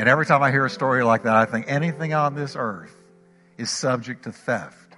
And 0.01 0.09
every 0.09 0.25
time 0.25 0.41
I 0.41 0.49
hear 0.49 0.65
a 0.65 0.69
story 0.71 1.03
like 1.03 1.21
that, 1.23 1.35
I 1.35 1.45
think 1.45 1.67
anything 1.67 2.11
on 2.11 2.33
this 2.33 2.55
earth 2.57 2.95
is 3.59 3.69
subject 3.69 4.23
to 4.23 4.31
theft. 4.31 4.95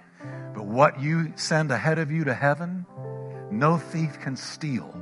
But 0.55 0.63
what 0.63 1.01
you 1.01 1.33
send 1.35 1.71
ahead 1.71 1.99
of 1.99 2.09
you 2.09 2.23
to 2.23 2.33
heaven, 2.33 2.85
no 3.51 3.75
thief 3.75 4.21
can 4.21 4.37
steal. 4.37 4.97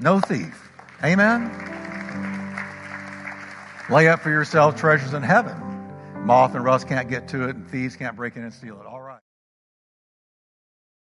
No 0.00 0.18
thief. 0.18 0.68
Amen? 1.04 1.44
Lay 3.88 4.08
up 4.08 4.18
for 4.18 4.30
yourself 4.30 4.74
treasures 4.74 5.14
in 5.14 5.22
heaven 5.22 5.62
moth 6.24 6.56
and 6.56 6.64
rust 6.64 6.88
can't 6.88 7.08
get 7.08 7.28
to 7.28 7.48
it, 7.48 7.54
and 7.54 7.68
thieves 7.68 7.94
can't 7.94 8.16
break 8.16 8.34
in 8.36 8.42
and 8.42 8.52
steal 8.52 8.80
it. 8.80 8.86